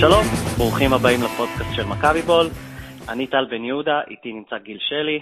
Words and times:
שלום, 0.00 0.24
ברוכים 0.58 0.90
הבאים 0.92 1.20
לפודקאסט 1.24 1.72
של 1.76 1.82
מכבי 1.92 2.22
בול. 2.22 2.46
אני 3.12 3.26
טל 3.26 3.44
בן 3.50 3.64
יהודה, 3.64 4.00
איתי 4.10 4.32
נמצא 4.32 4.58
גיל 4.58 4.78
שלי. 4.80 5.20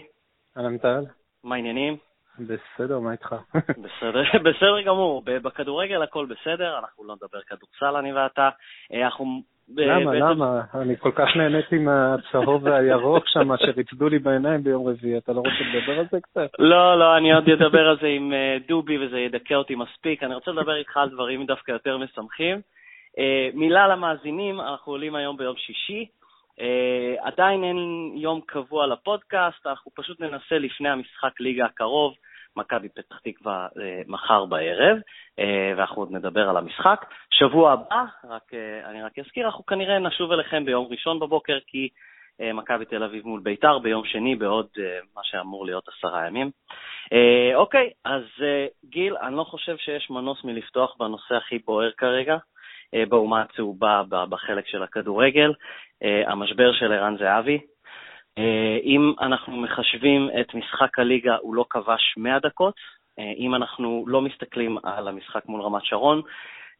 אהלן 0.56 0.78
טל. 0.78 1.04
מה 1.44 1.54
העניינים? 1.54 1.96
בסדר, 2.38 2.98
מה 2.98 3.12
איתך? 3.12 3.34
בסדר, 3.84 4.22
בסדר 4.44 4.80
גמור. 4.86 5.22
בכדורגל 5.24 6.02
הכל 6.02 6.26
בסדר, 6.26 6.78
אנחנו 6.78 7.04
לא 7.04 7.14
נדבר 7.14 7.40
כדורסל, 7.48 7.96
אני 7.96 8.12
ואתה. 8.12 8.48
אה, 8.92 9.04
אנחנו... 9.04 9.42
למה, 9.76 10.10
בעצם... 10.10 10.24
למה? 10.24 10.60
אני 10.74 10.96
כל 10.96 11.12
כך 11.14 11.28
נהניתי 11.36 11.78
מהצהוב 11.78 12.64
והירוק 12.64 13.24
שם, 13.26 13.56
שריצדו 13.56 14.08
לי 14.08 14.18
בעיניים 14.18 14.64
ביום 14.64 14.88
רביעי. 14.88 15.18
אתה 15.18 15.32
לא 15.32 15.38
רוצה 15.38 15.62
לדבר 15.74 15.98
על 15.98 16.06
זה 16.10 16.20
קצת? 16.20 16.50
לא, 16.58 16.98
לא, 16.98 17.16
אני 17.16 17.32
עוד 17.32 17.48
אדבר 17.48 17.88
על 17.88 17.96
זה 18.00 18.06
עם 18.06 18.32
אה, 18.32 18.56
דובי, 18.68 19.06
וזה 19.06 19.18
ידכא 19.18 19.54
אותי 19.54 19.74
מספיק. 19.74 20.22
אני 20.22 20.34
רוצה 20.34 20.50
לדבר 20.50 20.76
איתך 20.76 20.96
על 20.96 21.08
דברים 21.10 21.46
דווקא 21.46 21.72
יותר 21.72 21.98
משמחים. 21.98 22.60
Uh, 23.18 23.20
מילה 23.54 23.88
למאזינים, 23.88 24.60
אנחנו 24.60 24.92
עולים 24.92 25.14
היום 25.14 25.36
ביום 25.36 25.56
שישי. 25.56 26.06
Uh, 26.58 26.62
עדיין 27.20 27.64
אין 27.64 28.12
יום 28.14 28.40
קבוע 28.46 28.86
לפודקאסט, 28.86 29.66
אנחנו 29.66 29.90
פשוט 29.94 30.20
ננסה 30.20 30.58
לפני 30.58 30.88
המשחק 30.88 31.40
ליגה 31.40 31.64
הקרוב, 31.66 32.14
מכבי 32.56 32.88
פתח 32.88 33.18
תקווה 33.18 33.68
uh, 33.74 33.78
מחר 34.06 34.44
בערב, 34.44 34.96
uh, 34.96 35.42
ואנחנו 35.76 36.02
עוד 36.02 36.12
נדבר 36.12 36.48
על 36.48 36.56
המשחק. 36.56 37.04
שבוע 37.30 37.72
הבא, 37.72 38.04
רק, 38.28 38.42
uh, 38.52 38.86
אני 38.86 39.02
רק 39.02 39.18
אזכיר, 39.18 39.46
אנחנו 39.46 39.66
כנראה 39.66 39.98
נשוב 39.98 40.32
אליכם 40.32 40.64
ביום 40.64 40.86
ראשון 40.90 41.20
בבוקר, 41.20 41.58
כי 41.66 41.88
uh, 41.88 42.52
מכבי 42.52 42.84
תל 42.84 43.02
אביב 43.02 43.26
מול 43.26 43.40
ביתר 43.40 43.78
ביום 43.78 44.04
שני 44.04 44.36
בעוד 44.36 44.66
uh, 44.76 44.80
מה 45.16 45.22
שאמור 45.24 45.66
להיות 45.66 45.88
עשרה 45.88 46.26
ימים. 46.26 46.50
Uh, 47.04 47.54
אוקיי, 47.54 47.90
אז 48.04 48.22
uh, 48.38 48.88
גיל, 48.88 49.16
אני 49.16 49.36
לא 49.36 49.44
חושב 49.44 49.76
שיש 49.76 50.10
מנוס 50.10 50.44
מלפתוח 50.44 50.96
בנושא 50.98 51.34
הכי 51.34 51.58
בוער 51.58 51.90
כרגע. 51.90 52.36
אה, 52.94 53.06
באומה 53.08 53.42
הצהובה 53.42 54.02
בחלק 54.08 54.66
של 54.66 54.82
הכדורגל, 54.82 55.52
אה, 56.02 56.32
המשבר 56.32 56.72
של 56.72 56.92
ערן 56.92 57.16
זהבי. 57.18 57.58
אה, 58.38 58.78
אם 58.82 59.12
אנחנו 59.20 59.56
מחשבים 59.56 60.30
את 60.40 60.54
משחק 60.54 60.98
הליגה, 60.98 61.36
הוא 61.36 61.54
לא 61.54 61.64
כבש 61.70 62.14
100 62.16 62.38
דקות. 62.38 62.74
אם 63.38 63.54
אנחנו 63.54 64.04
לא 64.06 64.20
מסתכלים 64.22 64.78
על 64.82 65.08
המשחק 65.08 65.46
מול 65.46 65.62
רמת 65.62 65.84
שרון, 65.84 66.22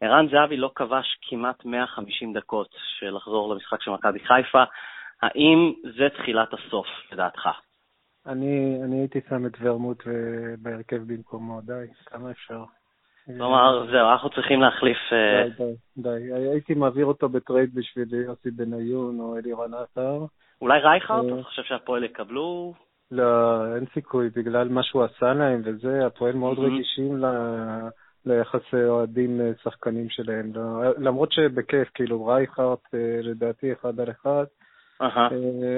ערן 0.01 0.27
זהבי 0.31 0.57
לא 0.57 0.71
כבש 0.75 1.17
כמעט 1.21 1.65
150 1.65 2.33
דקות 2.33 2.75
של 2.99 3.15
לחזור 3.15 3.53
למשחק 3.53 3.81
של 3.81 3.91
מכבי 3.91 4.19
חיפה. 4.19 4.63
האם 5.21 5.73
זה 5.97 6.07
תחילת 6.17 6.53
הסוף, 6.53 6.87
לדעתך? 7.11 7.49
אני, 8.25 8.79
אני 8.83 8.99
הייתי 8.99 9.19
שם 9.29 9.45
את 9.45 9.51
ורמוט 9.61 10.03
בהרכב 10.59 10.97
במקומו, 11.07 11.61
די, 11.61 11.85
כמה 12.05 12.31
אפשר? 12.31 12.63
כלומר, 13.37 13.85
זהו, 13.91 14.09
אנחנו 14.11 14.29
צריכים 14.29 14.61
להחליף... 14.61 14.97
אה, 15.11 15.43
די, 15.57 15.63
די, 15.97 16.09
די. 16.19 16.33
הייתי 16.51 16.73
מעביר 16.73 17.05
אותו 17.05 17.29
ב 17.29 17.37
trade 17.37 17.75
בשביל 17.75 18.13
יוסי 18.13 18.51
בניון 18.51 19.19
או 19.19 19.37
אלירן 19.37 19.73
עטר. 19.73 20.25
אולי 20.61 20.79
רייכרד? 20.79 21.25
אה, 21.25 21.33
אתה 21.33 21.43
חושב 21.43 21.63
שהפועל 21.63 22.03
יקבלו? 22.03 22.73
לא, 23.11 23.25
אין 23.75 23.85
סיכוי, 23.93 24.29
בגלל 24.35 24.69
מה 24.69 24.83
שהוא 24.83 25.03
עשה 25.03 25.33
להם 25.33 25.61
וזה, 25.65 26.05
הפועל 26.05 26.35
מאוד 26.35 26.59
רגישים 26.59 27.23
ליחסי 28.25 28.83
אוהדים 28.87 29.41
אה, 29.41 29.51
שחקנים 29.63 30.09
שלהם. 30.09 30.51
לא, 30.55 30.93
למרות 30.97 31.31
שבכיף, 31.31 31.89
כאילו 31.93 32.25
רייכרד 32.25 32.77
לדעתי 33.23 33.73
אחד 33.73 33.99
על 33.99 34.09
אחד. 34.11 34.45
אה, 35.01 35.27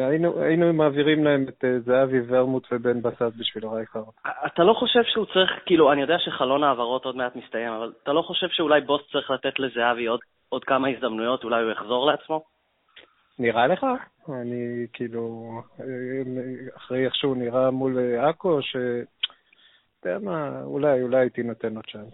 היינו, 0.07 0.41
היינו 0.41 0.73
מעבירים 0.73 1.23
להם 1.23 1.45
את 1.49 1.63
אה, 1.63 1.79
זהבי 1.79 2.19
ורמוט 2.27 2.67
ובן 2.71 3.01
בסט 3.01 3.35
בשביל 3.37 3.67
רייכרד. 3.67 4.03
אתה 4.45 4.63
לא 4.63 4.73
חושב 4.73 5.03
שהוא 5.03 5.25
צריך, 5.25 5.51
כאילו, 5.65 5.91
אני 5.91 6.01
יודע 6.01 6.19
שחלון 6.19 6.63
העברות 6.63 7.05
עוד 7.05 7.15
מעט 7.15 7.35
מסתיים, 7.35 7.71
אבל 7.71 7.91
אתה 8.03 8.13
לא 8.13 8.21
חושב 8.21 8.47
שאולי 8.49 8.81
בוס 8.81 9.01
צריך 9.11 9.31
לתת 9.31 9.59
לזהבי 9.59 10.05
עוד, 10.05 10.19
עוד 10.49 10.63
כמה 10.63 10.87
הזדמנויות, 10.87 11.43
אולי 11.43 11.63
הוא 11.63 11.71
יחזור 11.71 12.05
לעצמו? 12.05 12.43
נראה 13.39 13.67
לך? 13.67 13.85
אני 14.29 14.87
כאילו, 14.93 15.51
אה, 15.79 15.85
אחרי 16.77 17.05
איך 17.05 17.15
שהוא 17.15 17.37
נראה 17.37 17.71
מול 17.71 17.97
עכו, 18.17 18.61
ש... 18.61 18.75
אתה 19.99 20.09
יודע 20.09 20.19
מה, 20.25 20.61
אולי, 20.63 21.01
אולי 21.01 21.17
הייתי 21.17 21.43
נותן 21.43 21.73
לו 21.73 21.81
צ'אנס. 21.91 22.13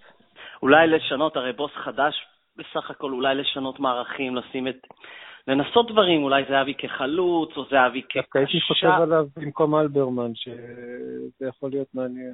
אולי 0.62 0.88
לשנות, 0.88 1.38
הרי 1.38 1.54
בוס 1.54 1.72
חדש 1.72 2.28
בסך 2.58 2.92
הכל, 2.92 3.12
אולי 3.12 3.36
לשנות 3.36 3.80
מערכים, 3.80 4.36
לשים 4.36 4.68
את... 4.68 4.88
לנסות 5.48 5.92
דברים, 5.92 6.24
אולי 6.24 6.44
זהבי 6.50 6.74
כחלוץ, 6.74 7.58
או 7.58 7.66
זהבי 7.66 8.02
כקשר. 8.02 8.20
דווקא 8.22 8.38
הייתי 8.38 8.62
חושב 8.62 8.88
עליו 8.88 9.26
במקום 9.38 9.76
אלברמן, 9.76 10.36
שזה 10.36 11.48
יכול 11.48 11.70
להיות 11.70 11.88
מעניין. 11.94 12.34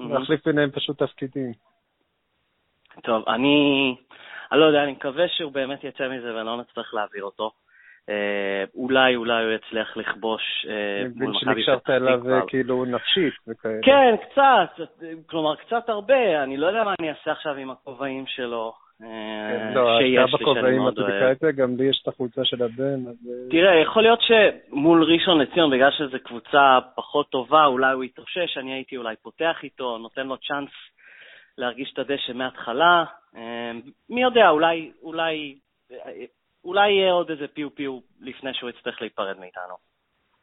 להחליף 0.00 0.46
ביניהם 0.46 0.70
פשוט 0.70 1.02
תפקידים. 1.02 1.52
טוב, 3.02 3.28
אני, 3.28 3.96
אני 4.52 4.60
לא 4.60 4.64
יודע, 4.64 4.82
אני 4.82 4.92
מקווה 4.92 5.28
שהוא 5.28 5.52
באמת 5.52 5.84
יצא 5.84 6.08
מזה 6.08 6.34
ולא 6.34 6.56
נצטרך 6.56 6.94
להעביר 6.94 7.24
אותו. 7.24 7.50
אה, 8.08 8.64
אולי, 8.74 9.16
אולי 9.16 9.44
הוא 9.44 9.52
יצליח 9.52 9.96
לכבוש 9.96 10.66
אה, 10.68 11.02
מול 11.14 11.30
מכבי 11.36 11.62
פתח 11.62 11.78
תקווה. 11.78 11.84
שנקשרת 11.84 11.90
אליו 11.90 12.46
כאילו 12.46 12.84
נפשית 12.84 13.34
וכאלה. 13.48 13.80
כן, 13.82 14.14
קצת, 14.16 14.86
כלומר, 15.26 15.56
קצת 15.56 15.88
הרבה. 15.88 16.42
אני 16.42 16.56
לא 16.56 16.66
יודע 16.66 16.84
מה 16.84 16.94
אני 17.00 17.10
אעשה 17.10 17.32
עכשיו 17.32 17.54
עם 17.54 17.70
הכובעים 17.70 18.26
שלו. 18.26 18.72
כן, 19.00 19.72
לא, 19.74 19.98
אתה 19.98 20.36
בכובעים, 20.36 20.88
אתה 20.88 21.02
תקרא 21.02 21.32
את 21.32 21.38
זה, 21.38 21.52
גם 21.52 21.76
לי 21.76 21.84
יש 21.84 22.00
את 22.02 22.08
החולצה 22.08 22.44
של 22.44 22.62
הבן. 22.62 23.06
אה, 23.06 23.12
תראה, 23.50 23.80
יכול 23.82 24.02
להיות 24.02 24.18
שמול 24.22 25.04
ראשון 25.04 25.40
לציון, 25.40 25.70
בגלל 25.70 25.90
שזו 25.90 26.16
קבוצה 26.24 26.78
פחות 26.94 27.30
טובה, 27.30 27.64
אולי 27.66 27.92
הוא 27.92 28.04
יתאושש, 28.04 28.58
אני 28.58 28.72
הייתי 28.72 28.96
אולי 28.96 29.14
פותח 29.22 29.56
איתו, 29.62 29.98
נותן 29.98 30.26
לו 30.26 30.36
צ'אנס 30.36 30.70
להרגיש 31.58 31.92
את 31.92 31.98
הדשא 31.98 32.32
מההתחלה. 32.32 33.04
אה, 33.36 33.72
מי 34.10 34.22
יודע, 34.22 34.48
אולי, 34.48 34.92
אולי, 35.02 35.58
אולי 36.64 36.90
יהיה 36.90 37.12
עוד 37.12 37.30
איזה 37.30 37.48
פיו 37.48 37.74
פיו 37.74 37.98
לפני 38.20 38.54
שהוא 38.54 38.70
יצטרך 38.70 39.00
להיפרד 39.00 39.38
מאיתנו. 39.40 39.74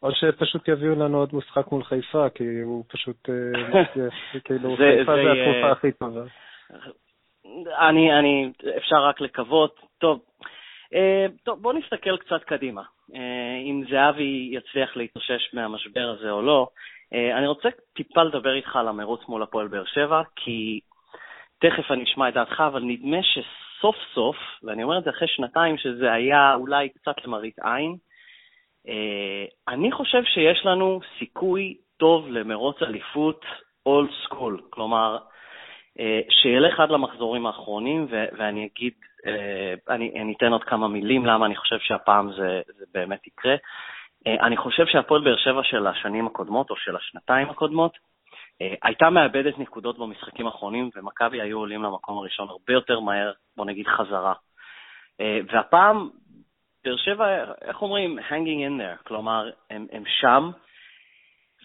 או 0.03 0.11
שפשוט 0.11 0.67
יביאו 0.67 0.95
לנו 0.95 1.17
עוד 1.17 1.29
משחק 1.33 1.71
מול 1.71 1.83
חיפה, 1.83 2.29
כי 2.29 2.59
הוא 2.63 2.83
פשוט, 2.87 3.29
אה, 3.29 3.83
כאילו, 4.45 4.75
חיפה 4.75 5.15
זה 5.15 5.31
התקופה 5.31 5.71
הכי 5.71 5.91
טובה. 5.91 6.21
אני, 7.79 8.19
אני, 8.19 8.51
אפשר 8.77 8.95
רק 8.95 9.21
לקוות. 9.21 9.79
טוב, 9.97 10.19
אה, 10.93 11.25
טוב, 11.43 11.61
בואו 11.61 11.77
נסתכל 11.77 12.17
קצת 12.17 12.43
קדימה. 12.43 12.81
אה, 13.15 13.57
אם 13.63 13.83
זהבי 13.89 14.49
יצליח 14.51 14.97
להתאושש 14.97 15.53
מהמשבר 15.53 16.15
הזה 16.17 16.31
או 16.31 16.41
לא. 16.41 16.67
אה, 17.13 17.37
אני 17.37 17.47
רוצה 17.47 17.69
טיפה 17.95 18.23
לדבר 18.23 18.53
איתך 18.53 18.75
על 18.75 18.87
המרוץ 18.87 19.21
מול 19.27 19.43
הפועל 19.43 19.67
באר 19.67 19.85
שבע, 19.85 20.21
כי 20.35 20.79
תכף 21.59 21.91
אני 21.91 22.03
אשמע 22.03 22.29
את 22.29 22.33
דעתך, 22.33 22.63
אבל 22.67 22.81
נדמה 22.83 23.17
שסוף 23.23 23.95
סוף, 24.13 24.35
ואני 24.63 24.83
אומר 24.83 24.97
את 24.97 25.03
זה 25.03 25.09
אחרי 25.09 25.27
שנתיים 25.27 25.77
שזה 25.77 26.13
היה 26.13 26.55
אולי 26.55 26.89
קצת 26.89 27.15
למראית 27.25 27.59
עין, 27.59 27.95
אני 29.67 29.91
חושב 29.91 30.23
שיש 30.23 30.65
לנו 30.65 30.99
סיכוי 31.19 31.77
טוב 31.97 32.27
למרוץ 32.27 32.81
אליפות 32.81 33.45
אולד 33.85 34.09
סקול. 34.23 34.61
כלומר, 34.69 35.17
שילך 36.29 36.79
עד 36.79 36.89
למחזורים 36.89 37.45
האחרונים, 37.45 38.07
ו- 38.09 38.25
ואני 38.37 38.65
אגיד, 38.65 38.93
אה, 39.25 39.73
אני, 39.95 40.21
אני 40.21 40.33
אתן 40.37 40.51
עוד 40.51 40.63
כמה 40.63 40.87
מילים 40.87 41.25
למה 41.25 41.45
אני 41.45 41.55
חושב 41.55 41.79
שהפעם 41.79 42.31
זה, 42.31 42.61
זה 42.77 42.85
באמת 42.93 43.27
יקרה. 43.27 43.55
אה, 44.27 44.47
אני 44.47 44.57
חושב 44.57 44.85
שהפועל 44.85 45.23
באר 45.23 45.37
שבע 45.37 45.63
של 45.63 45.87
השנים 45.87 46.27
הקודמות, 46.27 46.69
או 46.69 46.75
של 46.75 46.95
השנתיים 46.95 47.49
הקודמות, 47.49 47.97
הייתה 48.83 49.09
מאבדת 49.09 49.59
נקודות 49.59 49.97
במשחקים 49.97 50.45
האחרונים, 50.45 50.89
ומכבי 50.95 51.41
היו 51.41 51.59
עולים 51.59 51.83
למקום 51.83 52.17
הראשון 52.17 52.49
הרבה 52.49 52.73
יותר 52.73 52.99
מהר, 52.99 53.31
בוא 53.57 53.65
נגיד 53.65 53.87
חזרה. 53.87 54.33
והפעם, 55.19 56.09
באר 56.83 56.97
שבע, 56.97 57.25
איך 57.61 57.81
אומרים? 57.81 58.19
hanging 58.19 58.61
in 58.67 58.81
there, 58.81 59.07
כלומר, 59.07 59.49
הם, 59.69 59.87
הם 59.91 60.03
שם, 60.19 60.49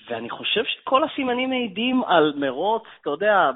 ואני 0.09 0.31
חושב 0.31 0.65
שכל 0.65 1.05
הסימנים 1.05 1.51
מעידים 1.51 2.05
על 2.05 2.33
מרוץ, 2.37 2.83
אתה 3.01 3.11
יודע, 3.11 3.51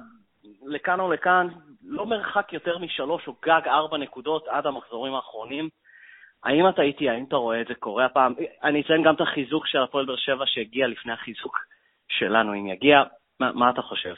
לכאן 0.67 1.01
או 1.01 1.13
לכאן, 1.13 1.49
לא 1.85 2.07
מרחק 2.07 2.53
יותר 2.53 2.79
משלוש 2.79 3.29
או 3.29 3.35
גג 3.45 3.61
ארבע 3.67 3.99
נקודות 3.99 4.49
עד 4.49 4.67
המחזורים 4.67 5.15
האחרונים. 5.15 5.69
האם 6.45 6.69
אתה 6.69 6.83
איתי, 6.83 7.09
האם 7.09 7.25
אתה 7.29 7.37
רואה 7.37 7.61
את 7.61 7.67
זה 7.67 7.75
קורה 7.75 8.05
הפעם? 8.05 8.35
אני 8.63 8.81
אציין 8.81 9.03
גם 9.03 9.15
את 9.15 9.21
החיזוק 9.21 9.67
של 9.67 9.83
הפועל 9.83 10.07
באר 10.07 10.17
שבע 10.17 10.45
שהגיע 10.47 10.87
לפני 10.87 11.13
החיזוק 11.13 11.59
שלנו, 12.09 12.55
אם 12.55 12.67
יגיע. 12.67 13.03
מה, 13.41 13.53
מה 13.53 13.71
אתה 13.71 13.83
חושב? 13.83 14.15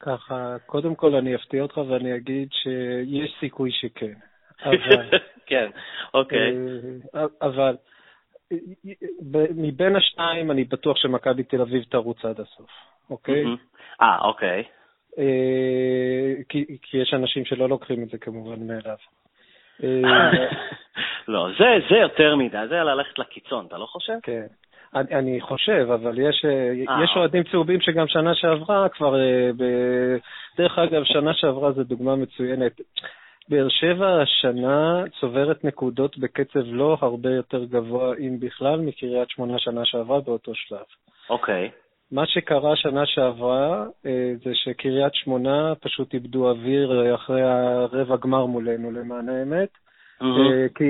ככה, 0.00 0.56
קודם 0.66 0.94
כל 0.94 1.14
אני 1.14 1.34
אפתיע 1.34 1.62
אותך 1.62 1.76
ואני 1.76 2.16
אגיד 2.16 2.48
שיש 2.52 3.36
סיכוי 3.40 3.70
שכן. 3.72 4.14
אבל... 4.64 5.18
כן, 5.46 5.70
אוקיי. 6.14 6.52
אה, 7.14 7.24
אבל 7.42 7.76
מבין 9.56 9.96
השניים 9.96 10.50
אני 10.50 10.64
בטוח 10.64 10.96
שמכבי 10.96 11.42
תל 11.42 11.60
אביב 11.60 11.84
תרוץ 11.84 12.24
עד 12.24 12.40
הסוף, 12.40 12.70
אוקיי? 13.10 13.44
אה, 14.02 14.18
אוקיי. 14.20 14.62
אה, 15.18 16.42
כי, 16.48 16.64
כי 16.82 16.98
יש 16.98 17.14
אנשים 17.14 17.44
שלא 17.44 17.68
לוקחים 17.68 18.02
את 18.02 18.08
זה 18.08 18.18
כמובן 18.18 18.66
מאליו. 18.66 18.96
אה, 19.84 20.30
לא, 21.28 21.48
זה, 21.58 21.64
זה 21.90 21.96
יותר 21.96 22.36
מדי, 22.36 22.66
זה 22.68 22.74
ללכת 22.74 23.18
לקיצון, 23.18 23.66
אתה 23.66 23.78
לא 23.78 23.86
חושב? 23.86 24.16
כן. 24.22 24.46
אני, 24.94 25.14
אני 25.14 25.40
חושב, 25.40 25.86
אבל 25.94 26.18
יש, 26.18 26.44
אה, 26.44 26.72
יש 27.04 27.10
אוהדים 27.16 27.42
צהובים 27.50 27.80
שגם 27.80 28.08
שנה 28.08 28.34
שעברה 28.34 28.88
כבר, 28.88 29.14
ב... 29.56 29.64
דרך 30.58 30.78
אגב, 30.78 31.04
שנה 31.04 31.34
שעברה 31.34 31.72
זו 31.72 31.84
דוגמה 31.84 32.16
מצוינת. 32.16 32.80
באר 33.48 33.68
שבע 33.68 34.22
השנה 34.22 35.04
צוברת 35.20 35.64
נקודות 35.64 36.18
בקצב 36.18 36.64
לא 36.64 36.96
הרבה 37.00 37.30
יותר 37.30 37.64
גבוה, 37.64 38.14
אם 38.18 38.40
בכלל, 38.40 38.80
מקריית 38.80 39.30
שמונה 39.30 39.58
שנה 39.58 39.84
שעברה 39.84 40.20
באותו 40.20 40.54
שלב. 40.54 40.84
אוקיי. 41.30 41.70
מה 42.12 42.26
שקרה 42.26 42.76
שנה 42.76 43.06
שעברה 43.06 43.84
אה, 44.06 44.32
זה 44.44 44.50
שקריית 44.54 45.14
שמונה 45.14 45.72
פשוט 45.80 46.14
איבדו 46.14 46.50
אוויר 46.50 47.14
אחרי 47.14 47.42
הרבע 47.42 48.16
גמר 48.16 48.46
מולנו, 48.46 48.90
למען 48.90 49.28
האמת. 49.28 49.68
מהמם. 50.20 50.68
כי 50.74 50.84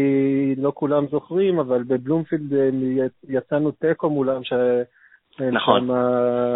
לא 0.57 0.73
כולם 0.75 1.07
זוכרים, 1.07 1.59
אבל 1.59 1.83
בבלומפילד 1.83 2.55
אה, 2.55 2.69
יצאנו 3.29 3.71
תיקו 3.71 4.11
מולם, 4.11 4.45
ש... 4.45 4.53
נכון. 5.41 5.91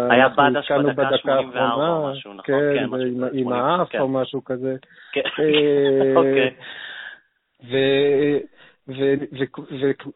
היה 0.09 0.29
בדש 0.29 0.71
בדקה 0.71 1.17
84 1.17 1.61
האחרונה, 1.61 1.89
או 1.97 2.11
משהו, 2.11 2.33
נכון? 2.33 2.45
כן, 2.45 2.73
כן, 2.75 2.83
עם- 2.83 2.93
כזה, 2.93 3.03
עם 3.03 3.29
80, 3.29 3.51
האף 3.51 3.89
כן. 3.89 3.99
או 3.99 4.07
משהו 4.07 4.43
כזה. 4.45 4.75
כן. 5.11 5.21
אוקיי. 6.15 6.53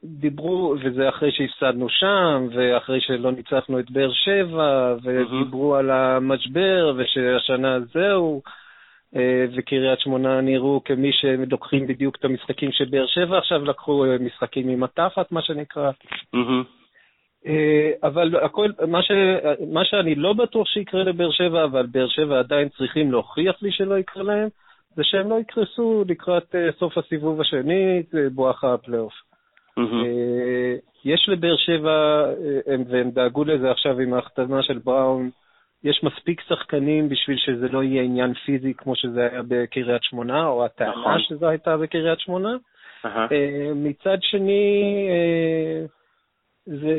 ודיברו, 0.04 0.75
וזה 0.83 1.10
אחרי 1.10 1.31
שהפסדנו 1.31 1.89
שם, 1.89 2.48
ואחרי 2.56 3.01
שלא 3.01 3.31
ניצחנו 3.31 3.80
את 3.80 3.92
באר 3.92 4.12
שבע, 4.13 4.95
ודיברו 5.04 5.75
על 5.75 5.92
המשבר, 5.92 6.94
ושהשנה 6.98 7.80
זהו, 7.94 8.42
אה, 9.16 9.45
וקריית 9.56 10.00
שמונה 10.00 10.42
נראו 10.42 10.81
כמי 10.86 11.12
שלוקחים 11.13 11.88
בדיוק 11.88 12.16
את 12.16 12.25
המשחקים 12.25 12.72
שבאר 12.72 13.06
שבע 13.07 13.38
עכשיו 13.38 13.66
לקחו, 13.66 14.06
אה, 14.06 14.18
משחקים 14.19 14.69
עם 14.69 14.83
התחת, 14.83 15.31
מה 15.31 15.42
שנקרא. 15.42 15.92
מהמם. 16.33 16.63
אה, 17.48 17.92
אבל 18.04 18.36
הכל, 18.36 18.69
מה, 18.88 19.01
ש, 19.04 19.12
מה 19.69 19.86
שאני 19.86 20.16
לא 20.16 20.33
בטוח 20.33 20.68
שיקרה 20.68 21.04
לבאר 21.04 21.31
שבע, 21.31 21.63
אבל 21.63 21.86
באר 21.86 22.07
שבע 22.07 22.39
עדיין 22.39 22.69
צריכים 22.69 23.12
להוכיח 23.12 23.56
לי 23.62 23.72
שלא 23.72 23.98
יקרה 23.98 24.24
להם, 24.24 24.50
זה 24.95 25.03
שהם 25.03 25.30
לא 25.30 25.39
יקרסו 25.39 26.03
לקראת 26.07 26.56
אה, 26.56 26.69
סוף 26.80 26.97
הסיבוב 26.97 27.42
השני, 27.42 28.03
בואכה 28.31 28.74
הפלייאוף. 28.74 29.13
אה, 30.06 30.75
יש 31.06 31.30
לבאר 31.30 31.57
שבע, 31.57 31.92
אה, 32.25 32.74
הם- 32.74 32.83
והם 32.89 33.12
דאגו 33.12 33.44
לזה 33.45 33.71
עכשיו 33.71 34.00
עם 34.00 34.13
ההחתמה 34.13 34.63
של 34.63 34.77
בראון, 34.83 35.30
יש 35.83 36.03
מספיק 36.03 36.42
שחקנים 36.47 37.09
בשביל 37.09 37.38
שזה 37.38 37.68
לא 37.69 37.83
יהיה 37.83 38.03
עניין 38.03 38.33
פיזי 38.33 38.74
כמו 38.74 38.95
שזה 38.95 39.27
היה 39.31 39.42
בקריית 39.47 40.03
שמונה, 40.03 40.47
או 40.47 40.65
הטענה 40.65 40.92
נכון. 40.92 41.19
שזה 41.19 41.50
הייתה 41.50 41.77
בקריית 41.77 42.19
שמונה. 42.19 42.56
אה, 43.31 43.71
מצד 43.75 44.18
שני, 44.21 45.07
זה 46.65 46.95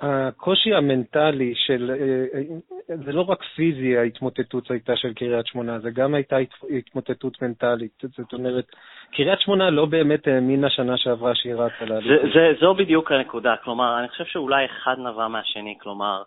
הקושי 0.00 0.74
המנטלי 0.74 1.52
של, 1.56 1.90
אה, 1.90 2.38
אה, 2.38 2.96
זה 3.04 3.12
לא 3.12 3.20
רק 3.22 3.42
פיזי 3.56 3.96
ההתמוטטות 3.98 4.70
הייתה 4.70 4.96
של 4.96 5.14
קריית 5.14 5.46
שמונה, 5.46 5.78
זה 5.78 5.90
גם 5.90 6.14
הייתה 6.14 6.36
הת- 6.36 6.64
התמוטטות 6.78 7.42
מנטלית. 7.42 8.02
זאת 8.16 8.32
אומרת, 8.32 8.66
קריית 9.12 9.40
שמונה 9.40 9.70
לא 9.70 9.86
באמת 9.86 10.26
האמינה 10.26 10.70
שנה 10.70 10.96
שעברה 10.96 11.34
שהיא 11.34 11.54
רצה 11.54 11.74
זה, 11.80 11.86
לאליפות. 11.86 12.32
זה, 12.34 12.52
זו 12.60 12.74
בדיוק 12.74 13.12
הנקודה, 13.12 13.54
כלומר, 13.64 13.98
אני 13.98 14.08
חושב 14.08 14.24
שאולי 14.24 14.64
אחד 14.66 14.96
נבע 14.98 15.28
מהשני, 15.28 15.76
כלומר, 15.80 16.22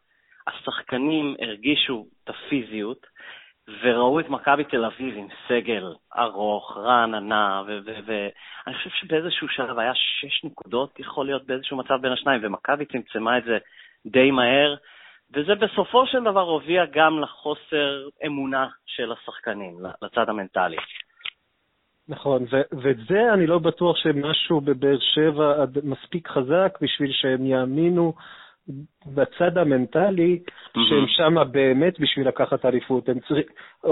השחקנים 0.47 1.35
הרגישו 1.41 2.05
את 2.23 2.29
הפיזיות 2.29 3.07
וראו 3.81 4.19
את 4.19 4.29
מכבי 4.29 4.63
תל 4.63 4.85
אביב 4.85 5.17
עם 5.17 5.27
סגל 5.47 5.93
ארוך, 6.17 6.77
רעננה, 6.77 7.63
ואני 8.05 8.75
חושב 8.77 8.89
שבאיזשהו 8.89 9.47
שלב 9.49 9.79
היה 9.79 9.91
שש 9.95 10.43
נקודות, 10.43 10.99
יכול 10.99 11.25
להיות 11.25 11.45
באיזשהו 11.45 11.77
מצב 11.77 12.01
בין 12.01 12.11
השניים, 12.11 12.39
ומכבי 12.43 12.85
צמצמה 12.85 13.37
את 13.37 13.43
זה 13.43 13.57
די 14.05 14.31
מהר, 14.31 14.75
וזה 15.33 15.55
בסופו 15.55 16.07
של 16.07 16.23
דבר 16.23 16.41
הוביל 16.41 16.85
גם 16.91 17.19
לחוסר 17.19 18.07
אמונה 18.25 18.67
של 18.85 19.11
השחקנים, 19.11 19.77
לצד 20.01 20.29
המנטלי. 20.29 20.77
נכון, 22.09 22.43
ו- 22.43 22.77
וזה 22.81 23.33
אני 23.33 23.47
לא 23.47 23.59
בטוח 23.59 23.97
שמשהו 23.97 24.61
בבאר 24.61 24.97
שבע 24.99 25.65
מספיק 25.83 26.27
חזק 26.27 26.77
בשביל 26.81 27.11
שהם 27.13 27.45
יאמינו 27.45 28.13
בצד 29.15 29.57
המנטלי 29.57 30.39
שהם 30.73 31.07
שמה 31.07 31.43
באמת 31.43 31.99
בשביל 31.99 32.27
לקחת 32.27 32.65
אליפות. 32.65 33.09
הם 33.09 33.19
צריכים, 33.19 33.43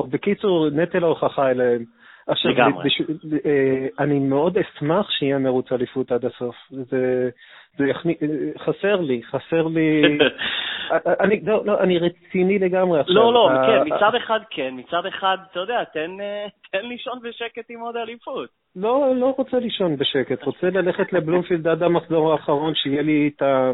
בקיצור, 0.10 0.70
נטל 0.70 1.04
ההוכחה 1.04 1.52
אליהם. 1.52 1.84
עכשיו, 2.28 2.52
לגמרי. 2.52 2.84
בשביל, 2.86 3.18
אה, 3.46 3.88
אני 4.00 4.20
מאוד 4.20 4.58
אשמח 4.58 5.12
שיהיה 5.12 5.38
מרוץ 5.40 5.72
אליפות 5.72 6.12
עד 6.12 6.26
הסוף. 6.26 6.56
זה, 6.70 7.30
זה 7.78 7.88
יכני, 7.88 8.16
אה, 8.22 8.64
חסר 8.64 8.96
לי, 8.96 9.22
חסר 9.24 9.68
לי... 9.68 10.02
אה, 10.92 11.14
אני, 11.20 11.42
לא, 11.44 11.66
לא, 11.66 11.80
אני 11.80 11.98
רציני 11.98 12.60
לגמרי 12.60 13.00
עכשיו. 13.00 13.16
לא, 13.16 13.34
לא, 13.34 13.52
ה- 13.52 13.66
כן, 13.68 13.94
ה- 13.94 13.96
מצד 13.96 14.16
אחד 14.16 14.40
כן, 14.50 14.74
מצד 14.78 15.06
אחד, 15.06 15.38
אתה 15.52 15.60
יודע, 15.60 15.84
תן, 15.84 16.12
אה, 16.22 16.46
תן 16.72 16.86
לישון 16.86 17.20
בשקט 17.24 17.66
עם 17.70 17.80
עוד 17.80 17.96
אליפות. 17.98 18.50
לא, 18.76 19.14
לא 19.16 19.34
רוצה 19.38 19.60
לישון 19.60 19.98
בשקט, 19.98 20.44
רוצה 20.44 20.70
ללכת 20.70 21.14
לבלומפילד 21.14 21.68
עד 21.68 21.84
המחזור 21.84 22.32
האחרון, 22.32 22.76
שיהיה 22.76 23.02
לי 23.02 23.32
את 23.36 23.42
ה... 23.42 23.72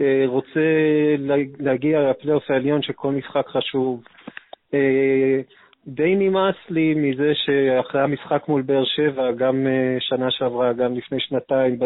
אה, 0.00 0.22
רוצה 0.26 0.60
לה- 1.18 1.34
להגיע 1.60 2.10
לפלייאוף 2.10 2.50
העליון 2.50 2.82
שכל 2.82 3.12
משחק 3.12 3.46
חשוב. 3.48 4.04
אה, 4.74 5.40
די 5.86 6.14
נמאס 6.14 6.54
לי 6.70 6.94
מזה 6.94 7.32
שאחרי 7.34 8.00
המשחק 8.00 8.48
מול 8.48 8.62
באר 8.62 8.84
שבע, 8.84 9.32
גם 9.32 9.66
אה, 9.66 9.96
שנה 10.00 10.30
שעברה, 10.30 10.72
גם 10.72 10.94
לפני 10.94 11.20
שנתיים, 11.20 11.78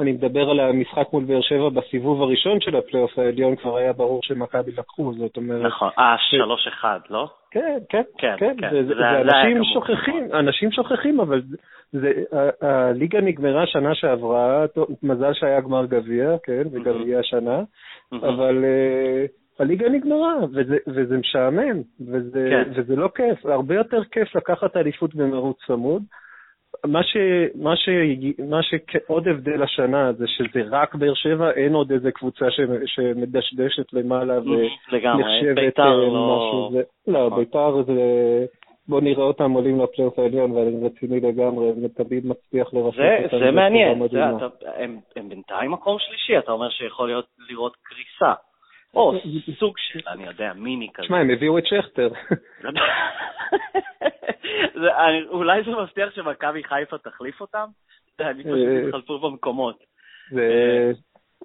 אני 0.00 0.12
מדבר 0.12 0.50
על 0.50 0.60
המשחק 0.60 1.12
מול 1.12 1.24
באר 1.24 1.40
שבע 1.40 1.68
בסיבוב 1.68 2.22
הראשון 2.22 2.60
של 2.60 2.76
הפלייאוף 2.76 3.18
העליון, 3.18 3.56
כבר 3.56 3.76
היה 3.76 3.92
ברור 3.92 4.20
שמכבי 4.22 4.72
לקחו, 4.72 5.12
זאת 5.18 5.36
אומרת... 5.36 5.62
נכון, 5.66 5.90
אה, 5.98 6.16
שלוש 6.30 6.66
אחד, 6.66 7.00
לא? 7.10 7.28
כן, 7.50 7.78
כן, 7.88 8.02
כן, 8.18 8.34
כן, 8.38 8.54
כן. 8.58 8.70
זה- 8.70 8.82
זה- 8.82 8.94
זה- 8.94 8.94
זה 8.94 9.20
אנשים. 9.20 9.64
שוכחים, 9.74 10.28
אנשים 10.32 10.70
שוכחים, 10.72 11.20
אבל 11.20 11.42
זה, 11.92 12.12
הליגה 12.60 13.20
נגמרה 13.20 13.66
שנה 13.66 13.94
שעברה, 13.94 14.64
מזל 15.02 15.32
שהיה 15.34 15.60
גמר 15.60 15.86
גביע, 15.86 16.36
כן, 16.42 16.62
וגם 16.72 17.02
יהיה 17.06 17.18
השנה, 17.20 17.62
אבל 18.12 18.64
אה, 18.64 19.24
הליגה 19.58 19.88
נגמרה, 19.88 20.34
וזה, 20.54 20.76
וזה 20.86 21.16
משעמם, 21.18 21.82
וזה, 22.06 22.48
כן. 22.50 22.70
וזה 22.74 22.96
לא 22.96 23.08
כיף, 23.14 23.46
הרבה 23.46 23.74
יותר 23.74 24.04
כיף 24.04 24.36
לקחת 24.36 24.76
אליפות 24.76 25.14
במרוץ 25.14 25.56
צמוד. 25.66 26.02
מה, 26.86 27.02
ש, 27.02 27.16
מה, 27.54 27.76
ש, 27.76 27.88
מה 28.38 28.62
שעוד 28.62 29.28
הבדל 29.28 29.62
השנה 29.62 30.12
זה 30.12 30.24
שזה 30.26 30.62
רק 30.70 30.94
באר 30.94 31.14
שבע, 31.14 31.50
אין 31.50 31.74
עוד 31.74 31.92
איזה 31.92 32.12
קבוצה 32.12 32.50
ש, 32.50 32.60
שמדשדשת 32.86 33.92
למעלה 33.92 34.40
ו... 34.40 34.44
לגמרי, 34.92 35.22
נחשבת 35.22 35.54
ביתר 35.54 35.82
אה, 35.82 35.96
לא... 35.96 36.36
משהו. 36.36 36.70
זה, 36.72 36.82
לא, 37.12 37.26
נכון. 37.26 37.38
ביתר 37.38 37.82
זה... 37.82 38.46
בוא 38.88 39.00
נראה 39.00 39.24
אותם 39.24 39.52
עולים 39.52 39.80
לפלייאוף 39.80 40.18
העליון, 40.18 40.50
ואני 40.50 40.86
רציני 40.86 41.20
לגמרי, 41.20 41.72
זה 41.72 41.88
תמיד 41.88 42.26
מצליח 42.26 42.74
לרפות 42.74 43.00
אותם. 43.24 43.38
זה 43.38 43.50
מעניין, 43.50 43.98
הם 45.16 45.28
בינתיים 45.28 45.70
מקום 45.70 45.96
שלישי, 45.98 46.38
אתה 46.38 46.52
אומר 46.52 46.70
שיכול 46.70 47.08
להיות 47.08 47.26
לראות 47.50 47.76
קריסה. 47.82 48.34
או 48.98 49.12
סוג 49.58 49.74
של, 49.78 50.00
אני 50.08 50.26
יודע, 50.26 50.52
מיני 50.52 50.88
כזה. 50.94 51.06
תשמע, 51.06 51.18
הם 51.18 51.30
הביאו 51.30 51.58
את 51.58 51.66
שכטר. 51.66 52.08
אולי 55.30 55.62
זה 55.62 55.70
מבטיח 55.70 56.14
שמכבי 56.14 56.64
חיפה 56.64 56.98
תחליף 56.98 57.40
אותם? 57.40 57.66
אני 58.20 58.44
פשוט 58.44 58.58
אה, 58.58 58.86
התחלפו 58.86 59.18
במקומות. 59.18 59.84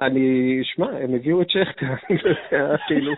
אני, 0.01 0.59
שמע, 0.63 0.87
הם 0.87 1.15
הביאו 1.15 1.41
את 1.41 1.49
שכטר, 1.49 1.85
אני 2.09 2.17
לא 2.23 2.29
יודע, 2.29 2.75
כאילו... 2.87 3.13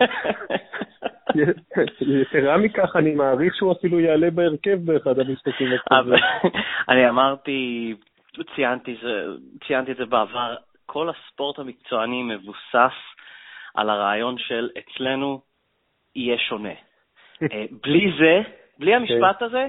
יתרה 2.00 2.56
מכך, 2.58 2.96
אני 2.96 3.14
מעריך 3.14 3.54
שהוא 3.54 3.72
אפילו 3.72 4.00
יעלה 4.00 4.30
בהרכב 4.30 4.78
באחד 4.84 5.18
המשחקים 5.18 5.72
הקרובים. 5.72 6.22
אני 6.90 7.08
אמרתי, 7.08 7.94
ציינתי 9.66 9.92
את 9.92 9.96
זה 9.96 10.06
בעבר, 10.06 10.54
כל 10.86 11.10
הספורט 11.10 11.58
המקצועני 11.58 12.22
מבוסס 12.22 13.15
על 13.76 13.90
הרעיון 13.90 14.38
של 14.38 14.68
אצלנו 14.78 15.40
יהיה 16.16 16.38
שונה. 16.38 16.74
אה, 17.52 17.64
בלי 17.82 18.12
זה, 18.18 18.50
בלי 18.78 18.94
המשפט 18.94 19.42
הזה, 19.42 19.66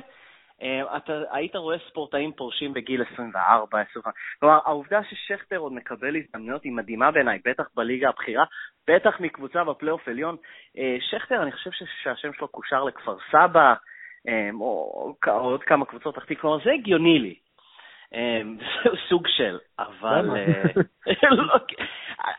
אה, 0.62 0.98
אתה 0.98 1.22
היית 1.32 1.56
רואה 1.56 1.78
ספורטאים 1.90 2.32
פורשים 2.32 2.74
בגיל 2.74 3.04
24, 3.14 3.80
25. 3.82 4.14
כלומר, 4.40 4.60
העובדה 4.66 5.00
ששכטר 5.04 5.58
עוד 5.58 5.74
מקבל 5.74 6.16
הזדמנויות 6.16 6.64
היא 6.64 6.72
מדהימה 6.72 7.12
בעיניי, 7.12 7.40
בטח 7.46 7.70
בליגה 7.76 8.10
הבכירה, 8.10 8.46
בטח 8.88 9.20
מקבוצה 9.20 9.64
בפלייאוף 9.64 10.08
עליון. 10.08 10.36
אה, 10.78 10.98
שכטר, 11.00 11.44
אני 11.44 11.52
חושב 11.52 11.72
שהשם 12.04 12.34
שלו 12.38 12.48
קושר 12.48 12.84
לכפר 12.84 13.18
סבא, 13.32 13.74
או, 14.60 15.16
עוד 15.26 15.64
כמה 15.64 15.86
קבוצות 15.86 16.16
תחתית, 16.16 16.40
כלומר, 16.40 16.64
זה 16.66 16.72
הגיוני 16.72 17.20
לי. 17.20 17.36
אה, 18.14 18.42
זה 18.84 18.90
סוג 19.10 19.28
של, 19.28 19.58
אבל... 19.80 20.30
לא, 21.38 21.56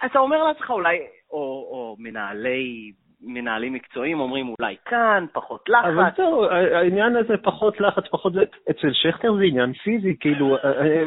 אתה 0.06 0.18
אומר 0.18 0.42
לעצמך 0.44 0.70
אולי, 0.70 0.98
או, 1.30 1.38
או 1.70 1.96
מנהלי 1.98 2.92
מנהלים 3.22 3.72
מקצועיים 3.72 4.20
אומרים 4.20 4.54
אולי 4.60 4.76
כאן, 4.84 5.26
פחות 5.32 5.68
לחץ. 5.68 5.84
אבל 5.84 6.04
זהו, 6.16 6.44
העניין 6.50 7.16
הזה 7.16 7.36
פחות 7.42 7.80
לחץ, 7.80 8.04
פחות 8.10 8.32
זה, 8.32 8.42
אצל 8.70 8.92
שכטר 8.92 9.34
זה 9.34 9.44
עניין 9.44 9.72
פיזי, 9.72 10.16
כאילו, 10.20 10.56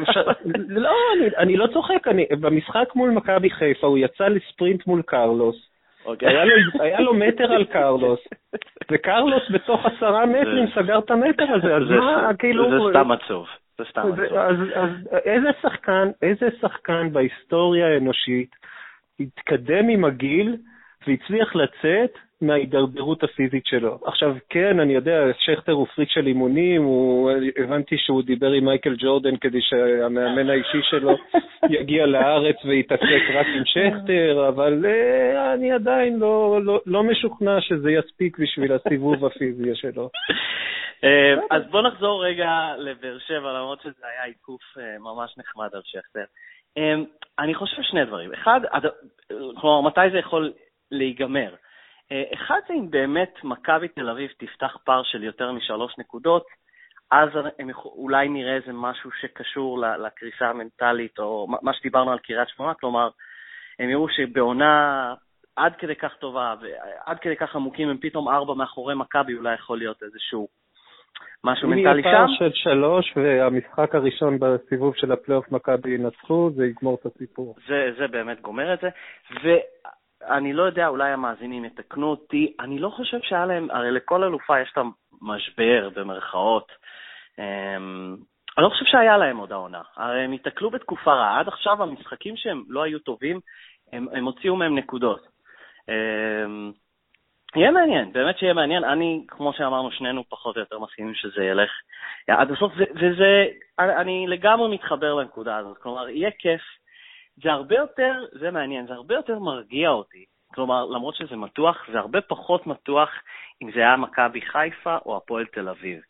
אפשר, 0.02 0.22
לא, 0.84 0.90
אני, 1.16 1.26
אני 1.36 1.56
לא 1.56 1.66
צוחק, 1.66 2.08
אני, 2.08 2.26
במשחק 2.40 2.88
מול 2.94 3.10
מכבי 3.10 3.50
חיפה 3.50 3.86
הוא 3.86 3.98
יצא 3.98 4.28
לספרינט 4.28 4.86
מול 4.86 5.02
קרלוס, 5.02 5.56
אוקיי. 6.04 6.28
היה 6.28 6.44
לו, 6.44 6.54
היה 6.80 7.00
לו 7.00 7.14
מטר 7.14 7.52
על 7.52 7.64
קרלוס, 7.64 8.20
וקרלוס 8.90 9.42
בתוך 9.50 9.86
עשרה 9.86 10.26
מטרים 10.26 10.66
סגר 10.74 10.98
את 10.98 11.10
המטר 11.10 11.46
הזה, 11.54 11.76
אז 11.76 11.82
מה, 11.82 12.30
כאילו... 12.38 12.70
זה 12.70 12.98
סתם 12.98 13.12
עצוב. 13.12 13.46
זה 13.78 13.84
סתם 13.90 14.00
עצוב. 14.00 14.36
אז 14.36 14.56
איזה 15.24 15.48
שחקן, 15.62 16.10
איזה 16.22 16.48
שחקן 16.60 17.12
בהיסטוריה 17.12 17.86
האנושית 17.86 18.62
התקדם 19.22 19.88
עם 19.88 20.04
הגיל 20.04 20.56
והצליח 21.06 21.56
לצאת 21.56 22.18
מההידרדרות 22.42 23.24
הפיזית 23.24 23.66
שלו. 23.66 23.98
עכשיו, 24.04 24.36
כן, 24.48 24.80
אני 24.80 24.92
יודע, 24.92 25.24
שכטר 25.38 25.72
הוא 25.72 25.86
פריק 25.86 26.08
של 26.10 26.26
אימונים, 26.26 26.82
הוא, 26.82 27.30
הבנתי 27.58 27.98
שהוא 27.98 28.22
דיבר 28.22 28.52
עם 28.52 28.64
מייקל 28.64 28.94
ג'ורדן 28.98 29.36
כדי 29.36 29.60
שהמאמן 29.60 30.50
האישי 30.50 30.82
שלו 30.82 31.16
יגיע 31.80 32.06
לארץ 32.06 32.56
ויתעסק 32.64 33.22
רק 33.34 33.46
עם 33.46 33.62
שכטר, 33.64 34.48
אבל 34.48 34.84
uh, 34.84 35.54
אני 35.54 35.72
עדיין 35.72 36.18
לא, 36.18 36.60
לא, 36.62 36.80
לא 36.86 37.02
משוכנע 37.02 37.60
שזה 37.60 37.90
יספיק 37.90 38.38
בשביל 38.38 38.72
הסיבוב 38.72 39.24
הפיזי 39.24 39.74
שלו. 39.74 40.10
אה, 41.04 41.34
אז 41.50 41.62
בוא 41.70 41.82
נחזור 41.82 42.24
רגע 42.24 42.48
לבאר 42.78 43.18
שבע, 43.18 43.52
למרות 43.52 43.80
שזה 43.80 44.06
היה 44.06 44.24
עיקוף 44.24 44.62
אה, 44.78 44.98
ממש 44.98 45.38
נחמד 45.38 45.68
על 45.72 45.80
שכטר. 45.84 46.24
אני 47.38 47.54
חושב 47.54 47.82
שני 47.82 48.04
דברים. 48.04 48.32
אחד, 48.32 48.60
כלומר, 49.60 49.80
מתי 49.80 50.10
זה 50.12 50.18
יכול 50.18 50.52
להיגמר? 50.90 51.54
אה, 52.12 52.22
אחד 52.34 52.60
זה 52.68 52.74
אם 52.74 52.90
באמת 52.90 53.34
מכבי 53.44 53.88
תל 53.88 54.08
אביב 54.08 54.30
תפתח 54.38 54.76
פער 54.84 55.02
של 55.02 55.24
יותר 55.24 55.52
משלוש 55.52 55.98
נקודות, 55.98 56.44
אז 57.10 57.28
אולי 57.84 58.28
נראה 58.28 58.54
איזה 58.54 58.72
משהו 58.72 59.10
שקשור 59.20 59.78
לקריסה 59.78 60.48
המנטלית, 60.48 61.18
או 61.18 61.46
מה 61.62 61.74
שדיברנו 61.74 62.12
על 62.12 62.18
קריית 62.18 62.48
שמונה, 62.48 62.74
כלומר, 62.74 63.10
הם 63.78 63.90
יראו 63.90 64.08
שבעונה 64.08 65.14
עד 65.56 65.76
כדי 65.76 65.96
כך 65.96 66.14
טובה 66.14 66.54
ועד 66.60 67.18
כדי 67.18 67.36
כך 67.36 67.56
עמוקים, 67.56 67.88
הם 67.88 67.98
פתאום 68.00 68.28
ארבע 68.28 68.54
מאחורי 68.54 68.94
מכבי, 68.94 69.34
אולי 69.34 69.54
יכול 69.54 69.78
להיות 69.78 70.02
איזשהו 70.02 70.48
משהו 71.44 71.68
מנטלי 71.68 72.02
שם. 72.02 72.08
יהיה 72.08 72.16
פער 72.16 72.26
של 72.38 72.50
שלוש 72.54 73.12
והמשחק 73.16 73.94
הראשון 73.94 74.38
בסיבוב 74.38 74.96
של 74.96 75.12
הפלייאוף 75.12 75.52
מכבי 75.52 75.90
ינצחו, 75.90 76.50
זה 76.54 76.66
יגמור 76.66 76.98
את 77.00 77.06
הסיפור. 77.06 77.54
זה, 77.68 77.90
זה 77.98 78.08
באמת 78.08 78.40
גומר 78.40 78.74
את 78.74 78.80
זה. 78.80 78.88
אני 80.30 80.52
לא 80.52 80.62
יודע, 80.62 80.88
אולי 80.88 81.10
המאזינים 81.10 81.64
יתקנו 81.64 82.06
אותי, 82.06 82.52
אני 82.60 82.78
לא 82.78 82.88
חושב 82.88 83.18
שהיה 83.22 83.46
להם, 83.46 83.70
הרי 83.70 83.90
לכל 83.90 84.24
אלופה 84.24 84.60
יש 84.60 84.72
את 84.72 84.78
המשבר, 85.22 85.88
במרכאות. 85.94 86.72
אמ, 87.38 88.16
אני 88.58 88.64
לא 88.64 88.68
חושב 88.68 88.84
שהיה 88.84 89.16
להם 89.18 89.36
עוד 89.36 89.52
העונה. 89.52 89.80
הרי 89.96 90.20
הם 90.20 90.32
התקלו 90.32 90.70
בתקופה 90.70 91.12
רעה. 91.12 91.40
עד 91.40 91.48
עכשיו 91.48 91.82
המשחקים 91.82 92.36
שהם 92.36 92.62
לא 92.68 92.82
היו 92.82 92.98
טובים, 92.98 93.40
הם, 93.92 94.06
הם 94.12 94.24
הוציאו 94.24 94.56
מהם 94.56 94.78
נקודות. 94.78 95.26
אמ, 95.88 96.72
יהיה 97.56 97.70
מעניין, 97.70 98.12
באמת 98.12 98.38
שיהיה 98.38 98.54
מעניין. 98.54 98.84
אני, 98.84 99.24
כמו 99.28 99.52
שאמרנו, 99.52 99.90
שנינו 99.90 100.24
פחות 100.28 100.56
או 100.56 100.60
יותר 100.60 100.78
מסכימים 100.78 101.14
שזה 101.14 101.44
ילך 101.44 101.70
עד 102.28 102.50
הסוף, 102.50 102.72
וזה, 102.94 103.46
אני 103.78 104.26
לגמרי 104.28 104.74
מתחבר 104.74 105.14
לנקודה 105.14 105.56
הזאת. 105.56 105.78
כלומר, 105.78 106.08
יהיה 106.08 106.30
כיף 106.38 106.62
זה 107.42 107.52
הרבה 107.52 107.76
יותר, 107.76 108.24
זה 108.32 108.50
מעניין, 108.50 108.86
זה 108.86 108.92
הרבה 108.92 109.14
יותר 109.14 109.38
מרגיע 109.38 109.88
אותי. 109.88 110.24
כלומר, 110.54 110.84
למרות 110.84 111.14
שזה 111.14 111.36
מתוח, 111.36 111.86
זה 111.92 111.98
הרבה 111.98 112.20
פחות 112.20 112.66
מתוח 112.66 113.10
אם 113.62 113.72
זה 113.72 113.80
היה 113.80 113.96
מכבי 113.96 114.40
חיפה 114.40 114.96
או 115.06 115.16
הפועל 115.16 115.46
תל 115.46 115.68
אביב. 115.68 116.00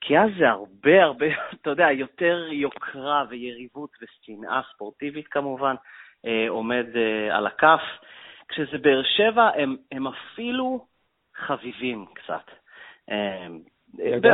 כי 0.00 0.18
אז 0.18 0.30
זה 0.38 0.48
הרבה 0.48 1.04
הרבה, 1.04 1.26
אתה 1.54 1.70
יודע, 1.70 1.90
יותר 1.90 2.48
יוקרה 2.52 3.24
ויריבות 3.28 3.90
ושנאה 4.02 4.60
ספורטיבית 4.74 5.28
כמובן 5.28 5.74
אה, 6.26 6.46
עומד 6.48 6.86
אה, 6.96 7.36
על 7.36 7.46
הכף. 7.46 7.82
כשזה 8.48 8.78
באר 8.78 9.02
שבע, 9.02 9.50
הם, 9.56 9.76
הם 9.92 10.06
אפילו 10.06 10.86
חביבים 11.36 12.04
קצת. 12.14 12.50
אה, 13.10 13.46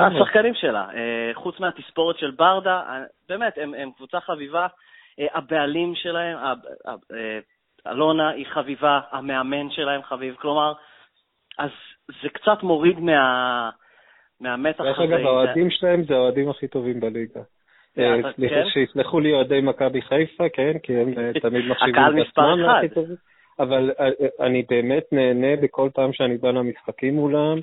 השחקנים 0.07 0.55
שלה, 0.55 0.87
אה, 0.95 1.31
חוץ 1.35 1.61
מהתספורת 1.61 2.19
של 2.19 2.31
ברדה, 2.31 2.83
אה, 2.89 3.03
באמת, 3.29 3.59
הם, 3.59 3.75
הם 3.75 3.91
קבוצה 3.97 4.21
חביבה. 4.21 4.67
הבעלים 5.35 5.95
שלהם, 5.95 6.37
אלונה 7.87 8.29
היא 8.29 8.47
חביבה, 8.47 9.01
המאמן 9.11 9.71
שלהם 9.71 10.03
חביב, 10.03 10.35
כלומר, 10.35 10.73
אז 11.59 11.71
זה 12.23 12.29
קצת 12.29 12.63
מוריד 12.63 13.01
מה, 13.01 13.71
מהמתח 14.41 14.81
הזה. 14.81 14.89
דרך 14.89 15.01
אגב, 15.01 15.27
האוהדים 15.27 15.71
שלהם 15.71 16.05
זה 16.05 16.15
האוהדים 16.15 16.51
הכי 16.51 16.69
טובים 16.69 17.01
בליגה. 17.01 17.41
סליחה, 18.35 18.55
כן? 18.55 18.69
שיסלחו 18.73 19.21
לי 19.21 19.33
אוהדי 19.33 19.61
מכבי 19.61 20.03
חיפה, 20.03 20.49
כן, 20.49 20.79
כי 20.83 20.97
הם 20.97 21.33
תמיד 21.33 21.65
מחשיבים 21.71 22.23
את 22.23 22.27
עצמם 22.29 22.69
הכי 22.69 22.89
טובים. 22.89 23.17
אבל 23.63 23.91
אני 24.41 24.65
באמת 24.71 25.05
נהנה 25.13 25.57
בכל 25.57 25.89
פעם 25.95 26.13
שאני 26.13 26.37
בא 26.37 26.51
למשחקים 26.51 27.15
מולם. 27.15 27.59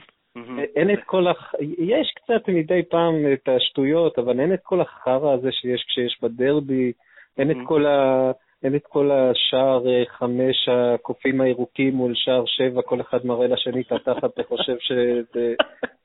אין 0.76 0.94
את 0.94 1.00
כל 1.06 1.28
הח... 1.28 1.54
יש 1.78 2.14
קצת 2.16 2.50
מדי 2.50 2.82
פעם 2.90 3.14
את 3.34 3.50
השטויות, 3.50 4.20
אבל 4.20 4.40
אין 4.40 4.54
את 4.54 4.60
כל 4.64 4.82
החרא 4.82 5.34
הזה 5.34 5.52
שיש 5.52 5.86
כשיש 5.88 6.18
בדרבי. 6.22 6.92
אין 7.38 7.52
את 7.52 7.58
כל 7.66 7.86
ה... 7.86 8.32
אין 8.64 8.76
את 8.76 8.84
כל 8.90 9.12
השער 9.12 9.88
אה, 9.88 10.04
חמש 10.08 10.70
הקופים 10.70 11.42
הירוקים 11.42 11.94
מול 11.94 12.12
שער 12.16 12.44
שבע, 12.46 12.82
כל 12.82 13.02
אחד 13.02 13.26
מראה 13.26 13.48
לשני 13.48 13.82
את 13.82 13.92
התחת 13.92 14.40
וחושב 14.40 14.76
שזה... 14.80 15.54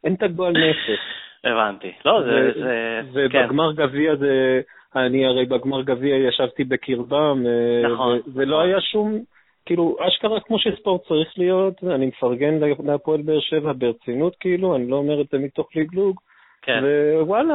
אין 0.04 0.14
את 0.14 0.22
הגועל 0.22 0.52
נפש. 0.52 1.00
הבנתי. 1.44 1.92
לא, 2.04 2.22
זה... 2.22 2.52
זה... 2.54 3.26
כן. 3.32 3.44
ובגמר 3.44 3.72
גביע 3.72 4.16
זה... 4.16 4.60
אני 4.96 5.26
הרי 5.26 5.44
בגמר 5.44 5.82
גביע 5.82 6.16
ישבתי 6.16 6.64
בקרבם, 6.64 7.42
אה, 7.46 7.88
נכון. 7.92 8.18
זה 8.26 8.44
לא 8.44 8.60
היה 8.60 8.80
שום... 8.80 9.18
כאילו, 9.66 9.96
אשכרה 10.08 10.40
כמו 10.40 10.58
שספורט 10.58 11.08
צריך 11.08 11.38
להיות, 11.38 11.84
אני 11.84 12.06
מפרגן 12.06 12.54
להפועל 12.84 13.22
באר 13.22 13.40
שבע 13.40 13.72
ברצינות, 13.78 14.36
כאילו, 14.40 14.76
אני 14.76 14.90
לא 14.90 14.96
אומר 14.96 15.20
את 15.20 15.26
זה 15.32 15.38
מתוך 15.38 15.68
לגלוג. 15.76 16.20
כן. 16.62 16.82
ווואלה, 17.20 17.54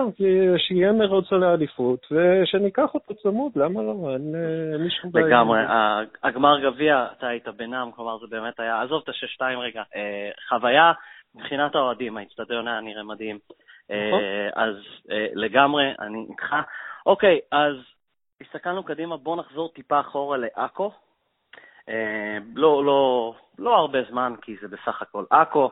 שיהיה 0.58 0.92
מרוץ 0.92 1.34
על 1.34 1.44
האליפות, 1.44 2.08
ושניקח 2.12 2.94
אותו 2.94 3.16
צמוד, 3.16 3.52
למה 3.56 3.82
לא? 3.82 4.14
אין 4.14 4.84
לי 4.84 4.90
שום 4.90 5.12
בעיה. 5.12 5.26
לגמרי. 5.26 5.60
הגמר 6.24 6.60
גביע, 6.60 7.08
אתה 7.18 7.28
היית 7.28 7.48
בינם, 7.48 7.90
כלומר 7.96 8.18
זה 8.18 8.28
באמת 8.30 8.60
היה, 8.60 8.82
עזוב 8.82 9.02
את 9.04 9.10
השש-שתיים 9.10 9.60
רגע, 9.60 9.84
אה, 9.96 10.30
חוויה 10.50 10.92
מבחינת 11.36 11.76
האוהדים, 11.76 12.18
האצטדיון 12.18 12.68
היה 12.68 12.82
נראה 12.82 13.04
מדהים. 13.04 13.40
אה, 13.92 14.08
נכון. 14.08 14.22
אז 14.56 14.76
אה, 15.12 15.28
לגמרי, 15.34 15.92
אני 16.00 16.26
איתך. 16.30 16.56
אוקיי, 17.06 17.40
אז 17.52 17.76
הסתכלנו 18.42 18.84
קדימה, 18.84 19.18
בואו 19.18 19.36
נחזור 19.36 19.70
טיפה 19.70 20.00
אחורה 20.00 20.38
לעכו. 20.38 20.92
לא, 22.56 22.86
לא, 22.86 23.34
לא 23.60 23.75
הרבה 23.75 24.00
זמן, 24.10 24.34
כי 24.41 24.56
זה 24.62 24.67
בסך 24.67 25.01
הכל 25.01 25.24
עכו. 25.29 25.70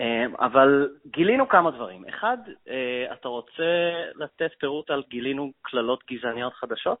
אמ, 0.00 0.34
אבל 0.40 0.88
גילינו 1.06 1.48
כמה 1.48 1.70
דברים. 1.70 2.04
אחד, 2.08 2.38
אה, 2.68 3.12
אתה 3.12 3.28
רוצה 3.28 3.92
לתת 4.14 4.50
פירוט 4.60 4.90
על 4.90 5.02
גילינו 5.08 5.52
קללות 5.62 6.00
גזעניות 6.10 6.54
חדשות? 6.54 6.98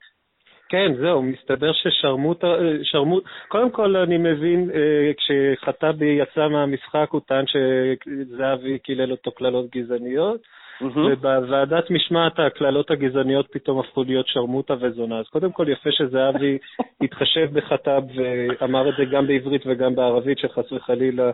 כן, 0.68 0.94
זהו, 1.00 1.22
מסתבר 1.22 1.72
ששרמוט, 1.72 2.44
שרמוט, 2.82 3.24
קודם 3.48 3.70
כל 3.70 3.96
אני 3.96 4.18
מבין, 4.18 4.70
אה, 4.74 5.12
כשחטאבי 5.16 6.18
יצא 6.22 6.48
מהמשחק 6.48 7.08
הוא 7.10 7.20
טען 7.26 7.44
שזהבי 7.46 8.78
קילל 8.78 9.10
אותו 9.10 9.32
קללות 9.32 9.70
גזעניות, 9.70 10.40
mm-hmm. 10.82 10.98
ובוועדת 10.98 11.90
משמעת 11.90 12.38
הקללות 12.38 12.90
הגזעניות 12.90 13.46
פתאום 13.52 13.78
הפכו 13.80 14.04
להיות 14.04 14.26
שרמוטה 14.28 14.74
וזונה. 14.80 15.18
אז 15.18 15.28
קודם 15.28 15.52
כל 15.52 15.68
יפה 15.68 15.90
שזהבי 15.92 16.58
התחשב 17.04 17.48
בחטאב 17.52 18.04
ואמר 18.16 18.88
את 18.88 18.94
זה 18.98 19.04
גם 19.04 19.26
בעברית 19.26 19.62
וגם 19.66 19.94
בערבית, 19.94 20.38
שחס 20.38 20.72
וחלילה 20.72 21.30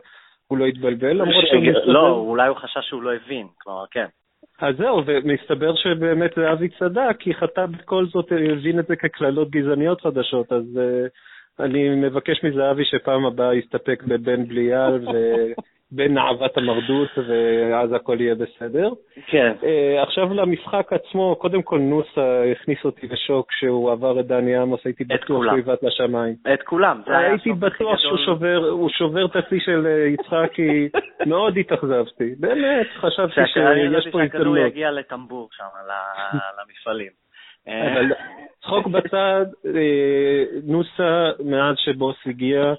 הוא 0.47 0.59
לא 0.59 0.65
התבלבל, 0.65 1.13
למרות 1.13 1.45
שהוא 1.47 1.63
מסתבר... 1.63 1.93
לא, 1.93 2.11
אולי 2.11 2.49
הוא 2.49 2.57
חשש 2.57 2.89
שהוא 2.89 3.03
לא 3.03 3.15
הבין, 3.15 3.47
כלומר, 3.59 3.85
כן. 3.91 4.07
אז 4.61 4.77
זהו, 4.77 5.03
ומסתבר 5.07 5.75
שבאמת 5.75 6.39
אבי 6.39 6.69
צדק, 6.69 7.17
כי 7.19 7.35
חטא 7.35 7.67
בכל 7.67 8.07
זאת 8.07 8.33
הבין 8.33 8.79
את 8.79 8.87
זה 8.87 8.97
כקללות 8.97 9.51
גזעניות 9.51 10.01
חדשות, 10.01 10.53
אז 10.53 10.65
uh, 10.65 11.65
אני 11.65 11.89
מבקש 11.89 12.45
מזהבי 12.45 12.85
שפעם 12.85 13.27
הבאה 13.27 13.55
יסתפק 13.55 14.03
בבן 14.07 14.49
בליעל 14.49 14.99
בין 14.99 15.55
נעבת 15.93 16.57
המרדות, 16.57 17.09
ואז 17.29 17.93
הכל 17.93 18.17
יהיה 18.21 18.35
בסדר. 18.35 18.89
כן. 19.27 19.53
Uh, 19.61 20.03
עכשיו 20.03 20.35
למשחק 20.35 20.93
עצמו, 20.93 21.37
קודם 21.37 21.63
כל 21.63 21.79
נוסה 21.79 22.45
הכניס 22.53 22.79
אותי 22.85 23.07
לשוק 23.07 23.49
כשהוא 23.49 23.93
עבר 23.93 24.21
את 24.21 24.27
דני 24.27 24.57
עמוס, 24.57 24.81
הייתי 24.85 25.05
בטוח 25.05 25.45
שהוא 25.45 25.59
יבעט 25.59 25.83
לשמיים. 25.83 26.35
את 26.55 26.63
כולם, 26.63 27.03
הייתי 27.07 27.53
בטוח 27.53 27.99
שהוא 27.99 28.19
שובר, 28.25 28.89
שובר 28.89 29.25
את 29.27 29.37
השיא 29.37 29.61
של 29.61 29.87
אה, 29.87 30.07
יצחקי, 30.07 30.89
מאוד 31.31 31.57
התאכזבתי. 31.59 32.35
באמת, 32.39 32.87
חשבתי 32.97 33.35
שיש 33.35 33.55
פה 33.55 34.23
הזדמנות. 34.23 34.33
שהכדור 34.33 34.59
יגיע 34.59 34.91
לטמבור 34.91 35.49
שם, 35.53 35.65
למפעלים. 36.59 37.23
אבל 37.67 38.13
צחוק 38.63 38.87
בצד, 38.87 39.47
נוסה, 40.65 41.31
מאז 41.45 41.77
שבוס 41.79 42.17
הגיע, 42.27 42.75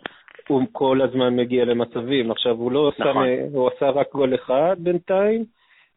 הוא 0.48 0.62
כל 0.72 1.02
הזמן 1.02 1.36
מגיע 1.36 1.66
למצבים. 1.66 2.32
עכשיו, 2.32 2.56
הוא 2.56 2.72
לא 2.72 2.92
נכון. 3.00 3.14
שם, 3.14 3.56
הוא 3.56 3.70
עשה 3.76 3.90
רק 3.90 4.12
גול 4.12 4.36
אחד 4.36 4.76
בינתיים, 4.80 5.46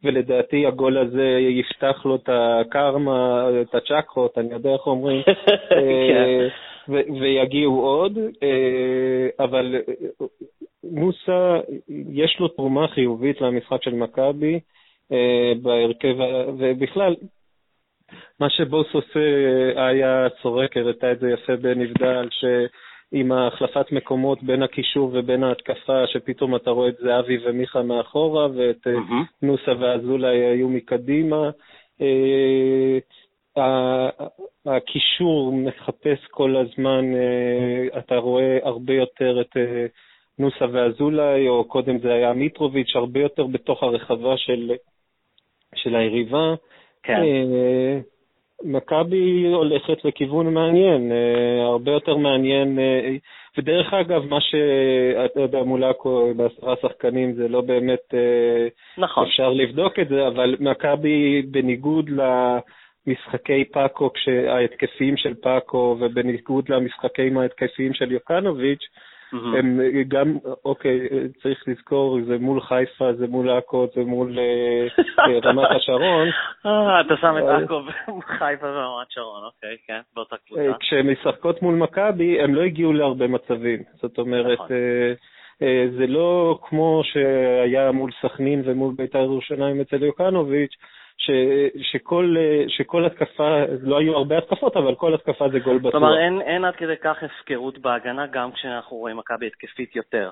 ולדעתי 0.04 0.66
הגול 0.66 0.98
הזה 0.98 1.38
יפתח 1.50 2.02
לו 2.04 2.16
את 2.16 2.28
הקרמה, 2.32 3.48
את 3.62 3.74
הצ'קרות, 3.74 4.38
אני 4.38 4.52
יודע 4.52 4.72
איך 4.72 4.86
אומרים. 4.86 5.22
כן. 6.08 6.48
ויגיעו 7.20 7.80
עוד, 7.80 8.18
אבל 9.38 9.74
מוסא, 10.84 11.58
יש 12.12 12.36
לו 12.40 12.48
תרומה 12.48 12.88
חיובית 12.88 13.40
למשחק 13.40 13.82
של 13.82 13.94
מכבי 13.94 14.60
בהרכב, 15.62 16.16
ובכלל, 16.58 17.14
מה 18.40 18.50
שבוס 18.50 18.86
עושה 18.92 19.20
היה 19.76 20.26
צורק, 20.42 20.76
הראתה 20.76 21.12
את 21.12 21.20
זה 21.20 21.30
יפה 21.30 21.56
בנבדל, 21.56 22.28
שעם 23.10 23.32
החלפת 23.32 23.92
מקומות 23.92 24.42
בין 24.42 24.62
הקישור 24.62 25.10
ובין 25.14 25.44
ההתקפה, 25.44 26.06
שפתאום 26.06 26.56
אתה 26.56 26.70
רואה 26.70 26.88
את 26.88 26.96
זהבי 26.96 27.38
ומיכה 27.44 27.82
מאחורה, 27.82 28.48
ואת 28.54 28.86
mm-hmm. 28.86 29.24
נוסה 29.42 29.72
ואזולאי 29.78 30.36
היו 30.36 30.68
מקדימה. 30.68 31.50
אה, 32.00 32.98
הקישור 34.66 35.52
מחפש 35.52 36.26
כל 36.30 36.56
הזמן, 36.56 37.14
אה, 37.14 37.98
אתה 37.98 38.16
רואה 38.16 38.58
הרבה 38.62 38.94
יותר 38.94 39.40
את 39.40 39.56
נוסה 40.38 40.64
ואזולאי, 40.72 41.48
או 41.48 41.64
קודם 41.64 41.98
זה 41.98 42.12
היה 42.12 42.32
מיטרוביץ', 42.32 42.96
הרבה 42.96 43.20
יותר 43.20 43.46
בתוך 43.46 43.82
הרחבה 43.82 44.36
של, 44.36 44.72
של 45.74 45.96
היריבה. 45.96 46.54
כן. 47.02 47.22
מכבי 48.64 49.46
הולכת 49.46 50.04
לכיוון 50.04 50.54
מעניין, 50.54 51.12
אה, 51.12 51.64
הרבה 51.64 51.92
יותר 51.92 52.16
מעניין. 52.16 52.78
אה, 52.78 53.16
ודרך 53.58 53.94
אגב, 53.94 54.24
מה 54.24 54.40
שאתה 54.40 55.40
יודע, 55.40 55.62
מול 55.62 55.84
עכו 55.84 56.34
בעשרה 56.36 56.74
שחקנים 56.82 57.34
זה 57.34 57.48
לא 57.48 57.60
באמת 57.60 58.14
אה, 58.14 58.68
נכון. 58.98 59.26
אפשר 59.26 59.52
לבדוק 59.52 59.98
את 59.98 60.08
זה, 60.08 60.26
אבל 60.26 60.56
מכבי, 60.60 61.42
בניגוד 61.42 62.10
למשחקי 62.10 63.64
פאקו, 63.64 64.10
ההתקפיים 64.48 65.16
של 65.16 65.34
פאקו, 65.34 65.96
ובניגוד 66.00 66.68
למשחקים 66.68 67.38
ההתקפיים 67.38 67.94
של 67.94 68.12
יוקנוביץ', 68.12 68.84
Mm-hmm. 69.34 69.58
הם 69.58 69.80
גם, 70.08 70.36
אוקיי, 70.64 71.08
צריך 71.42 71.64
לזכור, 71.66 72.18
זה 72.26 72.38
מול 72.38 72.60
חיפה, 72.60 73.12
זה 73.12 73.26
מול 73.26 73.50
עכו, 73.50 73.86
זה 73.94 74.04
מול 74.04 74.38
אה, 74.38 74.86
אה, 75.18 75.38
רמת 75.50 75.68
השרון. 75.70 76.28
אה, 76.66 77.00
אתה 77.00 77.14
שם 77.20 77.34
את 77.38 77.62
עכו 77.62 77.82
וחיפה 78.18 78.66
ורמת 78.66 79.10
שרון, 79.10 79.44
אוקיי, 79.44 79.76
כן, 79.86 80.00
באותה 80.14 80.36
קבוצה. 80.46 80.78
כשהן 80.80 81.10
משחקות 81.10 81.62
מול 81.62 81.74
מכבי, 81.74 82.40
הם 82.40 82.54
לא 82.54 82.62
הגיעו 82.62 82.92
להרבה 82.92 83.26
מצבים. 83.26 83.82
זאת 83.94 84.18
אומרת, 84.18 84.58
נכון. 84.58 84.76
זה 85.98 86.06
לא 86.06 86.58
כמו 86.62 87.02
שהיה 87.04 87.92
מול 87.92 88.10
סכנין 88.22 88.62
ומול 88.64 88.94
בית"ר 88.96 89.18
ירושלים 89.18 89.80
אצל 89.80 90.02
יוקנוביץ', 90.02 90.74
ש, 91.18 91.30
שכל, 91.82 92.36
שכל 92.68 93.06
התקפה, 93.06 93.64
לא 93.82 93.98
היו 93.98 94.16
הרבה 94.16 94.38
התקפות, 94.38 94.76
אבל 94.76 94.94
כל 94.94 95.14
התקפה 95.14 95.48
זה 95.48 95.58
גול 95.58 95.78
בטוח. 95.78 95.94
אומרת, 95.94 96.18
אין, 96.18 96.40
אין 96.40 96.64
עד 96.64 96.76
כדי 96.76 96.96
כך 97.02 97.22
הפקרות 97.22 97.78
בהגנה, 97.78 98.26
גם 98.26 98.52
כשאנחנו 98.52 98.96
רואים 98.96 99.16
מכבי 99.16 99.46
התקפית 99.46 99.96
יותר. 99.96 100.30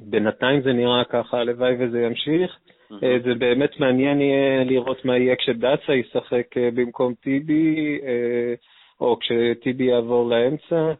בינתיים 0.00 0.60
זה 0.62 0.72
נראה 0.72 1.04
ככה, 1.04 1.38
הלוואי 1.38 1.74
וזה 1.78 2.00
ימשיך. 2.00 2.56
Mm-hmm. 2.92 3.24
זה 3.24 3.34
באמת 3.34 3.80
מעניין 3.80 4.20
יהיה 4.20 4.64
לראות 4.64 5.04
מה 5.04 5.18
יהיה 5.18 5.36
כשדאצה 5.36 5.94
ישחק 5.94 6.56
אה, 6.56 6.68
במקום 6.74 7.14
טיבי, 7.14 7.98
אה, 8.02 8.54
או 9.00 9.18
כשטיבי 9.18 9.84
יעבור 9.84 10.30
לאמצע. 10.30 10.92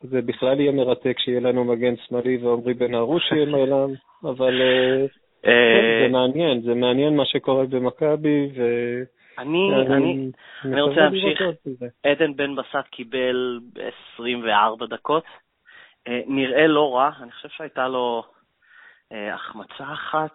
זה 0.00 0.22
בכלל 0.22 0.60
יהיה 0.60 0.72
מרתק 0.72 1.18
שיהיה 1.18 1.40
לנו 1.40 1.64
מגן 1.64 1.94
שמאלי 1.96 2.36
ועמרי 2.36 2.74
בן 2.74 2.94
ארוש 2.94 3.32
יהיה 3.32 3.46
מעולם, 3.54 3.90
אבל 4.24 4.60
זה 5.42 6.08
מעניין, 6.10 6.60
זה 6.60 6.74
מעניין 6.74 7.16
מה 7.16 7.24
שקורה 7.24 7.64
במכבי, 7.66 8.50
ו... 8.56 8.62
אני, 9.38 9.70
אני, 9.86 10.30
אני 10.64 10.80
רוצה 10.80 11.00
להמשיך. 11.00 11.42
עדן 12.06 12.36
בן 12.36 12.56
בסט 12.56 12.88
קיבל 12.90 13.60
24 14.14 14.86
דקות. 14.86 15.24
אה, 16.08 16.20
נראה 16.26 16.66
לא 16.66 16.94
רע, 16.94 17.10
אני 17.22 17.32
חושב 17.32 17.48
שהייתה 17.48 17.88
לו 17.88 18.22
אה, 19.12 19.34
החמצה 19.34 19.84
אחת, 19.92 20.30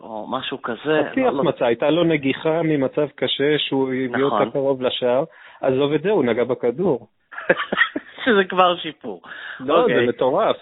או 0.00 0.26
משהו 0.30 0.62
כזה. 0.62 1.02
חצי 1.10 1.20
לא, 1.20 1.28
החמצה, 1.28 1.66
הייתה 1.66 1.90
לו 1.90 2.04
נגיחה 2.04 2.62
ממצב 2.62 3.08
קשה 3.14 3.58
שהוא 3.58 3.88
הביא 3.88 4.24
אותה 4.24 4.36
נכון. 4.36 4.50
קרוב 4.50 4.82
לשער. 4.82 5.24
עזוב 5.60 5.92
את 5.92 6.02
זה, 6.02 6.10
הוא 6.10 6.24
נגע 6.24 6.44
בכדור. 6.44 7.06
שזה 8.24 8.44
כבר 8.48 8.76
שיפור. 8.76 9.22
לא, 9.60 9.74
זה 9.74 9.82
אוקיי. 9.82 10.06
מטורף. 10.06 10.56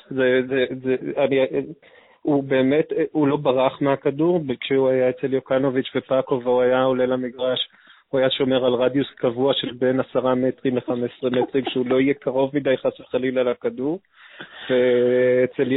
הוא 2.22 2.44
באמת, 2.44 2.88
הוא 3.12 3.28
לא 3.28 3.36
ברח 3.36 3.82
מהכדור, 3.82 4.40
כשהוא 4.60 4.88
היה 4.88 5.10
אצל 5.10 5.34
יוקנוביץ' 5.34 5.90
ופאקו 5.94 6.40
והוא 6.44 6.62
היה 6.62 6.82
עולה 6.82 7.06
למגרש, 7.06 7.68
הוא 8.08 8.18
היה 8.18 8.30
שומר 8.30 8.64
על 8.64 8.74
רדיוס 8.74 9.10
קבוע 9.16 9.54
של 9.54 9.72
בין 9.72 10.00
עשרה 10.00 10.34
מטרים 10.34 10.76
ל-15 10.76 11.30
מטרים, 11.30 11.64
שהוא 11.68 11.86
לא 11.86 12.00
יהיה 12.00 12.14
קרוב 12.14 12.50
מדי 12.54 12.76
חס 12.76 13.00
וחלילה 13.00 13.42
לכדור, 13.42 13.98
ואצל 14.70 15.68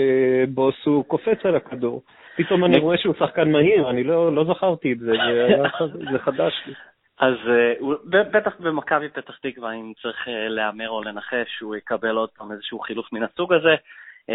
בוס 0.48 0.76
הוא 0.86 1.06
קופץ 1.06 1.46
על 1.46 1.56
הכדור. 1.56 2.02
פתאום 2.36 2.66
אני 2.66 2.80
רואה 2.80 2.98
שהוא 2.98 3.16
שחקן 3.20 3.52
מהיר, 3.52 3.90
אני 3.90 4.04
לא, 4.04 4.36
לא 4.36 4.46
זכרתי 4.54 4.92
את 4.94 5.00
זה, 5.00 5.06
זה, 5.06 5.46
היה, 5.46 5.64
זה 6.12 6.20
חדש 6.20 6.54
לי. 6.68 6.74
אז 7.20 7.34
uh, 7.34 7.86
בטח 8.10 8.52
במכבי 8.60 9.10
פתח 9.10 9.38
תקווה, 9.38 9.74
אם 9.74 9.94
צריך 10.02 10.28
uh, 10.28 10.30
להמר 10.50 10.90
או 10.90 11.04
לנחש, 11.04 11.48
שהוא 11.58 11.76
יקבל 11.76 12.16
עוד 12.16 12.30
פעם 12.30 12.52
איזשהו 12.52 12.80
חילוף 12.80 13.14
מן 13.14 13.24
הסוג 13.24 13.54
הזה, 13.54 13.76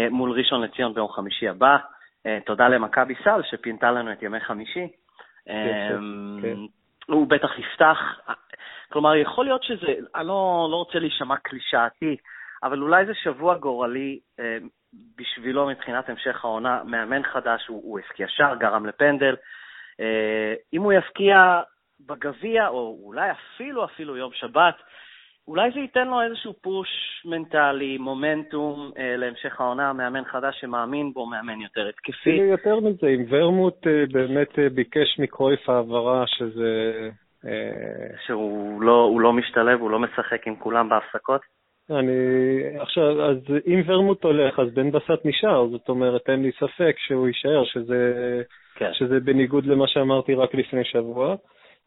מול 0.09 0.31
ראשון 0.31 0.61
לציון 0.61 0.93
ביום 0.93 1.09
חמישי 1.09 1.47
הבא. 1.47 1.77
אה, 2.29 2.39
תודה 2.45 2.67
למכבי 2.67 3.13
סל 3.23 3.41
שפינתה 3.43 3.91
לנו 3.91 4.11
את 4.11 4.23
ימי 4.23 4.39
חמישי. 4.39 4.87
אמ, 5.49 6.39
כן. 6.41 6.55
הוא 7.07 7.27
בטח 7.27 7.59
יפתח, 7.59 7.97
כלומר, 8.91 9.15
יכול 9.15 9.45
להיות 9.45 9.63
שזה, 9.63 9.87
אני 10.15 10.27
לא, 10.27 10.67
לא 10.71 10.75
רוצה 10.75 10.99
להישמע 10.99 11.37
קלישאתי, 11.37 12.17
אבל 12.63 12.81
אולי 12.81 13.05
זה 13.05 13.13
שבוע 13.13 13.57
גורלי 13.57 14.19
אה, 14.39 14.57
בשבילו 15.17 15.67
מבחינת 15.67 16.09
המשך 16.09 16.45
העונה. 16.45 16.83
מאמן 16.83 17.23
חדש, 17.23 17.67
הוא, 17.67 17.81
הוא 17.83 17.99
הפקיע 17.99 18.27
שער, 18.29 18.55
גרם 18.55 18.85
לפנדל. 18.85 19.35
אה, 19.99 20.53
אם 20.73 20.81
הוא 20.81 20.93
יפקיע 20.93 21.61
בגביע, 21.99 22.67
או 22.67 22.99
אולי 23.03 23.31
אפילו 23.31 23.85
אפילו 23.85 24.17
יום 24.17 24.33
שבת, 24.33 24.75
אולי 25.49 25.71
זה 25.71 25.79
ייתן 25.79 26.07
לו 26.07 26.21
איזשהו 26.21 26.53
פוש 26.61 26.87
מנטלי, 27.25 27.97
מומנטום 27.97 28.91
אה, 28.97 29.15
להמשך 29.17 29.61
העונה, 29.61 29.93
מאמן 29.93 30.25
חדש 30.25 30.61
שמאמין 30.61 31.13
בו, 31.13 31.25
מאמן 31.25 31.61
יותר 31.61 31.87
התקפי. 31.87 32.29
יותר 32.29 32.79
מזה, 32.79 33.07
אם 33.07 33.25
ורמוט 33.29 33.87
אה, 33.87 34.03
באמת 34.11 34.59
אה, 34.59 34.69
ביקש 34.69 35.19
מקרויף 35.19 35.69
העברה, 35.69 36.23
שזה... 36.27 37.09
אה... 37.45 38.17
שהוא 38.25 38.81
לא, 38.81 39.17
לא 39.19 39.33
משתלב, 39.33 39.81
הוא 39.81 39.91
לא 39.91 39.99
משחק 39.99 40.47
עם 40.47 40.55
כולם 40.55 40.89
בהפסקות? 40.89 41.41
אני... 41.89 42.17
עכשיו, 42.79 43.25
אז 43.25 43.37
אם 43.67 43.81
ורמוט 43.85 44.23
הולך, 44.23 44.59
אז 44.59 44.73
בן 44.73 44.91
בסט 44.91 45.25
נשאר, 45.25 45.67
זאת 45.67 45.89
אומרת, 45.89 46.29
אין 46.29 46.43
לי 46.43 46.51
ספק 46.51 46.95
שהוא 46.97 47.27
יישאר, 47.27 47.65
שזה, 47.65 48.13
כן. 48.75 48.93
שזה 48.93 49.19
בניגוד 49.19 49.65
למה 49.65 49.87
שאמרתי 49.87 50.33
רק 50.33 50.55
לפני 50.55 50.83
שבוע. 50.83 51.35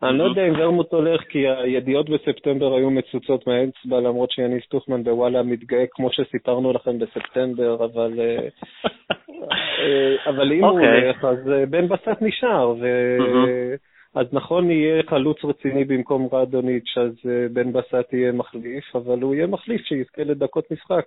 אני 0.02 0.18
לא 0.18 0.24
יודע 0.24 0.48
אם 0.48 0.52
ורמוט 0.58 0.92
הולך, 0.92 1.20
כי 1.28 1.48
הידיעות 1.48 2.10
בספטמבר 2.10 2.74
היו 2.74 2.90
מצוצות 2.90 3.46
מהאצבע, 3.46 4.00
למרות 4.00 4.30
שיניס 4.30 4.66
טוחמן 4.68 5.04
בוואלה 5.04 5.42
מתגאה 5.42 5.84
כמו 5.90 6.08
שסיפרנו 6.12 6.72
לכם 6.72 6.98
בספטמבר, 6.98 7.84
אבל, 7.84 8.20
אה, 8.20 8.48
אה, 9.80 10.30
אבל 10.30 10.52
אם 10.52 10.64
הוא 10.64 10.70
אוקיי. 10.70 11.02
הולך, 11.02 11.24
אז 11.24 11.50
אה, 11.52 11.66
בן 11.66 11.88
בסט 11.88 12.22
נשאר, 12.22 12.74
ו... 12.80 12.86
אז 14.14 14.26
נכון 14.32 14.70
יהיה 14.70 15.02
חלוץ 15.02 15.44
רציני 15.44 15.84
במקום 15.84 16.28
רדוניץ', 16.32 16.98
אז 16.98 17.12
בן 17.52 17.72
בסט 17.72 18.12
יהיה 18.12 18.32
מחליף, 18.32 18.96
אבל 18.96 19.22
הוא 19.22 19.34
יהיה 19.34 19.46
מחליף 19.46 19.80
שיזכה 19.84 20.24
לדקות 20.24 20.70
משחק, 20.70 21.04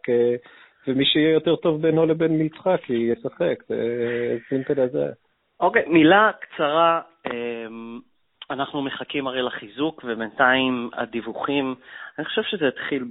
ומי 0.88 1.06
שיהיה 1.06 1.32
יותר 1.32 1.56
טוב 1.56 1.82
בינו 1.82 2.06
לבין 2.06 2.42
מצחק 2.42 2.90
ישחק, 2.90 3.64
זה 3.68 3.78
simple 4.50 4.82
הזה. 4.82 5.06
אוקיי, 5.60 5.84
מילה 5.88 6.32
קצרה. 6.42 7.02
אנחנו 8.50 8.82
מחכים 8.82 9.28
הרי 9.28 9.42
לחיזוק, 9.42 10.02
ובינתיים 10.04 10.90
הדיווחים, 10.94 11.76
אני 12.18 12.26
חושב 12.26 12.42
שזה 12.44 12.68
התחיל 12.68 13.04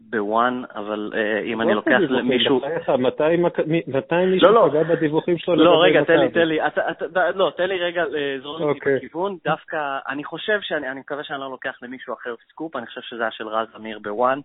ב 0.00 0.12
ONE, 0.12 0.62
אבל 0.74 1.12
uh, 1.12 1.44
אם 1.44 1.60
אני 1.60 1.74
לוקח 1.74 1.98
למישהו... 2.08 2.60
מתי 2.98 4.26
מישהו 4.26 4.48
לא, 4.48 4.54
לא. 4.54 4.70
פגע 4.70 4.82
בדיווחים 4.82 5.38
שלו? 5.38 5.54
לא, 5.56 5.82
רגע, 5.82 6.04
תן 6.04 6.18
לי, 6.18 6.30
תן 6.30 6.48
לי, 6.48 6.58
לא, 7.34 7.52
תן 7.56 7.68
לי 7.68 7.78
רגע 7.78 8.04
לזרום 8.10 8.62
אותי 8.62 8.78
אוקיי. 8.78 8.96
בכיוון. 8.96 9.36
דווקא, 9.44 9.98
אני 10.08 10.24
חושב 10.24 10.58
שאני, 10.62 10.90
אני 10.90 11.00
מקווה 11.00 11.24
שאני 11.24 11.40
לא 11.40 11.50
לוקח 11.50 11.78
למישהו 11.82 12.14
אחר 12.14 12.34
סקופ, 12.48 12.76
אני 12.76 12.86
חושב 12.86 13.00
שזה 13.00 13.22
היה 13.22 13.30
של 13.30 13.48
רז 13.48 13.68
אמיר 13.76 13.98
ב 14.02 14.10
ONE. 14.10 14.40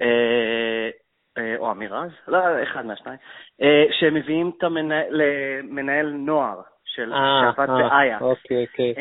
אה, 0.00 0.90
אה, 1.38 1.56
או 1.58 1.70
אמיר 1.70 1.94
רז, 1.94 2.10
לא, 2.28 2.62
אחד 2.62 2.86
מהשניים, 2.86 3.18
שהם 3.90 4.14
מביאים 4.14 4.52
את 4.58 4.64
המנהל 4.64 6.10
נוער 6.10 6.60
של 6.94 7.12
שעבד 7.12 7.68
באייאקס. 7.68 8.18
אוקיי, 8.20 8.66
אוקיי. 8.66 8.94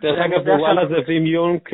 דרך 0.00 0.18
אגב, 0.18 0.44
בוואלה 0.44 0.86
זה 0.86 0.96
וים 1.06 1.26
יונק, 1.26 1.70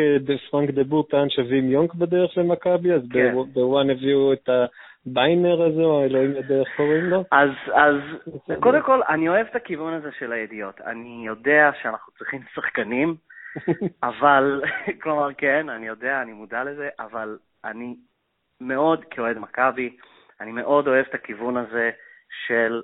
פרנק 0.50 0.70
דה 0.70 0.84
בור 0.84 1.08
טען 1.08 1.30
שווים 1.30 1.70
יונק 1.70 1.94
בדרך 1.94 2.38
למכבי, 2.38 2.92
אז 2.92 3.02
כן. 3.12 3.34
ב 3.52 3.62
ONE 3.62 3.90
הביאו 3.90 4.32
את 4.32 4.48
הביינר 5.06 5.62
הזה, 5.62 5.80
או 5.80 6.04
אלוהים 6.04 6.30
יודע 6.30 6.54
איך 6.60 6.68
קוראים 6.76 7.04
לו. 7.04 7.24
אז, 7.32 7.50
אז 7.74 7.94
קודם 8.60 8.82
כל, 8.82 9.00
אני 9.08 9.28
אוהב 9.28 9.46
את 9.46 9.56
הכיוון 9.56 9.92
הזה 9.92 10.08
של 10.18 10.32
הידיעות. 10.32 10.80
אני 10.80 11.22
יודע 11.26 11.70
שאנחנו 11.82 12.12
צריכים 12.12 12.40
שחקנים, 12.54 13.14
אבל, 14.02 14.62
כלומר, 15.02 15.28
כן, 15.38 15.68
אני 15.68 15.86
יודע, 15.86 16.22
אני 16.22 16.32
מודע 16.32 16.64
לזה, 16.64 16.88
אבל 16.98 17.38
אני 17.64 17.96
מאוד 18.60 19.04
כאוהד 19.04 19.38
מכבי, 19.38 19.96
אני 20.40 20.52
מאוד 20.52 20.88
אוהב 20.88 21.06
את 21.08 21.14
הכיוון 21.14 21.56
הזה 21.56 21.90
של 22.46 22.82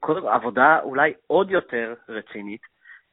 כל 0.00 0.28
עבודה 0.28 0.80
אולי 0.82 1.12
עוד 1.26 1.50
יותר 1.50 1.94
רצינית 2.08 2.60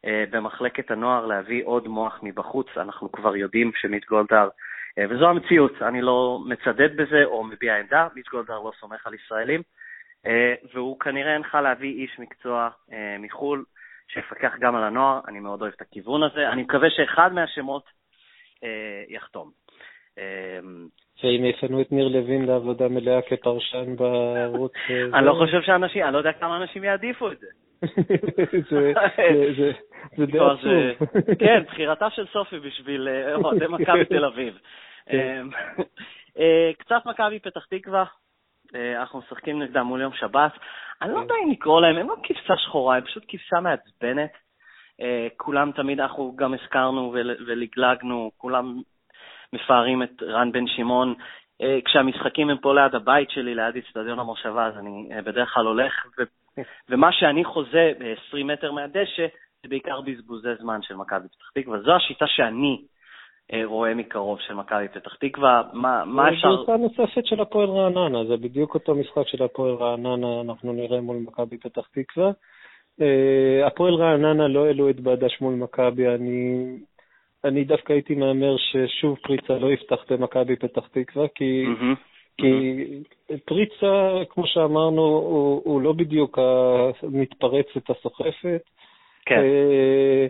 במחלקת 0.03 0.91
הנוער 0.91 1.25
להביא 1.25 1.63
עוד 1.65 1.87
מוח 1.87 2.19
מבחוץ. 2.23 2.67
אנחנו 2.77 3.11
כבר 3.11 3.35
יודעים 3.35 3.71
שמיט 3.75 4.05
גולדהר, 4.05 4.49
וזו 5.09 5.29
המציאות, 5.29 5.81
אני 5.81 6.01
לא 6.01 6.39
מצדד 6.45 6.97
בזה 6.97 7.23
או 7.23 7.43
מביע 7.43 7.75
עמדה, 7.75 8.07
מיט 8.15 8.29
גולדהר 8.29 8.59
לא 8.59 8.71
סומך 8.79 9.07
על 9.07 9.13
ישראלים, 9.13 9.61
והוא 10.73 10.99
כנראה 10.99 11.35
הנחה 11.35 11.61
להביא 11.61 11.93
איש 11.93 12.19
מקצוע 12.19 12.69
מחו"ל 13.19 13.63
שיפקח 14.07 14.53
גם 14.59 14.75
על 14.75 14.83
הנוער, 14.83 15.21
אני 15.27 15.39
מאוד 15.39 15.61
אוהב 15.61 15.73
את 15.75 15.81
הכיוון 15.81 16.23
הזה. 16.23 16.49
אני 16.49 16.61
מקווה 16.61 16.89
שאחד 16.89 17.33
מהשמות 17.33 17.83
אה, 18.63 19.03
יחתום. 19.07 19.51
אה, 21.23 21.29
ואם 21.29 21.45
יפנו 21.45 21.81
את 21.81 21.91
ניר 21.91 22.07
לוין 22.07 22.45
לעבודה 22.45 22.87
מלאה 22.87 23.21
כפרשן 23.21 23.95
בערוץ... 23.95 24.71
אה, 24.89 25.19
אני 25.19 25.25
לא 25.25 25.33
חושב 25.33 25.61
שאנשים, 25.61 26.03
אני 26.03 26.13
לא 26.13 26.17
יודע 26.17 26.33
כמה 26.33 26.57
אנשים 26.57 26.83
יעדיפו 26.83 27.31
את 27.31 27.39
זה. 27.39 27.47
זה 30.17 30.25
די 30.31 30.39
עצוב. 30.39 31.09
כן, 31.39 31.63
בחירתה 31.67 32.09
של 32.09 32.25
סופי 32.33 32.59
בשביל 32.59 33.07
אוהדי 33.43 33.65
מכבי 33.69 34.05
תל 34.05 34.25
אביב. 34.25 34.59
כן. 35.09 35.47
קצת 36.77 37.05
מכבי 37.05 37.39
פתח 37.39 37.65
תקווה, 37.69 38.05
אנחנו 38.75 39.19
משחקים 39.19 39.61
נגדם 39.61 39.85
מול 39.85 40.01
יום 40.01 40.13
שבת. 40.13 40.51
אני 41.01 41.09
לא 41.09 41.15
כן. 41.15 41.21
יודע 41.21 41.35
אם 41.43 41.51
לקרוא 41.51 41.81
להם, 41.81 41.97
הם 41.97 42.07
לא 42.07 42.15
כבשה 42.23 42.57
שחורה, 42.57 42.97
הם 42.97 43.03
פשוט 43.03 43.23
כבשה 43.27 43.59
מעצבנת. 43.59 44.31
אה, 45.01 45.27
כולם 45.37 45.71
תמיד, 45.71 45.99
אנחנו 45.99 46.35
גם 46.35 46.53
הזכרנו 46.53 47.13
ולגלגנו, 47.47 48.31
כולם 48.37 48.81
מפארים 49.55 50.03
את 50.03 50.23
רן 50.23 50.51
בן 50.51 50.67
שמעון. 50.67 51.13
אה, 51.61 51.79
כשהמשחקים 51.85 52.49
הם 52.49 52.57
פה 52.57 52.73
ליד 52.73 52.95
הבית 52.95 53.29
שלי, 53.29 53.55
ליד 53.55 53.77
אצטדיון 53.77 54.19
המושבה, 54.19 54.65
אז 54.65 54.77
אני 54.77 55.09
אה, 55.11 55.21
בדרך 55.21 55.53
כלל 55.53 55.65
הולך, 55.65 55.93
ו- 56.19 56.61
ומה 56.89 57.11
שאני 57.11 57.43
חוזה 57.43 57.91
ב-20 57.99 58.43
מטר 58.43 58.71
מהדשא, 58.71 59.25
זה 59.63 59.69
בעיקר 59.69 60.01
בזבוזי 60.01 60.55
זמן 60.59 60.79
של 60.81 60.95
מכבי 60.95 61.27
פתח 61.27 61.49
תקווה. 61.55 61.79
זו 61.81 61.95
השיטה 61.95 62.27
שאני 62.27 62.81
רואה 63.63 63.93
מקרוב 63.93 64.39
של 64.39 64.53
מכבי 64.53 64.87
פתח 64.87 65.15
תקווה. 65.15 65.61
מה, 65.73 66.05
מה 66.05 66.29
אפשר... 66.29 66.55
זו 66.55 66.57
גרסה 66.57 66.77
נוספת 66.77 67.25
של 67.25 67.41
הפועל 67.41 67.69
רעננה, 67.69 68.25
זה 68.25 68.37
בדיוק 68.37 68.75
אותו 68.75 68.95
משחק 68.95 69.27
של 69.27 69.43
הפועל 69.43 69.73
רעננה, 69.75 70.41
אנחנו 70.41 70.73
נראה 70.73 71.01
מול 71.01 71.17
מכבי 71.17 71.57
פתח 71.57 71.87
תקווה. 71.91 72.31
אה, 73.01 73.67
הפועל 73.67 73.93
רעננה 73.93 74.47
לא 74.47 74.65
העלו 74.65 74.89
את 74.89 74.99
בדש 74.99 75.41
מול 75.41 75.53
מכבי, 75.55 76.07
אני, 76.07 76.67
אני 77.45 77.63
דווקא 77.63 77.93
הייתי 77.93 78.15
מהמר 78.15 78.55
ששוב 78.57 79.17
פריצה 79.21 79.53
לא 79.53 79.71
יפתח 79.71 80.05
במכבי 80.09 80.55
פתח 80.55 80.87
תקווה, 80.91 81.27
כי, 81.35 81.65
mm-hmm. 81.65 81.95
כי 82.37 82.47
mm-hmm. 82.47 83.37
פריצה, 83.45 84.23
כמו 84.29 84.47
שאמרנו, 84.47 85.01
הוא, 85.01 85.61
הוא 85.65 85.81
לא 85.81 85.93
בדיוק 85.93 86.39
המתפרצת 87.03 87.89
הסוחפת. 87.89 88.61
כן. 89.25 89.39
אה, 89.39 90.27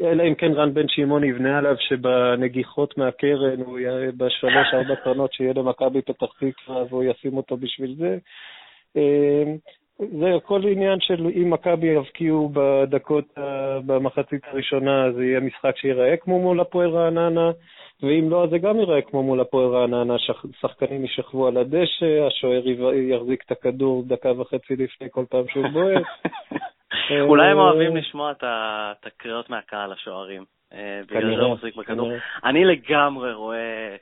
אלא 0.00 0.22
אם 0.22 0.34
כן 0.34 0.52
רן 0.52 0.74
בן 0.74 0.88
שמעון 0.88 1.24
יבנה 1.24 1.58
עליו 1.58 1.76
שבנגיחות 1.78 2.98
מהקרן, 2.98 3.60
הוא 3.60 3.78
יהיה 3.78 4.12
בשלוש-ארבע 4.16 4.96
קרנות 4.96 5.32
שיהיה 5.32 5.52
למכבי 5.56 6.02
פתח 6.02 6.26
תקווה 6.40 6.84
והוא 6.88 7.04
ישים 7.04 7.36
אותו 7.36 7.56
בשביל 7.56 7.94
זה. 7.98 8.18
אה, 10.00 10.06
זה 10.20 10.34
הכל 10.34 10.60
עניין 10.68 11.00
של 11.00 11.26
אם 11.26 11.50
מכבי 11.50 11.86
יבקיעו 11.86 12.52
בדקות, 12.52 13.24
במחצית 13.86 14.40
הראשונה, 14.44 15.12
זה 15.12 15.24
יהיה 15.24 15.40
משחק 15.40 15.76
שיראה 15.76 16.16
כמו 16.16 16.38
מול 16.38 16.60
הפועל 16.60 16.90
רעננה, 16.90 17.50
ואם 18.02 18.30
לא, 18.30 18.44
אז 18.44 18.50
זה 18.50 18.58
גם 18.58 18.80
יראה 18.80 19.02
כמו 19.02 19.22
מול 19.22 19.40
הפועל 19.40 19.68
רעננה, 19.68 20.14
שחקנים 20.60 21.02
יישכבו 21.02 21.46
על 21.46 21.56
הדשא, 21.56 22.26
השוער 22.26 22.62
יחזיק 22.94 23.42
את 23.46 23.50
הכדור 23.50 24.02
דקה 24.06 24.40
וחצי 24.40 24.76
לפני 24.76 25.08
כל 25.10 25.24
פעם 25.30 25.44
שהוא 25.48 25.68
בועט. 25.68 26.02
אולי 27.30 27.46
הם 27.46 27.58
אוהבים 27.58 27.96
לשמוע 27.96 28.32
את 28.32 29.06
הקריאות 29.06 29.50
מהקהל, 29.50 29.92
השוערים. 29.92 30.44
אה, 30.74 31.00
בגלל 31.06 31.36
זה 31.36 31.42
הוא 31.42 31.54
מחזיק 31.54 31.76
בכדור. 31.76 32.12
אני 32.44 32.64
לגמרי 32.64 33.32
רואה... 33.32 33.96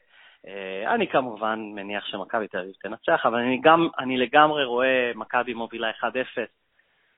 אה, 0.47 0.95
אני 0.95 1.09
כמובן 1.09 1.61
מניח 1.75 2.07
שמכבי 2.07 2.49
תל 2.49 2.59
אביב 2.59 2.73
תנצח, 2.83 3.27
אבל 3.27 3.39
אני, 3.39 3.61
גם, 3.63 3.89
אני 3.99 4.19
לגמרי 4.19 4.65
רואה 4.65 5.13
מכבי 5.15 5.55
מובילה 5.55 5.91
1-0, 5.91 6.05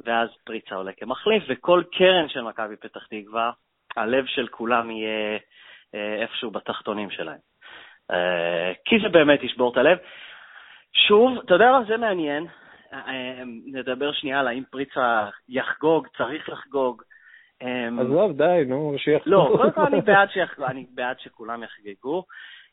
ואז 0.04 0.28
פריצה 0.44 0.74
עולה 0.74 0.92
כמחליף, 0.92 1.44
וכל 1.48 1.82
קרן 1.92 2.28
של 2.28 2.42
מכבי 2.42 2.76
פתח 2.76 3.06
תקווה, 3.06 3.50
הלב 3.96 4.26
של 4.26 4.48
כולם 4.48 4.90
יהיה 4.90 5.38
אה, 5.94 6.22
איפשהו 6.22 6.50
בתחתונים 6.50 7.10
שלהם. 7.10 7.38
אה, 8.10 8.72
כי 8.84 8.98
זה 9.02 9.08
באמת 9.08 9.42
ישבור 9.42 9.72
את 9.72 9.76
הלב. 9.76 9.98
שוב, 10.92 11.38
אתה 11.38 11.54
יודע 11.54 11.72
מה, 11.72 11.84
זה 11.88 11.96
מעניין. 11.96 12.46
נדבר 13.66 14.12
שנייה 14.12 14.40
על 14.40 14.48
האם 14.48 14.62
פריצה 14.70 15.28
יחגוג, 15.48 16.06
צריך 16.16 16.48
לחגוג. 16.48 17.02
עזוב, 18.00 18.36
די, 18.36 18.64
נו, 18.66 18.94
שיחגוג. 18.98 19.32
לא, 19.32 19.54
קודם 19.56 19.72
כל 19.72 19.86
אני 20.66 20.86
בעד 20.94 21.20
שכולם 21.20 21.62
יחגגו. 21.62 22.24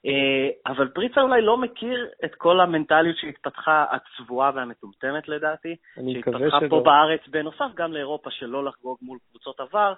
אה, 0.05 0.71
אבל 0.71 0.87
פריצה 0.87 1.21
אולי 1.21 1.41
לא 1.41 1.57
מכיר 1.57 2.07
את 2.25 2.35
כל 2.35 2.59
המנטליות 2.59 3.17
שהתפתחה, 3.17 3.85
הצבועה 3.91 4.51
והמטומטמת 4.55 5.27
לדעתי, 5.27 5.75
שהתפתחה 6.13 6.59
פה 6.69 6.81
בארץ, 6.85 7.21
בנוסף 7.27 7.75
גם 7.75 7.93
לאירופה, 7.93 8.31
שלא 8.31 8.65
לחגוג 8.65 8.97
מול 9.01 9.17
קבוצות 9.29 9.59
עבר, 9.59 9.93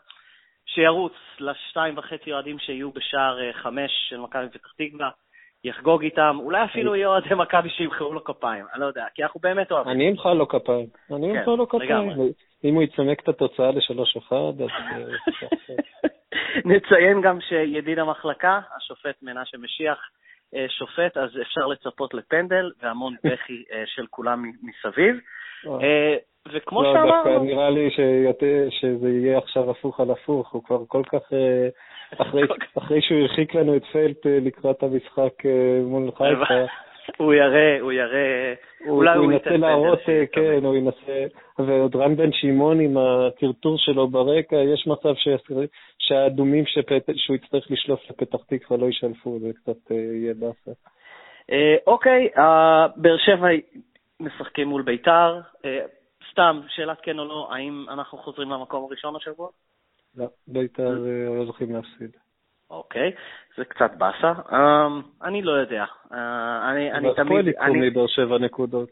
שירוץ 0.65 1.13
לשתיים 1.39 1.97
וחצי 1.97 2.33
אוהדים 2.33 2.59
שיהיו 2.59 2.91
בשער 2.91 3.41
אה, 3.41 3.53
חמש 3.53 3.91
של 4.09 4.17
מכבי 4.17 4.49
פתח 4.49 4.73
תקווה, 4.77 5.09
יחגוג 5.63 6.03
איתם, 6.03 6.37
אולי 6.39 6.63
אפילו 6.63 6.95
יהיו 6.95 7.09
אוהדי 7.09 7.35
מכבי 7.35 7.69
שימחאו 7.69 8.13
לו 8.13 8.23
כפיים, 8.23 8.65
אני 8.73 8.81
לא 8.81 8.85
יודע, 8.85 9.05
כי 9.15 9.23
אנחנו 9.23 9.39
באמת 9.39 9.71
אוהבים. 9.71 9.93
אני 9.93 10.09
אמחא 10.09 10.29
לו 10.29 10.47
כפיים, 10.47 10.87
אני 11.15 11.31
אמחא 11.31 11.49
לו 11.49 11.67
כפיים. 11.67 12.11
אם 12.63 12.75
הוא 12.75 12.83
יצמק 12.83 13.19
את 13.23 13.29
התוצאה 13.29 13.71
לשלוש 13.71 14.17
אחד, 14.17 14.61
אז... 14.61 14.69
נציין 16.65 17.21
גם 17.21 17.41
שידיד 17.41 17.99
המחלקה, 17.99 18.59
השופט 18.77 19.15
מנשה 19.21 19.57
משיח, 19.57 19.99
אה, 20.55 20.65
שופט, 20.69 21.17
אז 21.17 21.29
אפשר 21.41 21.67
לצפות 21.67 22.13
לפנדל 22.13 22.71
והמון 22.81 23.15
בכי 23.23 23.63
אה, 23.73 23.83
של 23.85 24.05
כולם 24.09 24.51
מסביב. 24.63 25.15
אה, 25.67 26.15
וכמו 26.53 26.83
לא, 26.83 26.93
שאמרנו... 26.93 27.23
דווקא 27.23 27.43
נראה 27.43 27.69
לי 27.69 27.89
שזה 28.69 29.09
יהיה 29.09 29.37
עכשיו 29.37 29.71
הפוך 29.71 29.99
על 29.99 30.11
הפוך, 30.11 30.51
הוא 30.51 30.63
כבר 30.63 30.79
כל 30.87 31.03
כך... 31.11 31.21
אחרי, 32.21 32.41
אחרי 32.77 33.01
שהוא 33.01 33.19
הרחיק 33.19 33.55
לנו 33.55 33.75
את 33.75 33.85
פלט 33.91 34.25
לקראת 34.25 34.83
המשחק 34.83 35.33
מול 35.83 36.11
חיפה, 36.11 36.65
הוא 37.17 37.33
יראה, 37.33 37.79
הוא 37.81 37.91
יראה, 37.91 38.53
אולי 38.87 39.17
הוא 39.17 39.31
ינסה 39.31 39.49
להראות, 39.49 39.99
אה, 40.09 40.23
כן, 40.31 40.65
הוא 40.65 40.75
ינסה, 40.75 41.25
ועוד 41.59 41.95
רן 41.95 42.15
בן 42.15 42.31
שמעון 42.31 42.79
עם 42.79 42.97
הטרטור 42.97 43.77
שלו 43.77 44.07
ברקע, 44.07 44.55
יש 44.55 44.87
מצב 44.87 45.13
שהאדומים 45.99 46.63
שהוא 47.15 47.35
יצטרך 47.35 47.71
לשלוף 47.71 47.99
לפתח 48.09 48.43
תקווה 48.47 48.77
לא 48.77 48.85
ישלפו, 48.85 49.39
זה 49.39 49.49
קצת 49.53 49.91
אה, 49.91 49.95
יהיה 49.95 50.33
באסה. 50.33 50.71
אה, 51.51 51.75
אוקיי, 51.87 52.29
באר 52.95 53.17
שבע 53.17 53.47
משחקים 54.19 54.67
מול 54.67 54.81
ביתר. 54.81 55.39
סתם, 56.31 56.61
שאלת 56.67 56.97
כן 57.03 57.19
או 57.19 57.25
לא, 57.25 57.47
האם 57.51 57.85
אנחנו 57.89 58.17
חוזרים 58.17 58.49
למקום 58.49 58.83
הראשון 58.83 59.15
השבוע? 59.15 59.49
לא, 60.15 60.25
ביתר 60.47 60.89
לא 61.37 61.45
זוכים 61.45 61.73
להפסיד. 61.73 62.11
אוקיי, 62.71 63.11
זה 63.57 63.65
קצת 63.65 63.91
באסה. 63.97 64.33
Um, 64.49 65.23
אני 65.23 65.41
לא 65.41 65.51
יודע. 65.51 65.85
Uh, 66.11 66.13
אני, 66.71 66.91
אני 66.91 67.15
תמיד... 67.15 67.27
הפועל 67.27 67.47
יקחו 67.47 67.73
מבאר 67.73 68.07
שבע 68.07 68.37
נקודות. 68.37 68.89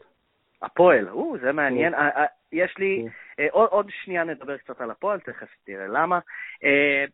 הפועל, 0.62 1.08
או, 1.08 1.36
זה 1.40 1.52
מעניין. 1.52 1.94
Uh, 1.94 1.98
uh, 1.98 2.20
יש 2.52 2.74
לי, 2.78 3.06
uh, 3.40 3.42
עוד, 3.52 3.86
שנייה 4.04 4.24
נדבר 4.24 4.56
קצת 4.56 4.80
על 4.80 4.90
הפועל, 4.90 5.20
תכף 5.20 5.48
תראה 5.66 5.86
למה. 5.86 6.18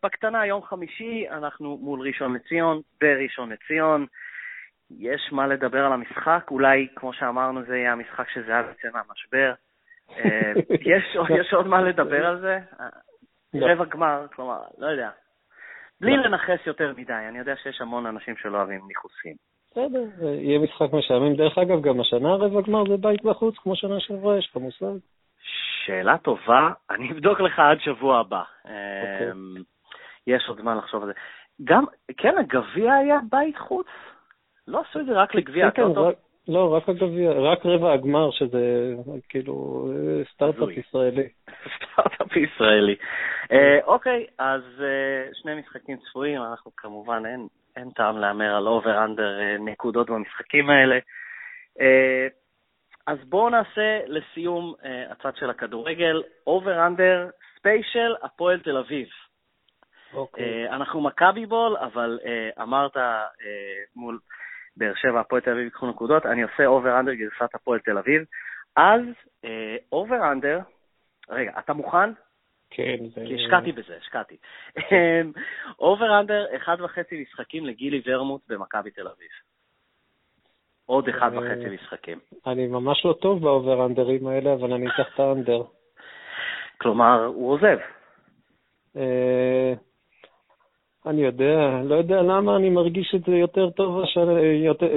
בקטנה, 0.03 0.45
יום 0.45 0.63
חמישי, 0.63 1.25
אנחנו 1.31 1.77
מול 1.81 2.01
ראשון 2.01 2.35
לציון, 2.35 2.81
בראשון 3.01 3.51
לציון. 3.51 4.05
יש 4.99 5.29
מה 5.31 5.47
לדבר 5.47 5.85
על 5.85 5.93
המשחק, 5.93 6.47
אולי, 6.51 6.87
כמו 6.95 7.13
שאמרנו, 7.13 7.63
זה 7.63 7.77
יהיה 7.77 7.91
המשחק 7.91 8.29
שזהב 8.29 8.65
יצא 8.71 8.87
מהמשבר. 8.93 9.53
Uh, 10.09 10.23
יש, 10.95 11.17
יש 11.39 11.53
עוד 11.53 11.67
מה 11.67 11.81
לדבר 11.81 12.25
על 12.25 12.39
זה? 12.39 12.59
לא. 13.53 13.67
רבע 13.71 13.85
גמר, 13.85 14.25
כלומר, 14.35 14.59
לא 14.77 14.87
יודע. 14.87 15.09
בלי. 16.01 16.17
לנכס 16.17 16.67
יותר 16.67 16.93
מדי, 16.97 17.13
אני 17.13 17.39
יודע 17.39 17.55
שיש 17.63 17.81
המון 17.81 18.05
אנשים 18.05 18.35
שלא 18.37 18.57
אוהבים 18.57 18.81
ניכוסים. 18.87 19.33
בסדר, 19.71 20.03
יהיה 20.23 20.59
משחק 20.59 20.93
משעמם. 20.93 21.35
דרך 21.35 21.57
אגב, 21.57 21.81
גם 21.81 21.99
השנה 21.99 22.35
רבע 22.35 22.61
גמר 22.61 22.83
זה 22.89 22.97
בית 22.97 23.23
בחוץ, 23.23 23.55
כמו 23.57 23.75
שנה 23.75 23.99
שעברה, 23.99 24.37
יש 24.37 24.47
לך 24.49 24.57
מושג? 24.57 24.97
שאלה 25.85 26.17
טובה, 26.17 26.71
אני 26.89 27.11
אבדוק 27.11 27.39
לך 27.39 27.59
עד 27.59 27.79
שבוע 27.79 28.19
הבא. 28.19 28.43
אוקיי. 28.63 29.31
אמ, 29.31 29.55
יש 30.27 30.45
עוד 30.47 30.61
זמן 30.61 30.77
לחשוב 30.77 31.03
על 31.03 31.07
זה. 31.07 31.13
גם, 31.63 31.85
כן, 32.17 32.37
הגביע 32.37 32.93
היה 32.93 33.19
בית 33.31 33.57
חוץ? 33.57 33.87
לא 34.67 34.81
עשו 34.89 34.99
את 34.99 35.05
זה 35.05 35.11
רק 35.11 35.35
לגביע 35.35 35.71
כן, 35.71 35.81
כן, 35.81 35.93
לא, 36.47 36.75
רק 36.75 36.89
הגביע, 36.89 37.31
רק 37.31 37.65
רבע 37.65 37.93
הגמר, 37.93 38.31
שזה 38.31 38.93
כאילו 39.29 39.87
סטארט-אפ 40.33 40.69
ישראלי. 40.69 41.29
סטארט-אפ 41.75 42.35
ישראלי. 42.35 42.95
אה, 43.51 43.79
אוקיי, 43.83 44.25
אז 44.37 44.61
אה, 44.81 45.33
שני 45.33 45.55
משחקים 45.55 45.97
צפויים, 45.97 46.41
אנחנו 46.41 46.71
כמובן, 46.77 47.23
אין, 47.25 47.47
אין 47.75 47.89
טעם 47.89 48.17
להמר 48.17 48.55
על 48.55 48.67
over-under 48.67 49.39
נקודות 49.59 50.09
במשחקים 50.09 50.69
האלה. 50.69 50.99
אז 53.07 53.17
בואו 53.23 53.49
נעשה 53.49 53.99
לסיום 54.05 54.73
הצד 55.09 55.35
של 55.35 55.49
הכדורגל, 55.49 56.23
over-under 56.47 57.29
special 57.57 58.15
הפועל 58.23 58.59
תל 58.59 58.77
אביב. 58.77 59.07
אוקיי. 60.13 60.69
אנחנו 60.69 61.01
מכבי 61.01 61.45
בול, 61.45 61.77
אבל 61.77 62.19
אמרת 62.61 62.97
מול 63.95 64.19
באר 64.77 64.93
שבע, 64.95 65.19
הפועל 65.19 65.41
תל 65.41 65.51
אביב 65.51 65.63
ייקחו 65.63 65.87
נקודות, 65.87 66.25
אני 66.25 66.43
עושה 66.43 66.65
over-under 66.65 67.13
גרסת 67.13 67.55
הפועל 67.55 67.79
תל 67.79 67.97
אביב. 67.97 68.21
אז 68.75 69.01
over-under, 69.91 70.59
רגע, 71.29 71.51
אתה 71.59 71.73
מוכן? 71.73 72.09
כן, 72.69 72.97
זה... 73.15 73.23
כי 73.27 73.35
השקעתי 73.35 73.71
בזה, 73.71 73.97
השקעתי. 73.97 74.37
over-under, 75.79 76.45
אחד 76.55 76.77
וחצי 76.81 77.21
משחקים 77.21 77.65
לגילי 77.65 78.01
ורמוט 78.05 78.41
במכבי 78.47 78.91
תל 78.91 79.07
אביב. 79.07 79.29
עוד 80.85 81.09
אחד 81.09 81.33
אה, 81.33 81.39
וחצי 81.39 81.75
משחקים. 81.75 82.19
אני 82.47 82.67
ממש 82.67 83.05
לא 83.05 83.13
טוב 83.21 83.41
ב 83.41 83.48
over-underים 83.48 84.27
האלה, 84.27 84.53
אבל 84.53 84.73
אני 84.73 84.87
אקח 84.87 85.13
את 85.13 85.19
ה 85.19 85.25
under. 85.25 85.63
כלומר, 86.77 87.25
הוא 87.25 87.51
עוזב. 87.51 87.77
אני 91.09 91.21
יודע, 91.21 91.81
לא 91.83 91.95
יודע 91.95 92.21
למה 92.21 92.55
אני 92.55 92.69
מרגיש 92.69 93.15
את 93.15 93.21
זה 93.27 93.31
יותר 93.31 93.69
טוב 93.69 94.01
השנה, 94.03 94.41
יותר, 94.41 94.87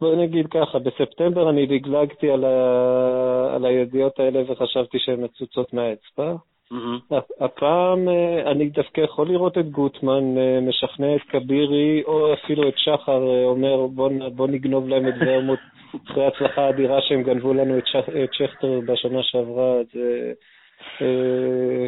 בוא 0.00 0.16
נגיד 0.16 0.46
ככה, 0.46 0.78
בספטמבר 0.78 1.50
אני 1.50 1.66
לגלגתי 1.66 2.30
על, 2.30 2.44
ה, 2.44 3.54
על 3.54 3.64
הידיעות 3.64 4.20
האלה 4.20 4.42
וחשבתי 4.48 4.98
שהן 4.98 5.24
מצוצות 5.24 5.74
מהאצבע. 5.74 6.34
Mm-hmm. 6.72 7.16
הפעם 7.40 8.08
אה, 8.08 8.50
אני 8.50 8.68
דווקא 8.68 9.00
יכול 9.00 9.28
לראות 9.28 9.58
את 9.58 9.70
גוטמן 9.70 10.38
אה, 10.38 10.60
משכנע 10.60 11.16
את 11.16 11.20
כבירי, 11.28 12.02
או 12.06 12.34
אפילו 12.34 12.68
את 12.68 12.74
שחר 12.76 13.28
אה, 13.28 13.44
אומר 13.44 13.86
בוא, 13.86 14.10
בוא 14.34 14.48
נגנוב 14.48 14.88
להם 14.88 15.08
את 15.08 15.14
ורמוט 15.20 15.58
אחרי 16.10 16.24
ההצלחה 16.24 16.62
האדירה 16.62 16.98
שהם 17.02 17.22
גנבו 17.22 17.54
לנו 17.54 17.78
את, 17.78 17.86
שכ, 17.86 18.08
את 18.24 18.34
שכטר 18.34 18.80
בשנה 18.86 19.22
שעברה. 19.22 19.74
זה, 19.92 20.32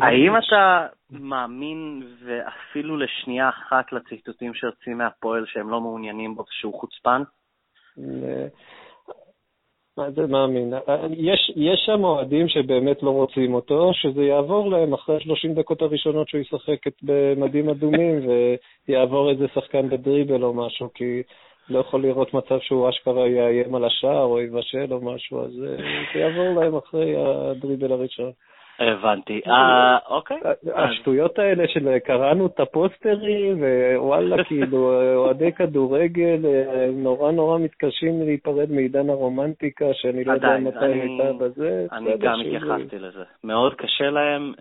האם 0.03 0.37
אתה 0.37 0.87
מאמין, 1.11 2.03
ואפילו 2.25 2.97
לשנייה 2.97 3.49
אחת, 3.49 3.93
לציטוטים 3.93 4.55
שיוצאים 4.55 4.99
מהפועל 4.99 5.45
שהם 5.47 5.71
לא 5.71 5.81
מעוניינים 5.81 6.35
בו 6.35 6.45
שהוא 6.51 6.81
חוצפן? 6.81 7.23
מה 9.97 10.11
זה 10.11 10.27
מאמין? 10.27 10.73
יש, 11.11 11.53
יש 11.57 11.81
שם 11.87 12.05
אוהדים 12.05 12.49
שבאמת 12.49 13.03
לא 13.03 13.11
רוצים 13.11 13.55
אותו, 13.55 13.91
שזה 13.95 14.23
יעבור 14.23 14.71
להם 14.71 14.93
אחרי 14.93 15.21
30 15.21 15.55
דקות 15.55 15.83
הראשונות 15.83 16.29
שהוא 16.29 16.41
ישחק 16.41 16.79
במדים 17.03 17.69
אדומים 17.69 18.21
ויעבור 18.89 19.31
איזה 19.31 19.47
שחקן 19.55 19.89
בדריבל 19.89 20.43
או 20.43 20.55
משהו, 20.55 20.89
כי 20.95 21.23
לא 21.69 21.79
יכול 21.79 22.03
לראות 22.03 22.35
מצב 22.35 22.59
שהוא 22.61 22.89
אשכרה 22.89 23.29
יאיים 23.29 23.75
על 23.75 23.85
השער 23.85 24.25
או 24.25 24.41
יבשל 24.41 24.93
או 24.93 25.01
משהו, 25.01 25.45
אז 25.45 25.51
אה, 25.65 25.77
זה 26.15 26.21
יעבור 26.21 26.61
להם 26.61 26.77
אחרי 26.77 27.15
הדריבל 27.17 27.93
הראשון. 27.93 28.33
הבנתי. 28.79 29.41
אה, 29.47 29.99
אוקיי. 30.09 30.37
השטויות 30.75 31.39
האלה 31.39 31.69
של 31.69 31.99
קראנו 31.99 32.47
את 32.47 32.61
הפוסטרים, 32.61 33.65
ווואלה, 33.97 34.45
כאילו, 34.49 35.15
אוהדי 35.15 35.53
כדורגל 35.53 36.41
נורא 36.93 37.33
נורא 37.33 37.59
מתקשים 37.59 38.23
להיפרד 38.23 38.71
מעידן 38.71 39.11
הרומנטיקה, 39.11 39.85
שאני 39.93 40.25
לא 40.25 40.33
יודע 40.33 40.57
מתי 40.59 40.85
הייתה 40.85 41.33
בזה. 41.33 41.87
אני 41.93 42.19
גם 42.19 42.41
התייחסתי 42.41 42.99
לזה. 42.99 43.25
מאוד 43.45 43.75
קשה 43.75 44.11
להם, 44.11 44.53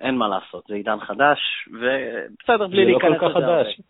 אין 0.00 0.14
מה 0.14 0.28
לעשות, 0.28 0.64
זה 0.68 0.74
עידן 0.74 1.00
חדש, 1.00 1.38
ובסדר, 1.68 2.66
בלי 2.66 2.84
להיכנס 2.84 3.22
לזה. 3.22 3.30
זה 3.30 3.30
לא 3.30 3.30
כל 3.30 3.30
כך 3.30 3.34
חדש. 3.34 3.80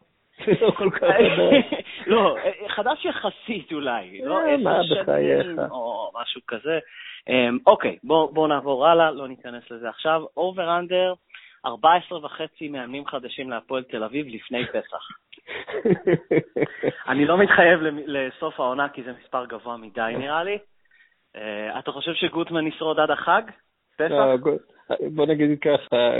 זה 0.46 0.52
לא 0.66 0.70
כל 0.70 0.90
כך 0.90 0.98
חדש. 0.98 1.82
לא, 2.06 2.36
חדש 2.68 3.04
יחסית 3.04 3.72
אולי. 3.72 4.20
לא 4.24 4.40
מה 4.62 4.80
בחייך. 4.90 5.46
או 5.70 6.10
משהו 6.22 6.40
כזה. 6.48 6.78
אמ, 7.28 7.58
אוקיי, 7.66 7.96
בואו 8.04 8.32
בוא 8.32 8.48
נעבור 8.48 8.86
הלאה, 8.86 9.10
לא 9.10 9.28
ניכנס 9.28 9.70
לזה 9.70 9.88
עכשיו. 9.88 10.22
over-under, 10.36 11.14
14 11.66 12.24
וחצי 12.24 12.68
מאמנים 12.68 13.06
חדשים 13.06 13.50
להפועל 13.50 13.82
תל 13.82 14.04
אביב 14.04 14.26
לפני 14.28 14.66
פסח. 14.66 15.08
אני 17.08 17.24
לא 17.24 17.38
מתחייב 17.38 17.80
לסוף 18.06 18.60
העונה 18.60 18.88
כי 18.88 19.02
זה 19.02 19.12
מספר 19.22 19.44
גבוה 19.46 19.76
מדי 19.76 20.14
נראה 20.18 20.44
לי. 20.44 20.58
אה, 21.36 21.78
אתה 21.78 21.92
חושב 21.92 22.12
שגוטמן 22.14 22.66
ישרוד 22.66 23.00
עד 23.00 23.10
החג? 23.10 23.42
פסח? 23.96 24.12
אה, 24.12 24.34
בוא 25.14 25.26
נגיד 25.26 25.58
ככה, 25.60 26.12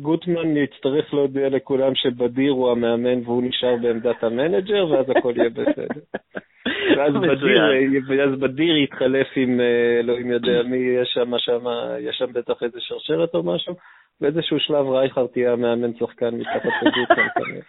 גוטמן 0.00 0.56
יצטרך 0.56 1.14
להודיע 1.14 1.48
לכולם 1.48 1.94
שבדיר 1.94 2.52
הוא 2.52 2.70
המאמן 2.70 3.20
והוא 3.24 3.42
נשאר 3.42 3.76
בעמדת 3.82 4.24
המנג'ר, 4.24 4.90
ואז 4.90 5.06
הכל 5.10 5.32
יהיה 5.36 5.50
בסדר. 5.50 6.00
ואז 6.98 7.14
בדיר, 7.14 7.62
ואז 8.08 8.38
בדיר 8.40 8.76
יתחלף 8.76 9.26
עם, 9.36 9.60
אה, 9.60 10.00
אלוהים 10.00 10.30
יודע 10.30 10.62
מי, 10.70 10.76
יש 10.76 11.08
שם, 11.14 11.38
שם, 11.38 11.64
יש 12.00 12.16
שם 12.16 12.32
בטח 12.32 12.62
איזה 12.62 12.78
שרשרת 12.80 13.34
או 13.34 13.42
משהו, 13.42 13.74
באיזשהו 14.20 14.60
שלב 14.60 14.86
רייכרד 14.88 15.26
תהיה 15.26 15.52
המאמן 15.52 15.94
שחקן 15.98 16.34
מתחת 16.34 16.72
לגוטמן. 16.82 17.60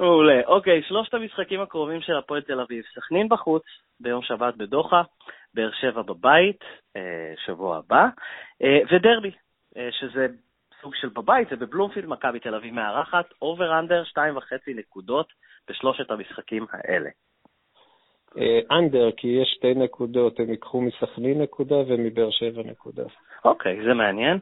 מעולה. 0.00 0.40
אוקיי, 0.46 0.82
שלושת 0.82 1.14
המשחקים 1.14 1.60
הקרובים 1.60 2.00
של 2.00 2.16
הפועל 2.16 2.42
תל 2.42 2.60
אביב. 2.60 2.84
סכנין 2.94 3.28
בחוץ, 3.28 3.62
ביום 4.00 4.22
שבת 4.22 4.54
בדוחה, 4.56 5.02
באר 5.54 5.70
שבע 5.80 6.02
בבית, 6.02 6.64
אה, 6.96 7.32
שבוע 7.46 7.76
הבא, 7.76 8.06
אה, 8.62 8.78
ודרבי, 8.90 9.30
שזה 9.90 10.26
סוג 10.82 10.94
של 10.94 11.08
בבית, 11.08 11.48
זה 11.48 11.56
בבלומפילד, 11.56 12.08
מכבי 12.08 12.40
תל 12.40 12.54
אביב 12.54 12.74
מארחת, 12.74 13.24
over 13.42 13.78
under, 13.78 14.04
שתיים 14.04 14.36
וחצי 14.36 14.74
נקודות 14.74 15.32
בשלושת 15.70 16.10
המשחקים 16.10 16.66
האלה. 16.72 17.10
אנדר, 18.70 19.10
כי 19.16 19.28
יש 19.28 19.54
שתי 19.56 19.74
נקודות, 19.74 20.40
הם 20.40 20.50
ייקחו 20.50 20.80
מסכנין 20.80 21.42
נקודה 21.42 21.76
ומבאר 21.86 22.30
שבע 22.30 22.62
נקודה. 22.62 23.02
אוקיי, 23.44 23.84
זה 23.84 23.94
מעניין. 23.94 24.38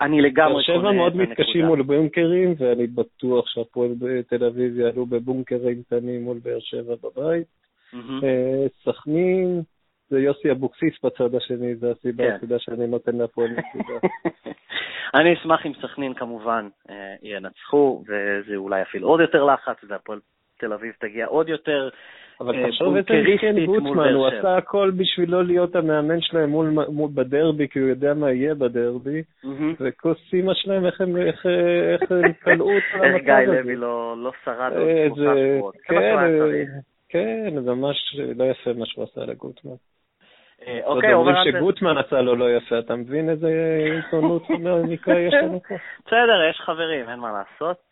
אני 0.00 0.22
לגמרי 0.22 0.54
באר 0.54 0.62
שבע 0.62 0.92
מאוד 0.92 1.16
מתקשים 1.16 1.64
מול 1.64 1.82
בונקרים, 1.82 2.54
ואני 2.58 2.86
בטוח 2.86 3.48
שהפועל 3.48 3.90
בתל 3.98 4.44
אביב 4.44 4.78
יעלו 4.78 5.06
בבונקרים 5.06 5.82
קטנים 5.82 6.24
מול 6.24 6.38
באר 6.44 6.60
שבע 6.60 6.94
בבית. 7.02 7.46
סכנין, 8.84 9.62
זה 10.08 10.20
יוסי 10.20 10.50
אבוקסיס 10.50 10.94
בצד 11.04 11.34
השני, 11.34 11.74
זו 11.74 11.90
הסיבה 11.90 12.24
כן. 12.24 12.32
היחידה 12.32 12.58
שאני 12.58 12.86
נותן 12.86 13.16
להפועל 13.16 13.50
נקודה. 13.50 14.08
אני 15.18 15.34
אשמח 15.34 15.66
אם 15.66 15.72
סכנין 15.82 16.14
כמובן 16.14 16.68
אה, 16.90 17.14
ינצחו, 17.22 18.02
וזה 18.02 18.56
אולי 18.56 18.82
אפילו 18.82 19.08
עוד 19.08 19.20
יותר 19.20 19.44
לחץ, 19.44 19.76
והפועל 19.88 20.20
תל 20.58 20.72
אביב 20.72 20.92
תגיע 21.00 21.26
עוד 21.26 21.48
יותר 21.48 21.88
אבל 22.40 22.54
אה, 22.54 22.68
תחשוב 22.68 22.96
איזה 22.96 23.22
מסכן 23.34 23.64
גוטמן, 23.64 24.14
הוא 24.14 24.26
עשה 24.26 24.56
הכל 24.56 24.90
בשביל 24.96 25.30
לא 25.30 25.44
להיות 25.44 25.76
המאמן 25.76 26.20
שלהם 26.20 26.50
מול, 26.50 26.70
מול 26.88 27.10
בדרבי, 27.14 27.68
כי 27.68 27.78
הוא 27.78 27.88
יודע 27.88 28.14
מה 28.14 28.32
יהיה 28.32 28.54
בדרבי, 28.54 29.22
וכוס 29.80 30.18
אימא 30.32 30.54
שלהם, 30.54 30.86
איך 30.86 31.00
הם, 31.00 31.16
איך, 31.16 31.46
איך 31.92 32.12
הם 32.12 32.30
את 32.30 32.46
המצב 32.48 32.96
הזה. 32.96 33.06
איך 33.06 33.24
גיא 33.24 33.34
לוי 33.34 33.76
לא, 33.76 34.14
לא 34.18 34.32
שרד 34.44 34.72
עוד 34.76 35.14
שלושה 35.16 35.34
שבועות. 35.56 35.74
כן, 35.84 36.16
כן, 37.08 37.54
ממש 37.66 38.16
לא 38.36 38.44
יפה 38.44 38.72
מה 38.72 38.86
שהוא 38.86 39.04
עשה 39.04 39.20
לגוטמן. 39.20 39.74
אה, 40.66 40.80
אוקיי, 40.84 41.14
אומרים 41.14 41.36
שגוטמן 41.44 41.98
עשה 41.98 42.20
לו 42.20 42.36
לא 42.36 42.56
יפה, 42.56 42.78
אתה 42.78 42.96
מבין 42.96 43.30
איזה 43.30 43.48
עיתונות 43.96 44.42
מקרה 44.92 45.18
יש 45.18 45.34
לנו 45.34 45.60
פה? 45.68 45.74
בסדר, 46.06 46.48
יש 46.50 46.60
חברים, 46.60 47.08
אין 47.08 47.18
מה 47.18 47.32
לעשות. 47.32 47.85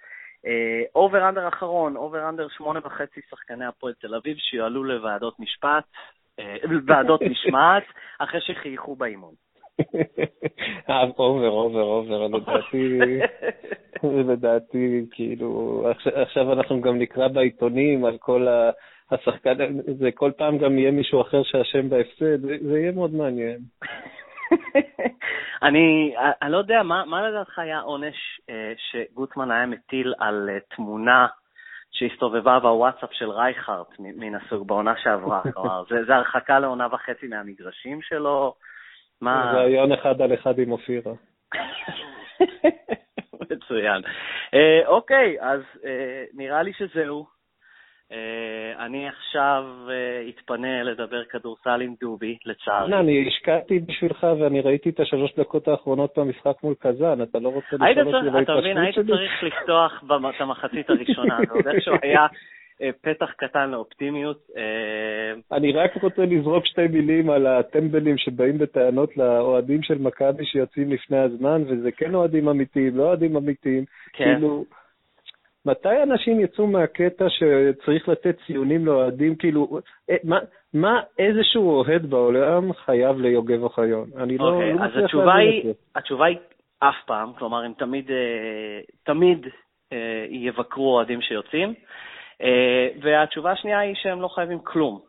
over 0.94 1.28
under 1.28 1.48
אחרון, 1.48 1.96
over 1.96 2.28
under 2.28 2.48
שמונה 2.48 2.80
וחצי 2.85 3.20
שחקני 3.30 3.66
הפועל 3.66 3.92
תל 4.00 4.14
אביב 4.14 4.37
שיועלו 4.37 4.85
לוועדות 4.85 5.40
משפט, 5.40 5.85
אה, 6.38 6.57
ועדות 6.87 7.20
משמעת, 7.33 7.83
אחרי 8.18 8.40
שחייכו 8.40 8.96
באימון. 8.96 9.35
over, 11.18 11.48
over, 11.48 11.82
over, 11.82 12.26
לדעתי, 12.26 12.98
לדעתי, 14.33 15.07
כאילו, 15.11 15.83
עכשיו 16.04 16.52
אנחנו 16.52 16.80
גם 16.80 16.98
נקרא 16.98 17.28
בעיתונים 17.28 18.04
על 18.04 18.18
כל 18.18 18.48
ה... 18.48 18.70
השחקן, 19.11 19.80
זה 19.98 20.11
כל 20.14 20.30
פעם 20.37 20.59
גם 20.59 20.78
יהיה 20.78 20.90
מישהו 20.90 21.20
אחר 21.20 21.42
שאשם 21.42 21.88
בהפסד, 21.88 22.40
זה, 22.40 22.57
זה 22.62 22.78
יהיה 22.78 22.92
מאוד 22.92 23.14
מעניין. 23.14 23.59
אני, 25.66 26.14
אני 26.42 26.52
לא 26.52 26.58
יודע, 26.58 26.82
מה, 26.82 27.04
מה 27.04 27.28
לדעתך 27.28 27.58
היה 27.58 27.80
עונש 27.80 28.40
אה, 28.50 28.72
שגוטמן 28.76 29.50
היה 29.50 29.66
מטיל 29.66 30.14
על 30.18 30.50
אה, 30.52 30.58
תמונה 30.76 31.26
שהסתובבה 31.92 32.58
בוואטסאפ 32.58 33.12
של 33.12 33.30
רייכרט 33.30 33.86
מן 33.98 34.34
הסוג 34.34 34.68
בעונה 34.68 34.94
שעברה? 35.02 35.42
כלומר, 35.54 35.84
זה, 35.90 36.04
זה 36.04 36.16
הרחקה 36.16 36.58
לעונה 36.58 36.86
וחצי 36.92 37.26
מהמגרשים 37.26 38.02
שלו? 38.02 38.54
מה... 39.20 39.50
זה 39.52 39.58
רעיון 39.58 39.92
אחד 39.92 40.20
על 40.20 40.34
אחד 40.34 40.58
עם 40.58 40.72
אופירה. 40.72 41.12
מצוין. 43.50 44.02
אה, 44.54 44.86
אוקיי, 44.86 45.36
אז 45.40 45.60
אה, 45.84 46.24
נראה 46.34 46.62
לי 46.62 46.72
שזהו. 46.72 47.33
אה, 48.12 48.86
אני 48.86 49.08
עכשיו 49.08 49.64
אה, 49.90 50.28
אתפנה 50.28 50.82
לדבר 50.82 51.24
כדורסל 51.24 51.80
עם 51.80 51.94
דובי, 52.00 52.36
לצערי. 52.46 52.90
לא, 52.90 53.00
אני 53.00 53.28
השקעתי 53.28 53.78
בשבילך 53.78 54.26
ואני 54.40 54.60
ראיתי 54.60 54.90
את 54.90 55.00
השלוש 55.00 55.34
דקות 55.38 55.68
האחרונות 55.68 56.18
במשחק 56.18 56.56
מול 56.62 56.74
קזאן, 56.78 57.22
אתה 57.22 57.38
לא 57.38 57.48
רוצה 57.48 57.76
לשאול 57.76 58.16
אותי 58.16 58.30
בהתפשטות 58.30 58.30
שלי? 58.30 58.42
אתה 58.42 58.52
מבין, 58.54 58.78
היית 58.78 58.94
צריך 58.94 59.42
לפתוח 59.42 60.04
את 60.04 60.40
המחצית 60.40 60.90
הראשונה, 60.90 61.38
זה 61.46 61.52
עוד 61.52 61.68
איכשהו 61.68 61.94
היה 62.02 62.26
אה, 62.82 62.90
פתח 63.00 63.32
קטן 63.36 63.70
לאופטימיות. 63.70 64.38
אני 65.52 65.72
רק 65.72 66.02
רוצה 66.02 66.22
לזרוק 66.24 66.66
שתי 66.66 66.86
מילים 66.86 67.30
על 67.30 67.46
הטמבלים 67.46 68.18
שבאים 68.18 68.58
בטענות 68.58 69.16
לאוהדים 69.16 69.82
של 69.82 69.98
מכבי 69.98 70.46
שיוצאים 70.46 70.92
לפני 70.92 71.18
הזמן, 71.18 71.62
וזה 71.66 71.92
כן 71.92 72.14
אוהדים 72.14 72.48
אמיתיים, 72.48 72.96
לא 72.96 73.02
אוהדים 73.02 73.36
אמיתיים. 73.36 73.84
כן. 74.12 74.24
כאילו... 74.24 74.64
מתי 75.66 76.03
אנשים 76.03 76.40
יצאו 76.40 76.66
מהקטע 76.66 77.27
שצריך 77.29 78.09
לתת 78.09 78.37
ציונים 78.46 78.87
לאוהדים? 78.87 79.37
כאילו, 79.37 79.81
אה, 80.11 80.16
מה, 80.24 80.38
מה 80.74 81.00
איזשהו 81.18 81.70
אוהד 81.70 82.07
בעולם 82.07 82.72
חייב 82.72 83.20
ליוגב 83.20 83.62
אוחיון? 83.62 84.09
אני 84.16 84.38
לא, 84.38 84.61
okay, 84.61 84.79
לא 84.79 84.85
מצליח 84.85 85.14
להבין 85.14 85.59
את 85.59 85.64
זה. 85.64 85.72
התשובה 85.96 86.24
היא 86.24 86.38
אף 86.79 86.94
פעם, 87.07 87.33
כלומר, 87.38 87.64
הם 87.64 87.72
תמיד, 87.79 88.11
אה, 88.11 88.81
תמיד 89.05 89.46
אה, 89.92 90.27
יבקרו 90.31 90.94
אוהדים 90.94 91.20
שיוצאים. 91.20 91.74
והתשובה 93.03 93.53
השנייה 93.53 93.79
היא 93.79 93.94
שהם 93.94 94.20
לא 94.20 94.29
חייבים 94.29 94.59
כלום. 94.59 95.00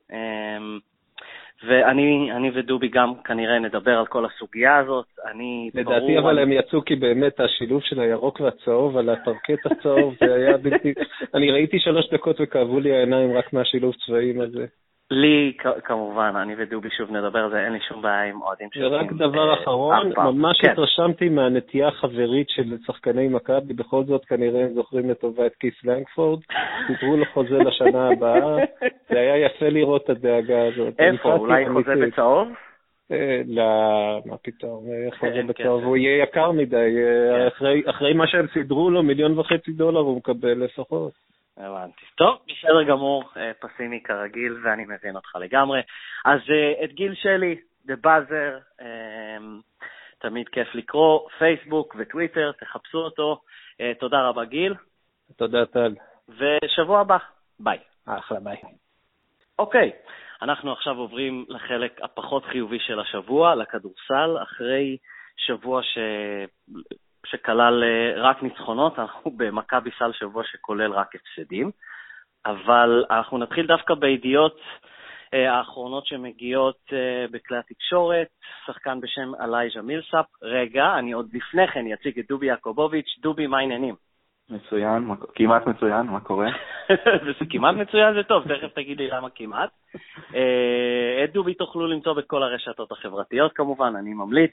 ואני 1.68 2.52
ודובי 2.54 2.88
גם 2.88 3.14
כנראה 3.24 3.60
נדבר 3.60 3.98
על 3.98 4.06
כל 4.06 4.26
הסוגיה 4.26 4.78
הזאת. 4.78 5.06
אני 5.32 5.70
לדעתי 5.74 6.06
ברור, 6.06 6.20
אבל 6.20 6.40
אני... 6.40 6.42
הם 6.42 6.52
יצאו 6.52 6.86
כי 6.86 6.96
באמת 6.96 7.40
השילוב 7.40 7.82
של 7.82 8.00
הירוק 8.00 8.40
והצהוב 8.40 8.98
על 8.98 9.10
הפרקט 9.10 9.66
הצהוב, 9.66 10.16
זה 10.20 10.34
היה 10.34 10.58
בלתי... 10.58 10.94
אני 11.34 11.52
ראיתי 11.52 11.80
שלוש 11.80 12.10
דקות 12.14 12.36
וכאבו 12.40 12.80
לי 12.80 12.96
העיניים 12.96 13.38
רק 13.38 13.54
מהשילוב 13.54 13.94
צבעים 14.06 14.42
הזה. 14.42 14.66
לי, 15.12 15.54
כמובן, 15.84 16.34
אני 16.36 16.54
ודובי 16.58 16.90
שוב 16.90 17.12
נדבר 17.12 17.40
על 17.40 17.52
זה, 17.52 17.66
אין 17.66 17.74
לי 17.74 17.80
שום 17.80 18.02
בעיה 18.02 18.24
עם 18.24 18.42
אוהדים 18.42 18.70
שעושים... 18.74 18.94
ורק 18.94 19.14
דבר 19.14 19.50
אה, 19.50 19.54
אחרון, 19.64 20.12
ממש 20.18 20.62
כן. 20.62 20.72
התרשמתי 20.72 21.30
מהנטייה 21.30 21.88
החברית 21.88 22.50
של 22.50 22.78
שחקני 22.86 23.28
מכבי, 23.28 23.74
בכל 23.74 24.04
זאת 24.04 24.26
כנראה 24.26 24.62
הם 24.62 24.74
זוכרים 24.74 25.10
לטובה 25.10 25.46
את 25.46 25.56
כיס 25.60 25.74
לנגפורד, 25.84 26.40
סיפרו 26.88 27.18
לו 27.18 27.26
חוזה 27.34 27.58
לשנה 27.58 28.10
הבאה, 28.10 28.56
זה 29.10 29.20
היה 29.20 29.38
יפה 29.38 29.70
לראות 29.70 30.04
את 30.04 30.10
הדאגה 30.10 30.68
הזאת. 30.68 31.00
איפה, 31.00 31.34
אולי 31.34 31.66
חוזה 31.74 31.94
בצהוב? 32.08 32.48
אה, 33.12 33.42
לא, 33.48 33.64
מה 34.26 34.38
פתאום, 34.38 34.86
אה, 34.92 35.18
חוזה 35.20 35.34
כן, 35.34 35.48
בצהוב, 35.48 35.84
הוא 35.84 35.98
יהיה 35.98 36.24
יקר 36.24 36.52
מדי, 36.52 36.96
כן. 37.60 37.70
אחרי 37.90 38.14
מה 38.14 38.28
שהם 38.28 38.46
סידרו 38.54 38.90
לו, 38.90 39.04
מיליון 39.04 39.40
וחצי 39.40 39.72
דולר 39.72 40.00
הוא 40.00 40.18
מקבל 40.18 40.64
לפחות. 40.64 41.26
הבנתי. 41.58 42.06
טוב, 42.16 42.40
בסדר 42.48 42.84
גמור, 42.84 43.24
אה, 43.38 43.52
פסימי 43.60 44.04
כרגיל, 44.04 44.58
ואני 44.64 44.86
מבין 44.86 45.16
אותך 45.16 45.36
לגמרי. 45.36 45.82
אז 46.26 46.40
אה, 46.50 46.84
את 46.84 46.94
גיל 46.94 47.16
שלי, 47.16 47.56
The 47.88 48.06
Buzzer, 48.06 48.82
אה, 48.82 49.38
תמיד 50.20 50.50
כיף 50.50 50.76
לקרוא, 50.76 51.30
פייסבוק 51.40 51.96
וטוויטר, 52.00 52.52
תחפשו 52.52 52.98
אותו. 52.98 53.42
תודה 54.00 54.28
רבה, 54.28 54.46
גיל. 54.46 54.74
תודה, 55.36 55.66
טל. 55.66 55.96
ושבוע 56.30 57.00
הבא, 57.00 57.18
ביי. 57.60 57.78
אחלה, 58.06 58.40
ביי. 58.40 58.58
אוקיי, 59.60 59.92
אנחנו 60.42 60.72
עכשיו 60.72 60.98
עוברים 60.98 61.46
לחלק 61.50 62.02
הפחות 62.02 62.46
חיובי 62.46 62.80
של 62.80 63.00
השבוע, 63.00 63.56
לכדורסל, 63.56 64.38
אחרי 64.44 64.98
שבוע 65.38 65.84
ש... 65.84 65.98
שכלל 67.26 67.84
אה, 67.84 68.22
רק 68.22 68.44
ניצחונות, 68.44 69.00
אנחנו 69.00 69.32
במכבי 69.38 69.90
סל 70.00 70.12
שבוע 70.14 70.44
שכולל 70.44 70.92
רק 70.92 71.16
הפסדים, 71.16 71.72
אבל 72.46 73.06
אנחנו 73.10 73.38
נתחיל 73.38 73.68
דווקא 73.68 73.94
בידיעות 73.94 74.60
אה, 75.34 75.54
האחרונות 75.58 76.06
שמגיעות 76.06 76.80
אה, 76.94 77.26
בכלי 77.32 77.58
התקשורת, 77.58 78.28
שחקן 78.66 79.02
בשם 79.02 79.32
אלייז'ה 79.42 79.82
מילסאפ. 79.82 80.26
רגע, 80.42 80.96
אני 81.00 81.12
עוד 81.12 81.30
לפני 81.34 81.68
כן 81.68 81.86
אציג 81.94 82.20
את 82.20 82.26
דובי 82.30 82.48
יעקובוביץ'. 82.48 83.18
דובי, 83.20 83.48
מה 83.48 83.58
העניינים? 83.58 83.96
מצוין, 84.50 85.10
כמעט 85.36 85.68
מצוין, 85.68 86.06
מה 86.06 86.20
קורה? 86.20 86.48
זה 87.40 87.46
כמעט 87.50 87.76
מצוין 87.76 88.14
זה 88.14 88.24
טוב, 88.24 88.44
תכף 88.44 88.74
תגיד 88.74 88.98
לי 88.98 89.08
למה 89.08 89.30
כמעט. 89.30 89.70
את 91.24 91.34
דובי 91.34 91.54
תוכלו 91.54 91.88
למצוא 91.88 92.14
בכל 92.14 92.44
הרשתות 92.44 92.92
החברתיות 92.92 93.54
כמובן, 93.54 93.94
אני 93.96 94.14
ממליץ. 94.14 94.52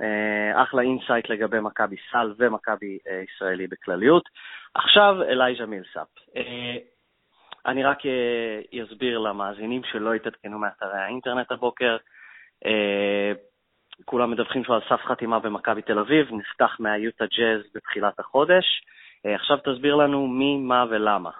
אה, 0.00 0.62
אחלה 0.62 0.82
insight 0.82 1.28
לגבי 1.28 1.60
מכבי 1.60 1.96
סל 2.12 2.34
ומכבי 2.38 2.98
אה, 3.08 3.22
ישראלי 3.28 3.66
בכלליות. 3.66 4.28
עכשיו 4.74 5.22
אלייז'ה 5.22 5.66
מילסאפ. 5.66 6.08
אה, 6.36 6.76
אני 7.66 7.84
רק 7.84 7.98
אסביר 8.84 9.18
למאזינים 9.18 9.82
שלא 9.84 10.14
התעדכנו 10.14 10.58
מאתרי 10.58 10.98
האינטרנט 10.98 11.52
הבוקר. 11.52 11.96
כולם 14.04 14.30
מדווחים 14.30 14.64
שהוא 14.64 14.76
על 14.76 14.82
סף 14.88 15.00
חתימה 15.04 15.38
במכבי 15.38 15.82
תל 15.82 15.98
אביב, 15.98 16.26
נחתך 16.32 16.76
מהיוטה 16.80 17.24
ג'אז 17.26 17.60
בתחילת 17.74 18.20
החודש. 18.20 18.64
עכשיו 19.24 19.56
תסביר 19.56 19.94
לנו 19.94 20.28
מי, 20.28 20.58
מה 20.58 20.84
ולמה. 20.90 21.30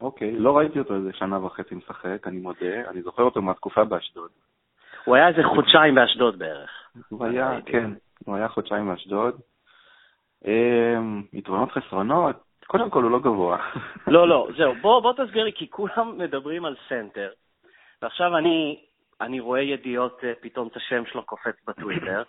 אוקיי, 0.00 0.32
לא 0.38 0.56
ראיתי 0.56 0.78
אותו 0.78 0.94
איזה 0.94 1.12
שנה 1.12 1.44
וחצי 1.44 1.74
משחק, 1.74 2.26
אני 2.26 2.38
מודה. 2.38 2.90
אני 2.90 3.02
זוכר 3.02 3.22
אותו 3.22 3.42
מהתקופה 3.42 3.84
באשדוד. 3.84 4.30
הוא 5.04 5.16
היה 5.16 5.28
איזה 5.28 5.42
חודשיים 5.44 5.94
באשדוד 5.94 6.38
בערך. 6.38 6.70
הוא 7.08 7.26
היה, 7.26 7.58
כן, 7.66 7.90
הוא 8.24 8.36
היה 8.36 8.48
חודשיים 8.48 8.88
באשדוד. 8.88 9.40
אמ, 10.44 11.22
יתרונות 11.32 11.72
חסרונות, 11.72 12.36
קודם 12.66 12.90
כל 12.90 13.02
הוא 13.02 13.10
לא 13.10 13.18
גבוה. 13.18 13.58
לא, 14.14 14.28
לא, 14.28 14.48
זהו, 14.56 14.74
בוא, 14.80 15.00
בוא 15.00 15.12
תסביר 15.12 15.44
לי, 15.44 15.52
כי 15.52 15.70
כולם 15.70 16.18
מדברים 16.18 16.64
על 16.64 16.76
סנטר, 16.88 17.30
ועכשיו 18.02 18.36
אני, 18.36 18.80
אני 19.20 19.40
רואה 19.40 19.60
ידיעות, 19.60 20.20
אה, 20.24 20.32
פתאום 20.40 20.68
את 20.68 20.76
השם 20.76 21.02
שלו 21.06 21.22
קופץ 21.22 21.56
בטוויטר, 21.66 22.22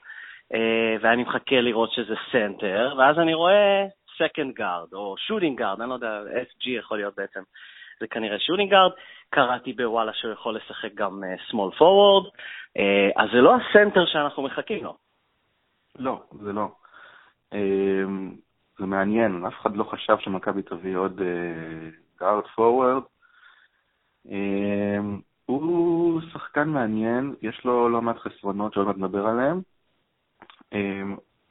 אה, 0.53 0.95
ואני 1.01 1.23
מחכה 1.23 1.61
לראות 1.61 1.91
שזה 1.91 2.15
סנטר, 2.31 2.93
ואז 2.97 3.19
אני 3.19 3.33
רואה 3.33 3.85
second 4.17 4.53
guard, 4.53 4.93
או 4.93 5.15
shooting 5.17 5.59
guard, 5.59 5.81
אני 5.81 5.89
לא 5.89 5.93
יודע, 5.93 6.19
SG 6.49 6.69
יכול 6.69 6.97
להיות 6.97 7.15
בעצם 7.17 7.41
זה 8.01 8.07
כנראה 8.07 8.39
shooting 8.39 8.69
guard. 8.69 8.91
קראתי 9.29 9.73
בוואלה 9.73 10.13
שהוא 10.13 10.33
יכול 10.33 10.55
לשחק 10.55 10.93
גם 10.93 11.23
small 11.49 11.69
אה, 11.73 11.77
forward, 11.77 12.25
אה, 12.25 12.81
אז 13.15 13.29
זה 13.33 13.41
לא 13.41 13.55
הסנטר 13.55 14.05
שאנחנו 14.05 14.43
מחכים 14.43 14.83
לו. 14.83 14.97
לא, 15.99 16.21
זה 16.31 16.53
לא. 16.53 16.67
אה, 17.53 17.57
זה 18.79 18.85
מעניין, 18.85 19.45
אף 19.45 19.53
אחד 19.61 19.75
לא 19.75 19.83
חשב 19.83 20.17
שמכבי 20.19 20.61
תביא 20.61 20.97
עוד 20.97 21.21
guard 22.19 22.43
אה, 22.43 22.47
forward. 22.55 23.03
אה, 24.27 24.31
הוא 25.45 26.21
שחקן 26.33 26.69
מעניין, 26.69 27.35
יש 27.41 27.65
לו 27.65 27.89
לא 27.89 28.01
מעט 28.01 28.17
חסרונות 28.17 28.73
שעוד 28.73 28.87
מעט 28.87 28.97
נדבר 28.97 29.25
עליהם. 29.27 29.61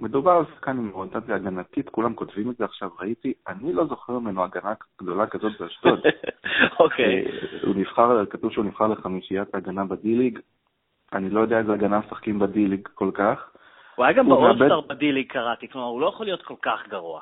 מדובר 0.00 0.30
על 0.30 0.44
שחקן 0.54 0.78
עם 0.78 0.90
אוריינטציה 0.94 1.34
הגנתית, 1.34 1.88
כולם 1.88 2.14
כותבים 2.14 2.50
את 2.50 2.56
זה 2.56 2.64
עכשיו, 2.64 2.88
ראיתי, 3.00 3.32
אני 3.48 3.72
לא 3.72 3.84
זוכר 3.84 4.18
ממנו 4.18 4.44
הגנה 4.44 4.72
גדולה 5.02 5.26
כזאת 5.26 5.52
באשדוד. 5.60 6.00
אוקיי. 6.80 7.26
אה, 7.26 7.58
הוא 7.62 7.74
נבחר, 7.76 8.26
כתוב 8.26 8.52
שהוא 8.52 8.64
נבחר 8.64 8.86
לחמישיית 8.86 9.54
ההגנה 9.54 9.84
ב 9.84 9.90
D-League, 9.90 10.38
אני 11.12 11.30
לא 11.30 11.40
יודע 11.40 11.58
איזה 11.58 11.72
הגנה 11.72 11.98
משחקים 11.98 12.38
ב 12.38 12.44
D-League 12.44 12.88
כל 12.94 13.10
כך. 13.14 13.50
הוא 13.94 14.04
היה 14.04 14.14
גם 14.14 14.28
באולסטאר 14.28 14.80
ב 14.80 14.86
D-League 14.86 15.32
קראתי, 15.32 15.68
כלומר 15.68 15.86
הוא 15.86 16.00
לא 16.00 16.06
יכול 16.06 16.26
להיות 16.26 16.42
כל 16.42 16.54
כך 16.62 16.88
גרוע. 16.88 17.20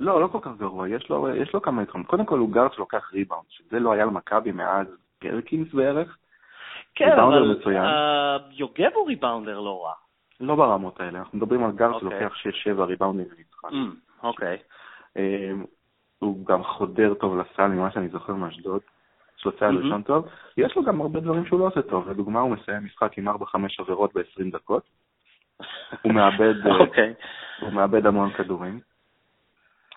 לא, 0.00 0.20
לא 0.20 0.26
כל 0.26 0.38
כך 0.42 0.50
גרוע, 0.58 0.88
יש 0.88 1.10
לו, 1.10 1.28
יש 1.28 1.54
לו 1.54 1.62
כמה 1.62 1.82
יתרונות. 1.82 2.06
קודם 2.08 2.24
כל 2.24 2.38
הוא 2.38 2.52
גארד 2.52 2.72
שלוקח 2.72 3.10
ריבאונד, 3.12 3.44
שזה 3.48 3.78
לא 3.78 3.92
היה 3.92 4.04
למכבי 4.04 4.52
מאז 4.52 4.86
פרקינס 5.18 5.74
בערך. 5.74 6.16
כן, 6.94 7.12
אבל 7.12 7.60
אה, 7.64 7.68
יוגב 8.50 8.90
הוא 8.94 9.08
ריבאונדר 9.08 9.60
לא 9.60 9.84
רע. 9.84 9.92
לא 10.40 10.54
ברמות 10.54 11.00
האלה, 11.00 11.18
אנחנו 11.18 11.38
מדברים 11.38 11.64
על 11.64 11.72
גר 11.72 11.92
אוקיי. 11.92 12.10
שלוקח 12.10 12.34
6-7 12.78 12.82
ריבאונדים 12.82 13.26
למשחק. 13.26 13.70
Mm, 13.70 14.22
אוקיי. 14.22 14.56
אמ, 15.16 15.64
הוא 16.18 16.46
גם 16.46 16.64
חודר 16.64 17.14
טוב 17.14 17.38
לסל, 17.38 17.66
ממה 17.66 17.90
שאני 17.90 18.08
זוכר 18.08 18.34
מאשדוד. 18.34 18.80
יש 19.38 19.44
לו 19.44 19.52
צעד. 19.52 19.74
ראשון 19.74 20.02
טוב. 20.02 20.28
יש 20.56 20.76
לו 20.76 20.84
גם 20.84 21.00
הרבה 21.00 21.20
דברים 21.20 21.46
שהוא 21.46 21.60
לא 21.60 21.66
עושה 21.66 21.82
טוב. 21.82 22.08
לדוגמה, 22.10 22.40
הוא 22.40 22.50
מסיים 22.50 22.84
משחק 22.84 23.18
עם 23.18 23.28
4-5 23.28 23.32
עבירות 23.78 24.14
ב-20 24.14 24.52
דקות. 24.52 24.82
הוא 26.02 26.12
מאבד, 26.12 26.66
אה, 26.66 26.76
אוקיי. 26.76 27.14
הוא 27.60 27.72
מאבד 27.72 28.06
המון 28.06 28.32
כדורים. 28.32 28.80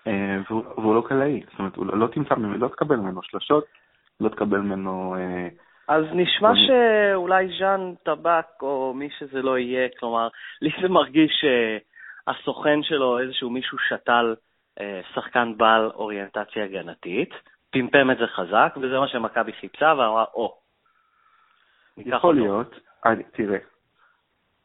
אה, 0.07 0.37
והוא 0.49 0.95
לא 0.95 1.03
קלעי, 1.07 1.43
זאת 1.49 1.59
אומרת, 1.59 1.75
הוא 1.75 1.85
לא 1.85 2.07
תמצא 2.07 2.35
ממנו, 2.35 2.57
לא 2.57 2.67
תקבל 2.67 2.95
ממנו 2.95 3.23
שלשות, 3.23 3.65
לא 4.19 4.29
תקבל 4.29 4.57
ממנו 4.59 5.15
אה, 5.15 5.47
אז 5.87 6.03
נשמע 6.13 6.51
שאולי 6.67 7.47
ז'אן 7.59 7.93
טבק 8.03 8.61
או 8.61 8.93
מי 8.93 9.09
שזה 9.19 9.41
לא 9.41 9.57
יהיה, 9.57 9.89
כלומר, 9.99 10.27
לי 10.61 10.69
זה 10.81 10.89
מרגיש 10.89 11.31
שהסוכן 11.41 12.83
שלו, 12.83 13.19
איזשהו 13.19 13.49
מישהו 13.49 13.77
שתל 13.77 14.35
אה, 14.79 15.01
שחקן 15.13 15.53
בעל 15.57 15.91
אוריינטציה 15.95 16.63
הגנתית, 16.63 17.29
פמפם 17.71 18.11
את 18.11 18.17
זה 18.17 18.27
חזק, 18.27 18.73
וזה 18.81 18.99
מה 18.99 19.07
שמכבי 19.07 19.53
חיפשה, 19.53 19.93
ואמרה, 19.97 20.25
או. 20.33 20.57
יכול 21.97 22.35
להיות, 22.35 22.79
תראה, 23.31 23.57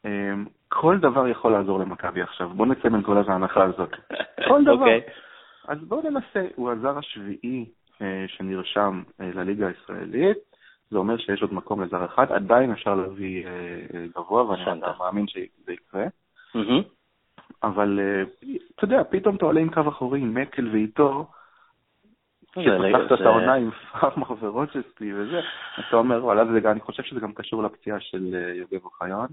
אמ, 0.05 0.45
כל 0.69 0.97
דבר 0.99 1.27
יכול 1.27 1.51
לעזור 1.51 1.79
למכבי 1.79 2.21
עכשיו, 2.21 2.49
בוא 2.49 2.65
נצא 2.65 2.89
מנקודת 2.89 3.29
ההנחה 3.29 3.63
הזאת. 3.63 3.91
כל 4.49 4.63
דבר. 4.63 4.73
Okay. 4.73 4.79
אוקיי. 4.79 5.01
אז 5.67 5.77
בואו 5.81 6.09
ננסה, 6.09 6.47
הוא 6.55 6.71
הזר 6.71 6.97
השביעי 6.97 7.65
אה, 8.01 8.25
שנרשם 8.27 9.03
אה, 9.21 9.29
לליגה 9.33 9.67
הישראלית, 9.67 10.37
זה 10.91 10.97
אומר 10.97 11.17
שיש 11.17 11.41
עוד 11.41 11.53
מקום 11.53 11.83
לזר 11.83 12.05
אחד, 12.05 12.31
עדיין 12.31 12.71
אפשר 12.71 12.95
להביא 12.95 13.45
גבוה, 14.15 14.45
ואני 14.49 14.81
מאמין 14.99 15.27
שזה 15.27 15.73
יקרה. 15.73 16.05
אבל 17.63 17.99
אתה 18.75 18.83
יודע, 18.83 19.03
פתאום 19.03 19.35
אתה 19.35 19.45
עולה 19.45 19.61
עם 19.61 19.69
קו 19.69 19.89
אחורי, 19.89 20.19
עם 20.19 20.33
מקל 20.33 20.69
ואיתו, 20.71 21.27
כשפתחת 22.51 23.11
את 23.13 23.25
העונה 23.25 23.53
עם 23.53 23.71
פארמר 23.71 24.27
ורוצ'סטי 24.39 25.13
וזה, 25.13 25.39
אתה 25.79 25.95
אומר, 25.95 26.25
וואלה, 26.25 26.41
אני 26.71 26.79
חושב 26.79 27.03
שזה 27.03 27.19
גם 27.19 27.33
קשור 27.33 27.63
לפציעה 27.63 27.99
של 27.99 28.35
יוגב 28.55 28.85
אוחיון. 28.85 29.27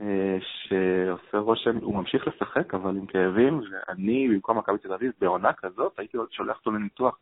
אה, 0.00 0.38
שעושה 0.40 1.38
רושם, 1.38 1.76
הוא 1.76 1.94
ממשיך 1.94 2.28
לשחק, 2.28 2.74
אבל 2.74 2.96
עם 2.96 3.06
כאבים, 3.06 3.60
ואני, 3.70 4.28
במקום 4.28 4.58
מכבי 4.58 4.78
תל 4.78 4.92
אביב, 4.92 5.12
בעונה 5.20 5.52
כזאת, 5.52 5.98
הייתי 5.98 6.18
שולח 6.30 6.56
אותו 6.56 6.70
לניתוח 6.70 7.18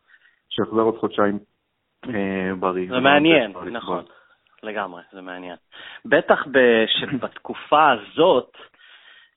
שיחזור 0.49 0.81
עוד 0.81 0.97
חודשיים. 0.97 1.35
אה, 1.35 1.58
בריא. 2.59 2.89
זה 2.89 2.99
מעניין, 2.99 3.53
נכון, 3.71 4.05
לגמרי, 4.63 5.01
זה 5.11 5.21
מעניין. 5.21 5.55
בטח 6.05 6.45
שבתקופה 6.87 7.91
הזאת, 7.93 8.57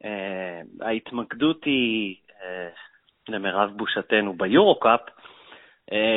אה, 0.04 0.60
ההתמקדות 0.80 1.64
היא, 1.64 2.16
למרב 3.28 3.70
בושתנו, 3.76 4.34
ביורו-קאפ, 4.34 5.00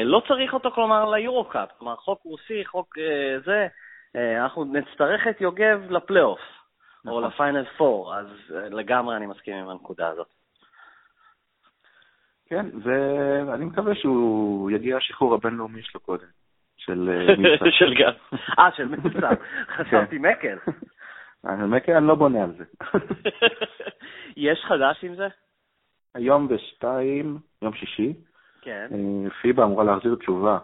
לא 0.04 0.22
צריך 0.28 0.54
אותו, 0.54 0.72
כלומר, 0.72 1.12
ליורו-קאפ. 1.12 1.70
כלומר, 1.78 1.96
חוק 1.96 2.22
רוסי, 2.24 2.66
חוק 2.66 2.96
זה, 3.46 3.68
אנחנו 4.16 4.66
נצטרך 4.66 5.28
את 5.28 5.42
יוגב 5.42 5.92
לפלייאוף. 5.92 6.40
או 7.08 7.20
נכון. 7.20 7.24
לפיינל 7.24 7.66
פור, 7.78 8.16
אז 8.16 8.28
אה, 8.56 8.70
לגמרי 8.70 9.16
אני 9.16 9.26
מסכים 9.26 9.56
עם 9.56 9.70
הנקודה 9.70 10.08
הזאת. 10.08 10.28
כן, 12.46 12.66
ואני 12.84 13.66
מקווה 13.66 13.96
שהוא 13.96 14.72
יגיע 14.72 14.98
השחרור 14.98 15.34
הבינלאומי 15.34 15.82
שלו 15.84 16.00
קודם, 16.00 16.28
של 16.78 17.10
אה, 17.10 17.36
מבצע. 17.40 17.66
של 17.72 17.94
גל. 17.94 18.14
אה, 18.60 18.70
של 18.76 18.88
מבצע. 18.88 19.30
חשבתי 19.76 20.20
כן. 20.20 20.26
מקל. 20.26 20.58
אה, 21.46 21.56
מקל 21.56 21.92
אני 21.92 22.08
לא 22.08 22.16
בונה 22.16 22.44
על 22.44 22.52
זה. 22.58 22.64
יש 24.38 24.60
חדש 24.68 25.04
עם 25.04 25.16
זה? 25.16 25.28
היום 26.16 26.48
בשתיים, 26.48 27.38
יום 27.62 27.74
שישי, 27.74 28.14
כן. 28.62 28.88
פיבה 29.42 29.64
אמורה 29.64 29.84
להחזיר 29.84 30.16
תשובה 30.16 30.58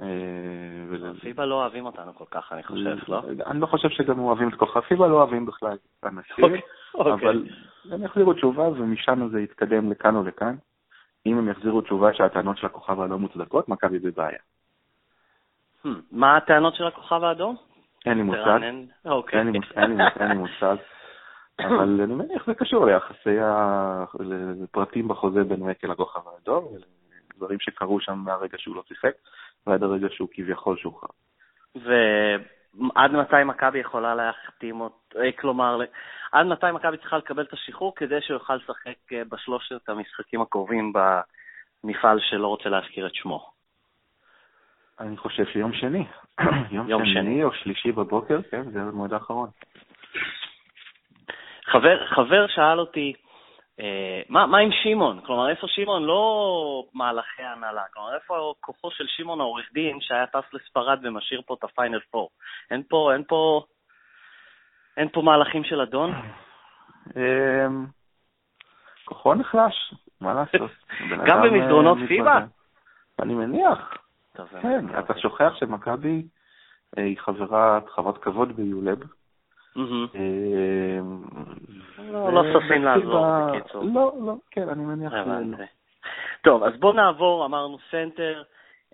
אה, 0.00 1.16
פיבה 1.20 1.46
לא 1.46 1.54
אוהבים 1.54 1.86
אותנו 1.86 2.14
כל 2.14 2.24
כך, 2.30 2.52
אני 2.52 2.62
חושב, 2.62 2.96
לא? 3.08 3.22
אני 3.46 3.60
לא 3.60 3.66
חושב 3.66 3.88
שגם 3.88 4.18
אוהבים 4.18 4.48
את 4.48 4.54
כוכב 4.54 4.80
פיבה, 4.80 5.08
לא 5.08 5.14
אוהבים 5.14 5.46
בכלל 5.46 5.76
אנשים, 6.04 6.44
אוקיי, 6.44 6.60
אוקיי. 6.94 7.12
אבל 7.12 7.48
הם 7.90 8.02
יחזירו 8.02 8.32
תשובה 8.32 8.68
ומשם 8.68 9.28
זה 9.32 9.40
יתקדם 9.40 9.90
לכאן 9.90 10.16
או 10.16 10.22
לכאן. 10.22 10.54
אם 11.26 11.38
הם 11.38 11.48
יחזירו 11.48 11.80
תשובה 11.80 12.14
שהטענות 12.14 12.58
של 12.58 12.66
הכוכב 12.66 13.00
האדום 13.00 13.20
מוצדקות, 13.20 13.68
מכבי 13.68 13.98
בבעיה. 13.98 14.38
Hmm, 15.84 15.88
מה 16.12 16.36
הטענות 16.36 16.74
של 16.74 16.86
הכוכב 16.86 17.24
האדום? 17.24 17.56
אין 18.06 18.16
לי 18.16 18.22
מושג. 18.22 18.60
אוקיי. 19.04 19.40
אין 19.40 20.28
לי 20.28 20.34
מושג. 20.34 20.76
אבל 21.66 22.00
אני 22.02 22.14
מניח 22.14 22.46
זה 22.46 22.54
קשור 22.54 22.86
ליחסי 22.86 23.38
הפרטים 23.40 25.08
בחוזה 25.08 25.44
בין 25.44 25.60
מקל 25.60 25.88
לכוכב 25.88 26.20
האדום, 26.34 26.64
דברים 27.36 27.60
שקרו 27.60 28.00
שם 28.00 28.18
מהרגע 28.24 28.58
שהוא 28.58 28.76
לא 28.76 28.82
שיחק. 28.88 29.12
ועד 29.66 29.82
הרגע 29.82 30.06
שהוא 30.10 30.28
כביכול 30.32 30.76
שוחרר. 30.76 31.08
ועד 32.78 33.12
מתי 33.12 33.44
מכבי 33.44 33.78
יכולה 33.78 34.14
להחתים 34.14 34.80
אותו, 34.80 35.18
אה, 35.18 35.32
כלומר, 35.32 35.78
עד 36.32 36.46
מתי 36.46 36.66
מכבי 36.74 36.96
צריכה 36.96 37.18
לקבל 37.18 37.42
את 37.42 37.52
השחרור 37.52 37.94
כדי 37.96 38.20
שהוא 38.20 38.34
יוכל 38.34 38.54
לשחק 38.54 39.12
אה, 39.12 39.22
בשלושת 39.28 39.88
המשחקים 39.88 40.40
הקרובים 40.40 40.92
במפעל 41.84 42.20
שלא 42.20 42.46
רוצה 42.46 42.68
להזכיר 42.68 43.06
את 43.06 43.14
שמו? 43.14 43.50
אני 45.00 45.16
חושב 45.16 45.44
שיום 45.46 45.72
שני. 45.72 46.06
יום, 46.70 46.88
יום 46.88 47.04
שני, 47.04 47.12
שני 47.14 47.44
או 47.44 47.52
שלישי 47.52 47.92
בבוקר, 47.92 48.40
כן, 48.50 48.70
זה 48.70 48.80
המועד 48.82 49.12
האחרון. 49.12 49.48
חבר, 51.64 52.06
חבר 52.06 52.46
שאל 52.46 52.80
אותי, 52.80 53.12
מה, 54.28 54.46
מה 54.46 54.58
עם 54.58 54.70
שמעון? 54.82 55.20
כלומר, 55.26 55.50
איפה 55.50 55.66
שמעון 55.68 56.02
לא 56.04 56.84
מהלכי 56.94 57.42
הנהלה? 57.42 57.82
כלומר, 57.92 58.14
איפה 58.14 58.54
כוחו 58.60 58.90
של 58.90 59.04
שמעון 59.06 59.40
העורך 59.40 59.72
דין 59.72 60.00
שהיה 60.00 60.26
טס 60.26 60.52
לספרד 60.52 60.98
ומשאיר 61.02 61.42
פה 61.46 61.54
את 61.58 61.64
הפיינל 61.64 62.00
פור? 62.10 62.30
אין 62.70 62.82
פה, 62.88 63.12
אין 63.12 63.24
פה, 63.24 63.64
אין 64.96 65.08
פה 65.08 65.22
מהלכים 65.22 65.64
של 65.64 65.80
אדון? 65.80 66.12
אמ, 67.16 67.86
כוחו 69.04 69.34
נחלש, 69.34 69.94
מה 70.20 70.34
לעשות? 70.34 70.70
גם 71.28 71.42
במסדרונות 71.42 71.98
אה, 72.02 72.06
פיבה? 72.06 72.40
אני 73.22 73.34
מניח. 73.34 73.98
כן, 74.62 74.98
אתה 74.98 75.18
שוכח 75.18 75.52
שמכבי 75.54 76.22
אה, 76.98 77.02
היא 77.02 77.16
חברת 77.88 78.18
כבוד 78.22 78.56
ביולב. 78.56 78.98
אמ, 79.76 81.22
לא, 81.98 82.32
לא 82.32 82.42
ששים 82.42 82.84
לעזור, 82.84 83.26
בקיצור. 83.50 83.84
לא, 83.94 84.12
לא, 84.26 84.34
כן, 84.50 84.68
אני 84.68 84.84
מניח 84.84 85.12
שלא. 85.12 85.64
טוב, 86.42 86.62
אז 86.62 86.72
בואו 86.80 86.92
נעבור, 86.92 87.44
אמרנו 87.44 87.78
סנטר, 87.90 88.42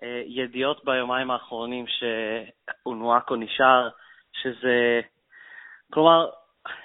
אה, 0.03 0.23
ידיעות 0.25 0.85
ביומיים 0.85 1.31
האחרונים 1.31 1.85
שאונואקו 1.87 3.35
נשאר, 3.35 3.89
שזה... 4.33 5.01
כלומר, 5.93 6.29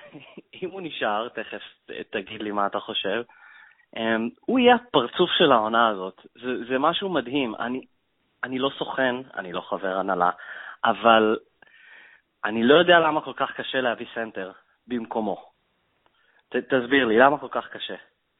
אם 0.62 0.70
הוא 0.70 0.80
נשאר, 0.80 1.28
תכף 1.28 1.62
תגיד 2.10 2.42
לי 2.42 2.50
מה 2.50 2.66
אתה 2.66 2.80
חושב, 2.80 3.22
הוא 4.40 4.58
יהיה 4.58 4.74
הפרצוף 4.74 5.30
של 5.38 5.52
העונה 5.52 5.88
הזאת. 5.88 6.26
זה, 6.34 6.64
זה 6.68 6.78
משהו 6.78 7.08
מדהים. 7.08 7.54
אני, 7.54 7.80
אני 8.44 8.58
לא 8.58 8.70
סוכן, 8.78 9.16
אני 9.36 9.52
לא 9.52 9.60
חבר 9.60 9.96
הנהלה, 9.96 10.30
אבל 10.84 11.36
אני 12.46 12.62
לא 12.62 12.74
יודע 12.74 12.98
למה 12.98 13.20
כל 13.20 13.32
כך 13.36 13.50
קשה 13.56 13.80
להביא 13.80 14.06
סנטר 14.14 14.52
במקומו. 14.86 15.36
ת, 16.48 16.56
תסביר 16.56 17.04
לי, 17.06 17.18
למה 17.18 17.38
כל 17.38 17.48
כך 17.50 17.68
קשה? 17.68 17.94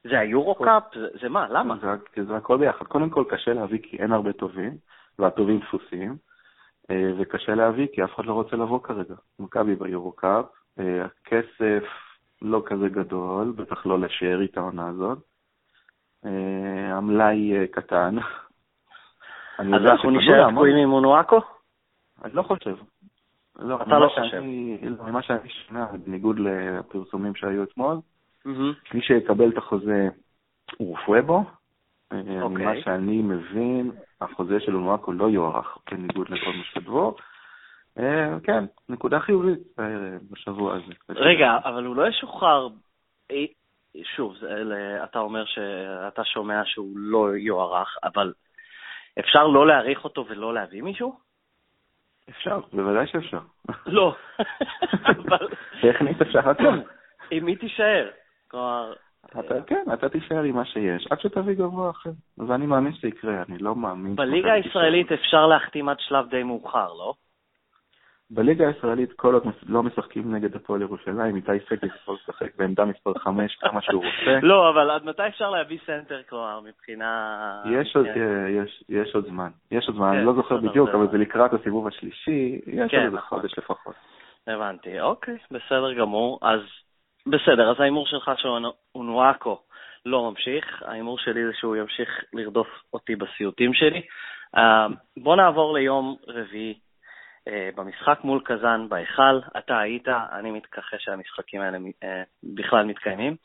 זה 0.05 0.19
היורו-קאפ? 0.19 0.83
זה, 0.95 1.09
זה 1.21 1.29
מה? 1.29 1.47
למה? 1.49 1.75
זה, 1.77 2.25
זה 2.25 2.37
הכל 2.37 2.57
ביחד. 2.59 2.87
קודם 2.87 3.11
כל 3.11 3.25
קשה 3.29 3.53
להביא 3.53 3.79
כי 3.83 3.97
אין 3.97 4.13
הרבה 4.13 4.33
טובים, 4.33 4.77
והטובים 5.19 5.59
דפוסים, 5.59 6.17
אה, 6.91 7.11
וקשה 7.19 7.55
להביא 7.55 7.87
כי 7.93 8.05
אף 8.05 8.15
אחד 8.15 8.25
לא 8.25 8.33
רוצה 8.33 8.57
לבוא 8.57 8.83
כרגע. 8.83 9.15
מכבי 9.39 9.75
ביורו-קאפ, 9.75 10.45
אה, 10.79 11.05
הכסף 11.05 11.85
לא 12.43 12.63
כזה 12.67 12.89
גדול, 12.89 13.53
בטח 13.57 13.87
לא 13.87 13.99
לשארית 14.01 14.57
העונה 14.57 14.89
הזאת. 14.89 15.19
אה, 16.25 16.97
המלאי 16.97 17.69
קטן. 17.69 18.17
אז 19.59 19.67
אנחנו 19.87 20.11
נשאר 20.11 20.51
תקועים 20.51 20.77
עם 20.77 20.89
מונואקו? 20.89 21.41
אני 22.25 22.33
לא 22.35 22.43
חושב. 22.43 22.77
לא, 23.59 23.83
אתה 23.83 23.99
לא 23.99 24.09
חושב. 24.09 24.43
לא, 24.83 25.05
ממה 25.05 25.23
שאני 25.23 25.49
שומע, 25.49 25.87
בניגוד 26.05 26.37
לפרסומים 26.39 27.35
שהיו 27.35 27.63
אתמול, 27.63 27.97
מי 28.95 29.03
שיקבל 29.03 29.49
את 29.49 29.57
החוזה 29.57 30.09
הוא 30.77 30.97
פואבו. 31.07 31.45
אה, 32.13 32.43
אוקיי. 32.43 32.67
ממה 32.67 32.73
שאני 32.85 33.23
מבין, 33.23 33.91
החוזה 34.21 34.61
של 34.61 34.75
אונואקו 34.75 35.13
לא 35.13 35.31
יוארך, 35.31 35.79
בניגוד 35.91 36.29
לכל 36.29 36.53
מה 36.53 36.65
שכתבו. 36.65 37.17
אה, 37.99 38.41
כן, 38.43 38.65
נקודה 38.89 39.21
חיובית 39.21 39.59
בשבוע 40.31 40.75
הזה. 40.75 40.93
רגע, 41.09 41.59
אבל 41.65 41.85
הוא 41.85 41.97
לא 41.97 42.09
ישוחרר, 42.09 42.69
אה, 43.31 43.45
שוב, 44.17 44.35
אתה 45.05 45.19
אומר 45.19 45.45
שאתה 45.45 46.25
שומע 46.25 46.63
שהוא 46.65 46.99
לא 46.99 47.37
יוארך, 47.37 47.97
אבל 48.05 48.33
אפשר 49.19 49.47
לא 49.47 49.67
להעריך 49.67 50.05
אותו 50.05 50.27
ולא 50.29 50.55
להביא 50.55 50.83
מישהו? 50.83 51.26
אפשר, 52.31 52.61
בוודאי 52.73 53.07
שאפשר. 53.07 53.39
לא. 53.87 54.15
טכנית 55.83 56.23
אפשר 56.23 56.51
הכל. 56.51 56.79
עם 57.31 57.45
מי 57.45 57.57
תישאר? 57.57 58.09
כלומר... 58.49 58.93
כן, 59.67 59.85
אתה 59.93 60.09
תישאר 60.09 60.43
עם 60.43 60.55
מה 60.55 60.65
שיש, 60.65 61.07
עד 61.11 61.21
שתביא 61.21 61.55
גבוה 61.55 61.91
אחר. 61.91 62.11
ואני 62.39 62.67
מאמין 62.67 62.93
שזה 62.93 63.09
יקרה, 63.09 63.43
אני 63.49 63.59
לא 63.59 63.75
מאמין... 63.75 64.17
בליגה 64.17 64.53
הישראלית 64.53 65.13
אפשר 65.13 65.47
להחתים 65.47 65.89
עד 65.89 65.97
שלב 66.01 66.29
די 66.31 66.43
מאוחר, 66.43 66.93
לא? 66.93 67.15
בליגה 68.31 68.69
הישראלית 68.69 69.13
כל 69.13 69.35
עוד 69.35 69.43
לא 69.67 69.83
משחקים 69.83 70.35
נגד 70.35 70.57
הפועל 70.57 70.83
ירושלים, 70.83 71.37
איתי 71.37 71.53
סגל 71.69 71.89
יכול 72.03 72.17
לשחק 72.23 72.57
בעמדה 72.57 72.85
מספר 72.85 73.15
5 73.19 73.57
כמה 73.57 73.83
שהוא 73.83 74.05
רוצה. 74.05 74.39
לא, 74.47 74.71
אבל 74.71 74.91
עד 74.91 75.05
מתי 75.05 75.27
אפשר 75.27 75.51
להביא 75.51 75.79
סנטר 75.87 76.23
כלומר, 76.29 76.61
מבחינה... 76.61 77.63
יש 77.71 77.97
עוד, 77.97 78.07
כן. 78.15 78.47
יש, 78.49 78.85
יש 78.89 79.15
עוד 79.15 79.27
זמן. 79.27 79.49
יש 79.71 79.87
עוד 79.89 79.97
זמן, 79.97 80.11
כן, 80.11 80.17
אני 80.17 80.27
לא 80.27 80.35
זוכר 80.35 80.57
בדיוק, 80.57 80.89
אבל 80.89 81.09
זה 81.11 81.19
לקראת 81.19 81.53
הסיבוב 81.53 81.87
השלישי, 81.87 82.61
יש 82.67 82.91
כן, 82.91 82.97
עוד 82.97 83.05
איזה 83.05 83.17
נכון. 83.17 83.41
חודש 83.41 83.59
לפחות. 83.59 83.95
הבנתי, 84.47 85.01
אוקיי, 85.01 85.37
בסדר 85.51 85.93
גמור. 85.93 86.39
אז 86.43 86.61
בסדר, 87.27 87.71
אז 87.71 87.81
ההימור 87.81 88.07
שלך 88.07 88.31
שאונואקו 88.37 89.59
לא 90.07 90.31
ממשיך, 90.31 90.83
ההימור 90.83 91.19
שלי 91.19 91.47
זה 91.47 91.53
שהוא 91.55 91.77
ימשיך 91.77 92.25
לרדוף 92.33 92.69
אותי 92.93 93.17
בסיוטים 93.17 93.75
שלי. 93.75 94.03
אה, 94.57 94.87
בוא 95.17 95.37
נעבור 95.37 95.75
ליום 95.79 96.17
רביעי. 96.29 96.86
אה, 97.49 97.71
במשחק 97.75 98.19
מול 98.25 98.41
קזאן 98.45 98.89
בהיכל, 98.89 99.41
אתה 99.59 99.79
היית, 99.79 100.09
אני 100.09 100.51
מתכחש 100.51 101.05
שהמשחקים 101.05 101.61
האלה 101.61 101.79
אה, 102.03 102.23
בכלל 102.43 102.85
מתקיימים. 102.85 103.37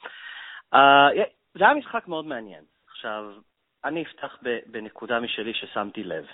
אה, 0.73 1.07
זה 1.53 1.63
היה 1.65 1.73
משחק 1.73 2.07
מאוד 2.07 2.25
מעניין. 2.25 2.63
עכשיו, 2.91 3.31
אני 3.85 4.03
אפתח 4.03 4.37
בנקודה 4.65 5.19
משלי 5.19 5.53
ששמתי 5.53 6.03
לב. 6.03 6.25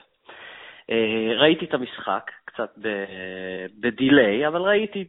ראיתי 1.40 1.66
את 1.66 1.74
המשחק, 1.74 2.32
קצת 2.46 2.74
בדיליי, 3.80 4.48
אבל 4.48 4.62
ראיתי, 4.62 5.08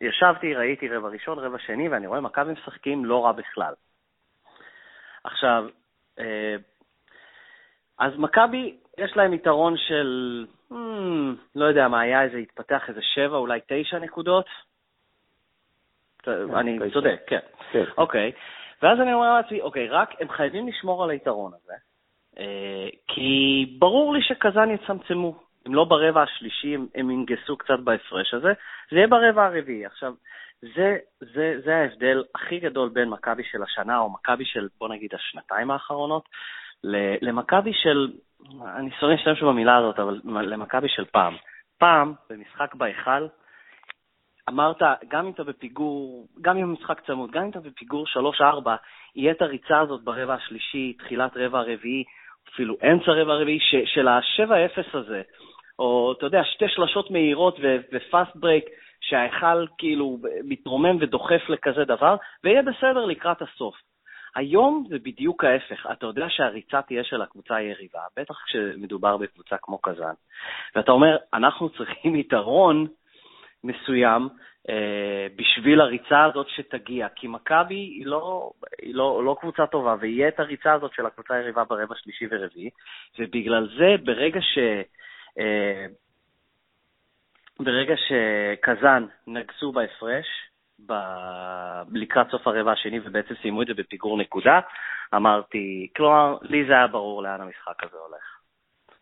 ישבתי, 0.00 0.54
ראיתי 0.54 0.88
רבע 0.88 1.08
ראשון, 1.08 1.38
רבע 1.38 1.58
שני, 1.58 1.88
ואני 1.88 2.06
רואה 2.06 2.20
מכבי 2.20 2.52
משחקים 2.52 3.04
לא 3.04 3.24
רע 3.24 3.32
בכלל. 3.32 3.74
עכשיו, 5.24 5.64
אז 7.98 8.12
מכבי, 8.18 8.76
יש 8.98 9.16
להם 9.16 9.32
יתרון 9.32 9.76
של, 9.76 10.46
hmm, 10.74 11.36
לא 11.54 11.64
יודע 11.64 11.88
מה 11.88 12.00
היה, 12.00 12.22
איזה 12.22 12.36
התפתח 12.36 12.88
איזה 12.88 13.00
שבע, 13.02 13.36
אולי 13.36 13.60
תשע 13.66 13.98
נקודות. 13.98 14.46
כן, 16.22 16.54
אני 16.54 16.78
צודק, 16.92 17.20
כן. 17.26 17.38
כן. 17.72 17.84
אוקיי. 17.98 18.32
ואז 18.82 19.00
אני 19.00 19.12
אומר 19.12 19.34
לעצמי, 19.34 19.60
אוקיי, 19.60 19.88
רק 19.88 20.14
הם 20.20 20.28
חייבים 20.28 20.68
לשמור 20.68 21.04
על 21.04 21.10
היתרון 21.10 21.52
הזה, 21.54 21.72
אה, 22.38 22.88
כי 23.08 23.66
ברור 23.78 24.14
לי 24.14 24.22
שקזאן 24.22 24.70
יצמצמו. 24.70 25.40
אם 25.66 25.74
לא 25.74 25.84
ברבע 25.84 26.22
השלישי, 26.22 26.76
הם 26.94 27.10
ינגסו 27.10 27.56
קצת 27.56 27.78
בהפרש 27.84 28.34
הזה, 28.34 28.52
זה 28.90 28.96
יהיה 28.96 29.06
ברבע 29.06 29.44
הרביעי. 29.44 29.86
עכשיו, 29.86 30.14
זה, 30.60 30.96
זה, 31.20 31.54
זה 31.64 31.76
ההבדל 31.76 32.24
הכי 32.34 32.58
גדול 32.58 32.88
בין 32.88 33.08
מכבי 33.08 33.42
של 33.44 33.62
השנה, 33.62 33.98
או 33.98 34.10
מכבי 34.10 34.44
של, 34.44 34.68
בוא 34.78 34.88
נגיד, 34.88 35.14
השנתיים 35.14 35.70
האחרונות, 35.70 36.28
למכבי 37.22 37.72
של, 37.74 38.12
אני 38.76 38.90
שונא 39.00 39.12
להשתמש 39.12 39.42
במילה 39.42 39.76
הזאת, 39.76 39.98
אבל 39.98 40.20
למכבי 40.24 40.88
של 40.88 41.04
פעם. 41.04 41.34
פעם, 41.78 42.14
במשחק 42.30 42.74
בהיכל, 42.74 43.26
אמרת, 44.48 44.82
גם 45.08 45.26
אם 45.26 45.32
אתה 45.32 45.44
בפיגור, 45.44 46.26
גם 46.40 46.56
אם 46.56 46.62
המשחק 46.62 47.00
צמוד, 47.06 47.30
גם 47.30 47.42
אם 47.42 47.50
אתה 47.50 47.60
בפיגור 47.60 48.06
3-4, 48.40 48.42
יהיה 49.16 49.32
את 49.32 49.42
הריצה 49.42 49.80
הזאת 49.80 50.04
ברבע 50.04 50.34
השלישי, 50.34 50.92
תחילת 50.92 51.36
רבע 51.36 51.58
הרביעי, 51.58 52.04
אפילו 52.54 52.76
אמצע 52.92 53.12
רבע 53.12 53.32
הרביעי, 53.32 53.58
של 53.84 54.08
ה-7-0 54.08 54.98
הזה, 54.98 55.22
או 55.78 56.14
אתה 56.18 56.26
יודע, 56.26 56.44
שתי 56.44 56.68
שלשות 56.68 57.10
מהירות 57.10 57.56
ו 57.92 58.01
fast 58.01 58.36
break, 58.36 58.64
שההיכל 59.00 59.66
כאילו 59.78 60.18
מתרומם 60.44 60.96
ודוחף 61.00 61.48
לכזה 61.48 61.84
דבר, 61.84 62.16
ויהיה 62.44 62.62
בסדר 62.62 63.04
לקראת 63.04 63.42
הסוף. 63.42 63.74
היום 64.34 64.86
זה 64.88 64.98
בדיוק 64.98 65.44
ההפך. 65.44 65.86
אתה 65.92 66.06
יודע 66.06 66.26
שהריצה 66.28 66.82
תהיה 66.82 67.04
של 67.04 67.22
הקבוצה 67.22 67.56
היריבה, 67.56 68.00
בטח 68.16 68.34
כשמדובר 68.46 69.16
בקבוצה 69.16 69.56
כמו 69.62 69.78
קזאן, 69.78 70.14
ואתה 70.76 70.92
אומר, 70.92 71.16
אנחנו 71.34 71.70
צריכים 71.70 72.16
יתרון 72.16 72.86
מסוים 73.64 74.28
אה, 74.68 75.26
בשביל 75.36 75.80
הריצה 75.80 76.24
הזאת 76.24 76.48
שתגיע, 76.48 77.08
כי 77.08 77.26
מכבי 77.28 77.74
היא, 77.74 78.06
לא, 78.06 78.50
היא 78.82 78.94
לא, 78.94 79.24
לא 79.24 79.36
קבוצה 79.40 79.66
טובה, 79.66 79.96
ויהיה 80.00 80.28
את 80.28 80.40
הריצה 80.40 80.72
הזאת 80.72 80.92
של 80.94 81.06
הקבוצה 81.06 81.34
היריבה 81.34 81.64
ברבע 81.64 81.94
שלישי 81.96 82.24
ורביעי, 82.30 82.70
ובגלל 83.18 83.68
זה 83.78 83.94
ברגע 84.04 84.40
ש... 84.40 84.58
אה, 85.38 85.86
ברגע 87.60 87.94
שקזאן 87.96 89.06
נגסו 89.26 89.72
בהפרש, 89.72 90.26
ב... 90.86 90.92
לקראת 91.92 92.30
סוף 92.30 92.46
הרבע 92.46 92.72
השני, 92.72 93.00
ובעצם 93.04 93.34
סיימו 93.42 93.62
את 93.62 93.66
זה 93.66 93.74
בפיגור 93.74 94.18
נקודה, 94.18 94.60
אמרתי, 95.14 95.88
כלומר, 95.96 96.36
לי 96.42 96.66
זה 96.66 96.72
היה 96.72 96.86
ברור 96.86 97.22
לאן 97.22 97.40
המשחק 97.40 97.84
הזה 97.84 97.96
הולך. 97.96 98.40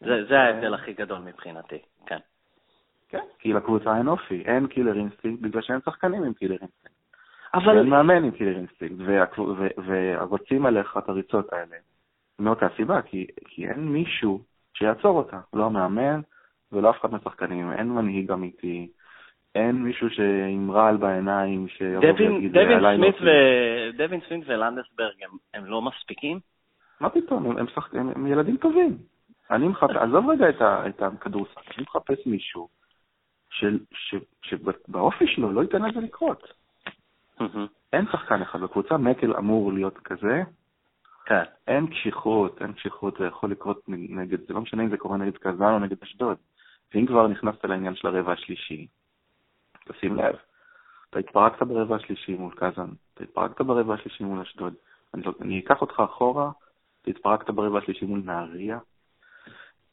זה, 0.00 0.24
זה 0.28 0.40
ההבדל 0.40 0.74
הכי 0.74 0.92
גדול 0.92 1.18
מבחינתי, 1.18 1.78
כן. 2.06 2.18
כן, 3.08 3.24
כי 3.38 3.52
לקבוצה 3.52 3.96
אין 3.98 4.08
אופי, 4.08 4.42
אין 4.46 4.66
killer 4.66 4.96
instinct 4.96 5.42
בגלל 5.42 5.62
שאין 5.62 5.80
שחקנים 5.84 6.22
עם 6.22 6.32
killer 6.32 6.56
instinct. 6.60 6.96
אבל... 7.54 7.78
אין 7.78 7.88
מאמן 7.88 8.24
עם 8.24 8.30
killer 8.30 8.56
instinct, 8.56 8.94
ורצים 9.86 10.66
עליך 10.66 10.96
את 10.98 11.08
הריצות 11.08 11.52
האלה. 11.52 11.76
מאותה 12.38 12.66
סיבה, 12.76 13.02
כי, 13.02 13.26
כי 13.44 13.68
אין 13.68 13.88
מישהו 13.88 14.42
שיעצור 14.74 15.18
אותה, 15.18 15.40
לא 15.52 15.66
המאמן 15.66 16.20
ולא 16.72 16.90
אף 16.90 17.00
אחד 17.00 17.12
מהשחקנים, 17.12 17.72
אין 17.72 17.88
מנהיג 17.88 18.30
אמיתי, 18.30 18.88
אין 19.54 19.82
מישהו 19.82 20.08
עם 20.48 20.70
רעל 20.70 20.96
בעיניים 20.96 21.68
שיבוא 21.68 22.12
ויגיד 22.18 22.56
לא 22.56 22.62
דווין 23.96 24.20
סמית 24.28 24.44
ולנדסברג 24.46 25.22
הם, 25.22 25.30
הם 25.54 25.64
לא 25.64 25.82
מספיקים? 25.82 26.40
מה 27.00 27.10
פתאום, 27.10 27.46
הם, 27.46 27.58
הם, 27.58 27.66
הם, 27.92 28.08
הם 28.14 28.26
ילדים 28.26 28.56
טובים. 28.56 28.98
אני 29.50 29.68
מחפש, 29.68 29.96
עזוב 29.96 30.30
רגע 30.30 30.48
את, 30.48 30.62
את 30.62 31.02
הכדורסל, 31.02 31.60
אני 31.76 31.82
מחפש 31.82 32.26
מישהו 32.26 32.68
של, 33.50 33.78
ש, 33.92 34.14
שבאופי 34.42 35.26
שלו 35.26 35.52
לא 35.52 35.60
ייתן 35.60 35.82
לזה 35.82 36.00
לקרות. 36.00 36.42
אין 37.92 38.06
שחקן 38.12 38.42
אחד 38.42 38.60
בקבוצה, 38.60 38.96
מקל 38.96 39.36
אמור 39.36 39.72
להיות 39.72 39.98
כזה. 39.98 40.42
כן. 41.26 41.42
אין 41.66 41.86
קשיחות, 41.86 42.62
אין 42.62 42.72
קשיחות, 42.72 43.16
זה 43.18 43.26
יכול 43.26 43.50
לקרות 43.50 43.82
נגד, 43.88 44.38
זה 44.48 44.54
לא 44.54 44.60
משנה 44.60 44.82
אם 44.82 44.88
זה 44.88 44.96
קורה 44.96 45.16
נגד 45.16 45.36
קזאן 45.36 45.72
או 45.72 45.78
נגד 45.78 45.96
אשדוד. 46.02 46.36
ואם 46.94 47.06
כבר 47.06 47.28
נכנסת 47.28 47.64
לעניין 47.64 47.94
של 47.94 48.08
הרבע 48.08 48.32
השלישי, 48.32 48.86
תשים 49.88 50.16
לב, 50.16 50.34
אתה 51.10 51.18
התפרקת 51.18 51.62
ברבע 51.62 51.96
השלישי 51.96 52.34
מול 52.34 52.54
קזאן, 52.54 52.88
אתה 53.14 53.24
התפרקת 53.24 53.60
ברבע 53.60 53.94
השלישי 53.94 54.24
מול 54.24 54.40
אשדוד. 54.40 54.74
אני, 55.14 55.22
לא- 55.22 55.34
אני 55.40 55.60
אקח 55.60 55.80
אותך 55.80 56.02
אחורה, 56.04 56.50
אתה 57.02 57.10
התפרקת 57.10 57.50
ברבע 57.50 57.78
השלישי 57.78 58.04
מול 58.04 58.22
נהריה. 58.24 58.78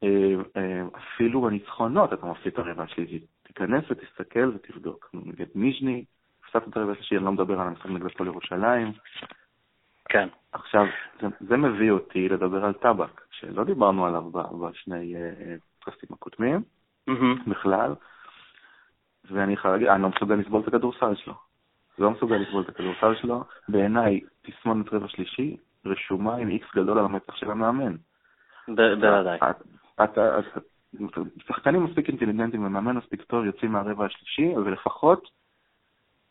אה, 0.04 0.36
אה, 0.58 0.82
אפילו 0.98 1.42
בניצחונות 1.42 2.14
אתה 2.14 2.26
מפסיד 2.26 2.54
את 2.54 2.60
הרבע 2.60 2.84
השלישי. 2.84 3.20
תיכנס 3.44 3.84
ותסתכל 3.90 4.52
ותבדוק. 4.56 5.10
נגד 5.14 5.48
מיז'ני, 5.56 6.06
הפסדת 6.44 6.68
את 6.68 6.78
הרבע 6.78 6.92
השלישי, 6.92 7.18
אני 7.18 7.26
לא 7.26 7.32
מדבר 7.32 7.62
על 7.62 7.68
המשחק 7.68 7.86
נגד 7.86 8.06
הפועל 8.06 8.30
ירושלים. 8.30 8.92
כן. 10.10 10.28
עכשיו, 10.52 10.86
זה, 11.22 11.28
זה 11.40 11.58
מביא 11.58 11.92
אותי 11.92 12.30
לדבר 12.30 12.66
על 12.66 12.74
טבק, 12.74 13.22
שלא 13.32 13.64
דיברנו 13.64 14.06
עליו 14.06 14.32
בשני 14.32 15.16
אה, 15.16 15.56
הקודמים 16.12 16.62
mm-hmm. 17.10 17.50
בכלל, 17.50 17.94
ואני 19.32 19.58
חייב 19.58 19.74
להגיד, 19.74 19.88
אני 19.88 20.02
לא 20.02 20.10
מסוגל 20.10 20.36
לסבול 20.36 20.62
את 20.62 20.68
הכדורסל 20.68 21.16
שלו. 21.16 21.34
לא 22.00 22.12
מסוגל 22.12 22.36
לסבול 22.36 22.64
את 22.64 22.70
הכדורסל 22.70 23.16
שלו. 23.16 23.44
בעיניי, 23.70 24.20
תסמונת 24.42 24.94
רבע 24.94 25.08
שלישי 25.08 25.58
רשומה 25.86 26.36
עם 26.36 26.50
איקס 26.50 26.68
גדול 26.76 27.00
על 27.00 27.06
המצח 27.06 27.36
של 27.36 27.52
המאמן. 27.52 27.96
בוודאי. 28.68 29.40
שחקנים 31.48 31.84
מספיק 31.84 32.08
אינטליגנטים 32.08 32.66
ומאמן 32.66 32.98
מספיק 32.98 33.22
טוב 33.22 33.46
יוצאים 33.46 33.72
מהרבע 33.72 34.06
השלישי, 34.06 34.58
ולפחות, 34.58 35.30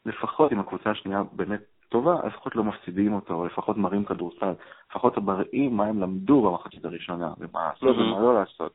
לפחות 0.06 0.52
אם 0.52 0.60
הקבוצה 0.60 0.90
השנייה 0.90 1.22
באמת 1.32 1.60
טובה, 1.88 2.26
לפחות 2.26 2.56
לא 2.56 2.64
מפסידים 2.64 3.12
אותו, 3.12 3.34
או 3.34 3.46
לפחות 3.46 3.76
מראים 3.76 4.04
כדורסל, 4.04 4.52
לפחות 4.90 5.18
מראים 5.18 5.76
מה 5.76 5.86
הם 5.86 6.00
למדו 6.00 6.42
במחצית 6.42 6.84
הראשונה, 6.84 7.32
ומה 7.38 7.68
לעשות 7.68 7.96
ומה 7.96 8.20
לא 8.20 8.34
לעשות. 8.34 8.72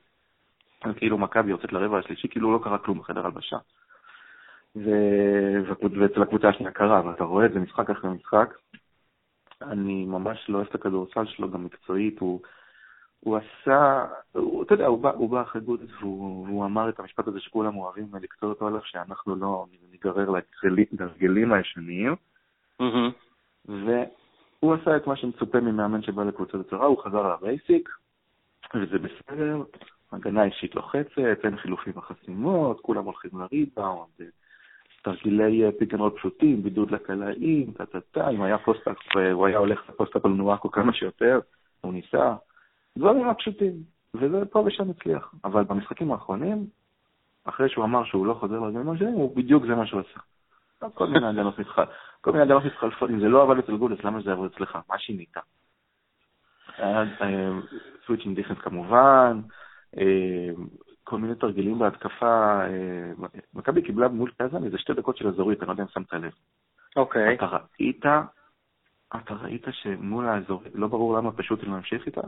כאילו 0.97 1.17
מכבי 1.17 1.51
יוצאת 1.51 1.73
לרבע 1.73 1.99
השלישי, 1.99 2.27
כאילו 2.27 2.53
לא 2.53 2.63
קרה 2.63 2.77
כלום 2.77 2.99
בחדר 2.99 3.25
הלבשה. 3.25 3.57
ואצל 4.75 6.21
הקבוצה 6.21 6.49
השנייה 6.49 6.71
קרה, 6.71 7.05
ואתה 7.05 7.23
רואה 7.23 7.45
את 7.45 7.53
זה 7.53 7.59
משחק 7.59 7.89
אחרי 7.89 8.09
משחק. 8.09 8.53
אני 9.61 10.05
ממש 10.05 10.49
לא 10.49 10.57
אוהב 10.57 10.67
את 10.67 10.75
הכדורסל 10.75 11.25
שלו, 11.25 11.51
גם 11.51 11.65
מקצועית, 11.65 12.19
הוא, 12.19 12.41
הוא 13.19 13.37
עשה, 13.37 14.05
הוא, 14.31 14.63
אתה 14.63 14.73
יודע, 14.73 14.85
הוא 14.85 14.99
בא, 14.99 15.11
הוא 15.11 15.29
בא 15.29 15.41
אחרי 15.41 15.61
גודס 15.61 15.89
והוא, 15.99 16.47
והוא 16.47 16.65
אמר 16.65 16.89
את 16.89 16.99
המשפט 16.99 17.27
הזה 17.27 17.39
שכולם 17.39 17.77
אוהבים 17.77 18.07
לקצור 18.21 18.49
אותו 18.49 18.67
עליו, 18.67 18.81
שאנחנו 18.83 19.35
לא 19.35 19.65
ניגרר 19.91 20.29
לגרגלים 20.63 21.53
הישנים. 21.53 22.15
Mm-hmm. 22.81 23.13
והוא 23.67 24.73
עשה 24.73 24.97
את 24.97 25.07
מה 25.07 25.15
שמצופה 25.15 25.59
ממאמן 25.59 26.01
שבא 26.01 26.23
לקבוצה 26.23 26.57
בצורה, 26.57 26.85
הוא 26.85 27.03
חזר 27.03 27.33
לבייסיק, 27.33 27.89
וזה 28.75 28.99
בסדר, 28.99 29.63
הגנה 30.11 30.43
אישית 30.43 30.75
לוחצת, 30.75 31.45
אין 31.45 31.57
חילופים 31.57 31.93
בחסימות, 31.93 32.81
כולם 32.81 33.05
הולכים 33.05 33.31
לריבאונד, 33.33 34.21
תרגילי 35.03 35.63
pick 35.79 35.93
and 35.93 36.01
roll 36.01 36.11
פשוטים, 36.17 36.63
בידוד 36.63 36.91
לקלעים, 36.91 37.71
טה-טה-טה, 37.71 38.29
אם 38.29 38.41
היה 38.41 38.57
post-up, 38.57 38.97
הוא 39.33 39.47
היה 39.47 39.57
הולך 39.57 39.89
ל 39.89 39.94
post-up 39.94 40.25
על 40.25 40.31
נואקו 40.31 40.71
כמה 40.71 40.93
שיותר, 40.93 41.39
הוא 41.81 41.93
ניסה, 41.93 42.35
דברים 42.97 43.29
הפשוטים, 43.29 43.73
וזה 44.13 44.45
פה 44.45 44.59
ושם 44.59 44.89
הצליח. 44.89 45.33
אבל 45.43 45.63
במשחקים 45.63 46.11
האחרונים, 46.11 46.67
אחרי 47.43 47.69
שהוא 47.69 47.85
אמר 47.85 48.03
שהוא 48.03 48.25
לא 48.25 48.33
חוזר 48.33 48.59
להרגלים 48.59 48.89
הישנים, 48.89 49.13
הוא 49.13 49.35
בדיוק 49.35 49.65
זה 49.65 49.75
מה 49.75 49.87
שהוא 49.87 50.01
עשה. 50.01 50.19
כל 50.93 51.07
מיני 51.07 51.27
הגנות 51.27 51.59
מתחלפות, 51.59 51.93
כל 52.21 52.31
מיני 52.31 52.43
הגנות 52.43 52.65
מתחלפות, 52.65 53.09
אם 53.09 53.19
זה 53.19 53.27
לא 53.27 53.41
עבד 53.43 53.57
אצל 53.57 53.77
גודס, 53.77 54.03
למה 54.03 54.21
זה 54.21 54.29
יעבוד 54.29 54.51
אצלך? 54.55 54.77
מה 54.89 54.99
שינית? 54.99 55.33
switching 58.05 58.35
defense 58.35 58.57
כמובן, 58.57 59.41
אה, 59.97 60.49
כל 61.03 61.17
מיני 61.17 61.35
תרגילים 61.35 61.79
בהתקפה. 61.79 62.61
אה, 62.65 63.11
מכבי 63.53 63.81
קיבלה 63.81 64.07
מול 64.07 64.31
קזאן 64.37 64.63
איזה 64.63 64.77
שתי 64.77 64.93
דקות 64.93 65.17
של 65.17 65.27
אזורית, 65.27 65.59
אני 65.59 65.67
לא 65.67 65.73
יודע 65.73 65.83
אם 65.83 65.87
שמת 65.87 66.13
לב. 66.13 66.31
אוקיי. 66.95 67.35
אתה 67.35 67.45
ראית, 67.79 68.05
אתה 69.15 69.33
ראית 69.33 69.65
שמול 69.71 70.27
האזורית, 70.27 70.75
לא 70.75 70.87
ברור 70.87 71.17
למה 71.17 71.31
פשוט 71.31 71.63
לא 71.63 71.73
להמשיך 71.73 72.05
איתה, 72.05 72.21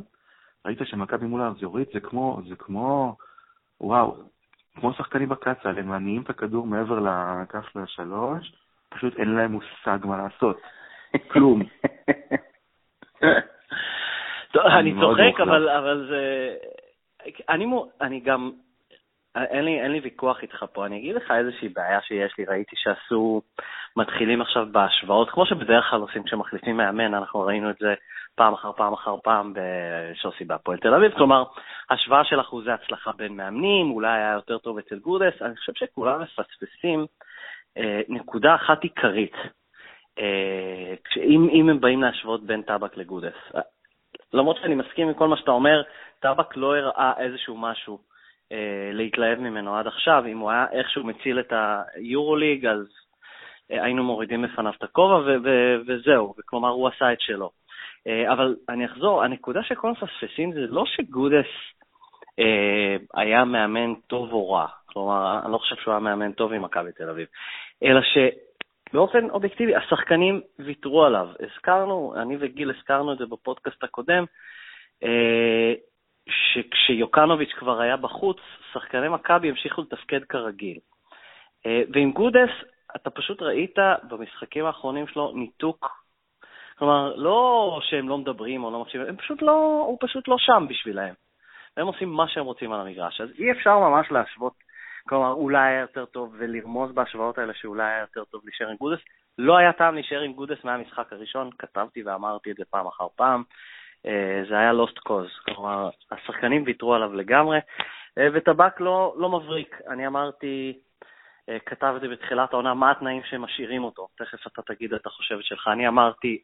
ראית 0.65 0.80
שמכבי 0.84 1.26
מול 1.26 1.41
האזורית 1.41 1.89
זה 1.93 1.99
כמו, 1.99 2.41
זה 2.49 2.55
כמו, 2.55 3.15
וואו, 3.82 4.15
כמו 4.76 4.93
שחקנים 4.93 5.30
בקט-סל, 5.29 5.79
הם 5.80 5.89
מניעים 5.89 6.21
את 6.21 6.30
הכדור 6.30 6.67
מעבר 6.67 6.99
לקו 6.99 7.75
השלוש, 7.75 8.53
פשוט 8.89 9.19
אין 9.19 9.36
להם 9.36 9.51
מושג 9.51 9.99
מה 10.03 10.17
לעשות. 10.17 10.61
כלום. 11.32 11.61
אני 14.55 14.93
צוחק, 14.99 15.39
אבל, 15.43 15.69
אבל 15.69 16.07
זה... 16.09 16.53
אני, 17.49 17.65
אני 18.01 18.19
גם... 18.19 18.51
אין 19.36 19.65
לי, 19.65 19.81
אין 19.81 19.91
לי 19.91 19.99
ויכוח 19.99 20.41
איתך 20.41 20.65
פה, 20.73 20.86
אני 20.86 20.97
אגיד 20.97 21.15
לך 21.15 21.31
איזושהי 21.31 21.69
בעיה 21.69 22.01
שיש 22.01 22.38
לי, 22.38 22.45
ראיתי 22.45 22.75
שעשו, 22.75 23.41
מתחילים 23.97 24.41
עכשיו 24.41 24.67
בהשוואות, 24.71 25.29
כמו 25.29 25.45
שבדרך 25.45 25.86
כלל 25.89 26.01
עושים 26.01 26.23
כשמחליפים 26.23 26.77
מאמן, 26.77 27.13
אנחנו 27.13 27.39
ראינו 27.39 27.69
את 27.69 27.75
זה 27.79 27.93
פעם 28.36 28.53
אחר 28.53 28.71
פעם 28.71 28.93
אחר 28.93 29.15
פעם 29.23 29.53
שעושים 30.13 30.47
בהפועל 30.47 30.77
תל 30.77 30.93
אביב, 30.93 31.11
כלומר, 31.11 31.43
השוואה 31.89 32.23
של 32.23 32.41
אחוזי 32.41 32.71
הצלחה 32.71 33.11
בין 33.11 33.38
מאמנים, 33.38 33.91
אולי 33.91 34.17
היה 34.17 34.33
יותר 34.33 34.57
טוב 34.57 34.77
אצל 34.77 34.99
גודס, 34.99 35.41
אני 35.41 35.55
חושב 35.55 35.73
שכולם 35.75 36.21
מפספסים 36.21 37.05
אה, 37.77 38.01
נקודה 38.09 38.55
אחת 38.55 38.83
עיקרית, 38.83 39.36
אה, 40.19 40.93
אם, 41.17 41.49
אם 41.51 41.69
הם 41.69 41.79
באים 41.79 42.01
להשוות 42.01 42.43
בין 42.43 42.61
טבק 42.61 42.97
לגודס. 42.97 43.51
למרות 44.33 44.57
שאני 44.61 44.75
מסכים 44.75 45.07
עם 45.07 45.13
כל 45.13 45.27
מה 45.27 45.38
שאתה 45.38 45.51
אומר, 45.51 45.81
טבק 46.19 46.57
לא 46.57 46.75
הראה 46.75 47.13
איזשהו 47.17 47.57
משהו 47.57 47.99
להתלהב 48.93 49.39
ממנו 49.39 49.75
עד 49.75 49.87
עכשיו. 49.87 50.23
אם 50.27 50.37
הוא 50.37 50.51
היה 50.51 50.65
איכשהו 50.71 51.03
מציל 51.03 51.39
את 51.39 51.53
היורוליג, 51.95 52.65
אז 52.65 52.85
אה, 53.71 53.83
היינו 53.83 54.03
מורידים 54.03 54.41
בפניו 54.41 54.73
את 54.77 54.83
הכובע 54.83 55.37
וזהו, 55.87 56.33
כלומר 56.45 56.69
הוא 56.69 56.87
עשה 56.87 57.13
את 57.13 57.21
שלו. 57.21 57.51
אה, 58.07 58.33
אבל 58.33 58.55
אני 58.69 58.85
אחזור, 58.85 59.23
הנקודה 59.23 59.63
שכל 59.63 59.91
מפספסים 59.91 60.53
זה 60.53 60.59
לא 60.59 60.85
שגודס 60.85 61.51
אה, 62.39 62.95
היה 63.13 63.45
מאמן 63.45 63.93
טוב 64.07 64.33
או 64.33 64.51
רע, 64.51 64.67
כלומר, 64.85 65.39
אני 65.43 65.51
לא 65.51 65.57
חושב 65.57 65.75
שהוא 65.75 65.91
היה 65.91 65.99
מאמן 65.99 66.31
טוב 66.31 66.53
עם 66.53 66.61
מכבי 66.61 66.91
תל 66.91 67.09
אביב, 67.09 67.27
אלא 67.83 68.01
שבאופן 68.01 69.29
אובייקטיבי, 69.29 69.75
השחקנים 69.75 70.41
ויתרו 70.59 71.05
עליו. 71.05 71.27
הזכרנו, 71.39 72.13
אני 72.17 72.37
וגיל 72.39 72.71
הזכרנו 72.77 73.13
את 73.13 73.17
זה 73.17 73.25
בפודקאסט 73.25 73.83
הקודם, 73.83 74.25
אה, 75.03 75.73
שכשיוקנוביץ' 76.30 77.53
כבר 77.53 77.82
היה 77.82 77.97
בחוץ, 77.97 78.38
שחקני 78.73 79.09
מכבי 79.09 79.49
המשיכו 79.49 79.82
לתפקד 79.82 80.23
כרגיל. 80.23 80.80
אה, 81.65 81.82
ועם 81.93 82.11
גודס, 82.11 82.49
אתה 82.95 83.09
פשוט 83.09 83.41
ראית 83.41 83.76
במשחקים 84.09 84.65
האחרונים 84.65 85.07
שלו 85.07 85.32
ניתוק 85.36 86.05
כלומר, 86.78 87.15
לא 87.15 87.80
שהם 87.84 88.09
לא 88.09 88.17
מדברים 88.17 88.63
או 88.63 88.71
לא 88.71 88.82
מקשיבים, 88.82 89.07
הם 89.07 89.15
פשוט 89.15 89.41
לא, 89.41 89.86
הוא 89.88 89.97
פשוט 90.01 90.28
לא 90.28 90.36
שם 90.39 90.65
בשבילהם. 90.69 91.13
והם 91.78 91.88
עושים 91.88 92.09
מה 92.09 92.28
שהם 92.28 92.45
רוצים 92.45 92.73
על 92.73 92.82
המגרש. 92.82 93.21
אז 93.21 93.30
אי 93.39 93.51
אפשר 93.51 93.80
ממש 93.80 94.11
להשוות, 94.11 94.53
כלומר, 95.09 95.32
אולי 95.32 95.67
היה 95.67 95.82
יותר 95.82 96.05
טוב 96.05 96.36
ולרמוז 96.38 96.91
בהשוואות 96.91 97.38
האלה 97.38 97.53
שאולי 97.53 97.84
היה 97.84 97.99
יותר 98.01 98.23
טוב 98.23 98.41
להישאר 98.45 98.69
עם 98.69 98.76
גודס. 98.76 98.99
לא 99.38 99.57
היה 99.57 99.73
טעם 99.73 99.93
להישאר 99.93 100.21
עם 100.21 100.34
גודס 100.34 100.63
מהמשחק 100.63 101.13
הראשון, 101.13 101.49
כתבתי 101.59 102.03
ואמרתי 102.03 102.51
את 102.51 102.55
זה 102.55 102.63
פעם 102.69 102.88
אחר 102.88 103.07
פעם. 103.15 103.43
אה, 104.07 104.43
זה 104.49 104.57
היה 104.57 104.71
lost 104.71 104.99
cause, 105.09 105.43
כלומר, 105.45 105.89
השחקנים 106.11 106.63
ויתרו 106.65 106.93
עליו 106.93 107.13
לגמרי, 107.13 107.59
אה, 108.17 108.27
וטבק 108.33 108.79
לא, 108.81 109.15
לא 109.17 109.29
מבריק. 109.29 109.81
אני 109.89 110.07
אמרתי, 110.07 110.79
אה, 111.49 111.57
כתבתי 111.65 112.07
בתחילת 112.07 112.53
העונה 112.53 112.73
מה 112.73 112.91
התנאים 112.91 113.21
שמשאירים 113.23 113.83
אותו. 113.83 114.07
תכף 114.17 114.47
אתה 114.47 114.61
תגיד 114.61 114.93
את 114.93 115.05
החושבת 115.05 115.43
שלך. 115.43 115.67
אני 115.67 115.87
אמרתי, 115.87 116.41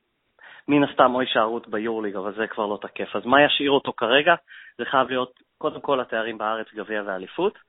מן 0.67 0.83
הסתם 0.83 1.15
או 1.15 1.19
הישארות 1.19 1.67
ביורליג, 1.67 2.15
אבל 2.15 2.33
זה 2.35 2.47
כבר 2.47 2.65
לא 2.65 2.79
תקף. 2.81 3.15
אז 3.15 3.25
מה 3.25 3.43
ישאיר 3.45 3.71
אותו 3.71 3.93
כרגע? 3.93 4.35
זה 4.77 4.85
חייב 4.85 5.09
להיות 5.09 5.39
קודם 5.57 5.81
כל 5.81 5.99
התארים 5.99 6.37
בארץ, 6.37 6.67
גביע 6.73 7.03
ואליפות, 7.05 7.59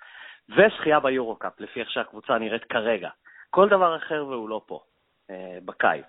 וזכייה 0.48 1.00
ביורו-קאפ, 1.00 1.60
לפי 1.60 1.80
איך 1.80 1.90
שהקבוצה 1.90 2.38
נראית 2.38 2.64
כרגע. 2.64 3.08
כל 3.50 3.68
דבר 3.68 3.96
אחר 3.96 4.26
והוא 4.28 4.48
לא 4.48 4.60
פה, 4.66 4.80
בקיץ. 5.64 6.06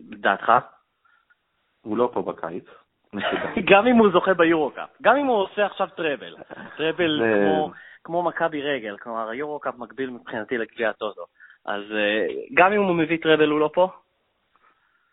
דעתך? 0.00 0.52
הוא 1.88 1.96
לא 1.96 2.10
פה 2.12 2.22
בקיץ. 2.22 2.64
גם 3.70 3.86
אם 3.86 3.96
הוא 3.96 4.08
זוכה 4.12 4.34
ביורו-קאפ, 4.34 4.88
גם 5.02 5.16
אם 5.16 5.26
הוא 5.26 5.36
עושה 5.36 5.66
עכשיו 5.66 5.88
טראבל, 5.96 6.36
טראבל 6.76 7.22
כמו, 7.44 7.70
כמו 8.04 8.22
מכבי 8.22 8.62
רגל, 8.62 8.96
כלומר 8.96 9.28
היורו-קאפ 9.28 9.74
מקביל 9.78 10.10
מבחינתי 10.10 10.58
לגביע 10.58 10.90
הטוטו. 10.90 11.24
אז 11.66 11.82
אה, 11.92 12.26
גם 12.54 12.72
אם 12.72 12.82
הוא 12.82 12.96
מביא 12.96 13.18
טראבל 13.22 13.48
הוא 13.48 13.60
לא 13.60 13.70
פה? 13.74 13.88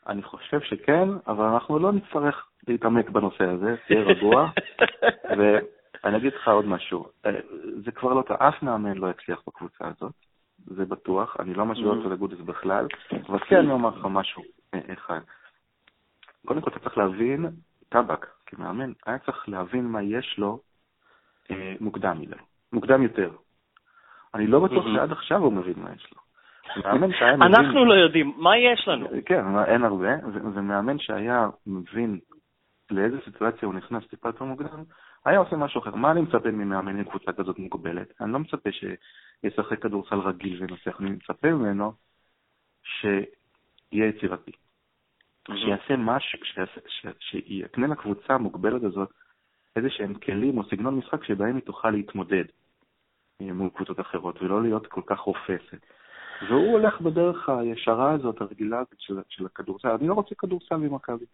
אני 0.08 0.24
חושב 0.24 0.62
שכן, 0.62 1.10
אבל 1.28 1.46
אנחנו 1.46 1.80
לא 1.80 1.92
נצטרך 1.92 2.48
להתעמק 2.68 3.10
בנושא 3.10 3.44
הזה, 3.44 3.76
תהיה 3.88 4.02
רגוע. 4.02 4.50
ואני 5.38 6.18
אגיד 6.18 6.34
לך 6.34 6.48
עוד 6.48 6.66
משהו, 6.66 7.06
אה, 7.26 7.32
זה 7.86 7.92
כבר 7.92 8.14
לא, 8.14 8.24
אף 8.40 8.64
מאמן 8.64 8.98
לא 8.98 9.08
יצליח 9.10 9.42
בקבוצה 9.48 9.86
הזאת, 9.88 10.14
זה 10.66 10.86
בטוח, 10.86 11.38
אני 11.40 11.54
לא 11.54 11.66
משווה 11.66 11.90
אותו 11.90 12.08
mm-hmm. 12.10 12.14
לגודס 12.14 12.40
בכלל, 12.40 12.88
אבל 13.30 13.40
כן 13.40 13.56
אני 13.56 13.72
אומר 13.72 13.90
לך 13.90 14.06
משהו 14.10 14.44
אה, 14.74 14.80
אחד. 14.94 15.20
קודם 16.46 16.62
כל 16.62 16.70
אתה 16.70 16.80
צריך 16.80 16.98
להבין, 16.98 17.46
טבק 17.90 18.28
כמאמן, 18.46 18.92
היה 19.06 19.18
צריך 19.18 19.50
להבין 19.50 19.86
מה 19.86 20.04
יש 20.04 20.36
לו 20.38 20.60
אה, 21.52 21.76
מוקדם 21.80 22.22
מדי, 22.22 22.36
מוקדם 22.74 23.04
יותר. 23.04 23.32
אני 24.34 24.48
לא 24.48 24.60
בטוח. 24.60 24.86
שעד 24.96 25.12
עכשיו 25.12 25.42
הוא 25.42 25.54
מבין 25.54 25.74
מה 25.78 25.90
יש 25.96 26.14
לו. 26.16 26.22
מאמן 26.84 27.12
שהיה 27.14 27.38
מבין... 27.38 27.56
אנחנו 27.56 27.86
לא 27.86 27.94
יודעים, 27.94 28.34
מה 28.38 28.58
יש 28.58 28.88
לנו? 28.88 29.08
כן, 29.26 29.44
אין 29.68 29.84
הרבה, 29.84 30.10
ומאמן 30.54 31.00
שהיה 31.00 31.50
מבין 31.68 32.20
לאיזה 32.92 33.18
סיטואציה 33.26 33.66
הוא 33.66 33.74
נכנס 33.74 34.08
טיפה 34.08 34.30
יותר 34.30 34.46
מוקדם, 34.46 34.84
היה 35.26 35.40
עושה 35.40 35.56
משהו 35.56 35.82
אחר. 35.82 35.96
מה 35.96 36.12
אני 36.12 36.22
מצפה 36.22 36.52
ממאמן 36.52 36.98
עם 36.98 37.04
קבוצה 37.04 37.34
כזאת 37.34 37.60
מוגבלת? 37.60 38.22
אני 38.22 38.32
לא 38.32 38.40
מצפה 38.40 38.70
שישחק 38.72 39.82
כדורסל 39.82 40.20
רגיל 40.20 40.62
וינצח, 40.62 41.02
אני 41.02 41.10
מצפה 41.10 41.48
ממנו 41.48 41.94
שיהיה 42.84 44.08
יצירתי. 44.08 44.52
שיעשה 45.54 45.96
משהו, 45.98 46.40
שיקנה 47.20 47.88
לקבוצה 47.88 48.34
המוגבלת 48.34 48.84
הזאת 48.84 49.10
איזה 49.76 49.90
שהם 49.90 50.14
כלים 50.14 50.58
או 50.58 50.64
סגנון 50.64 50.96
משחק 50.96 51.24
שבהם 51.24 51.56
היא 51.56 51.64
תוכל 51.64 51.90
להתמודד 51.90 52.44
מול 53.42 53.70
קבוצות 53.70 54.00
אחרות, 54.00 54.42
ולא 54.42 54.64
להיות 54.64 54.88
כל 54.88 55.02
כך 55.06 55.20
רופסת. 55.20 55.86
והוא 56.50 56.72
הולך 56.72 57.02
בדרך 57.02 57.50
הישרה 57.50 58.12
הזאת, 58.12 58.42
הרגילה 58.42 58.84
של, 58.98 59.20
של 59.30 59.46
הכדורסל. 59.46 59.88
אני 59.88 60.08
לא 60.08 60.14
רוצה 60.14 60.36
כדורסל 60.36 60.76
ממכבי. 60.76 61.26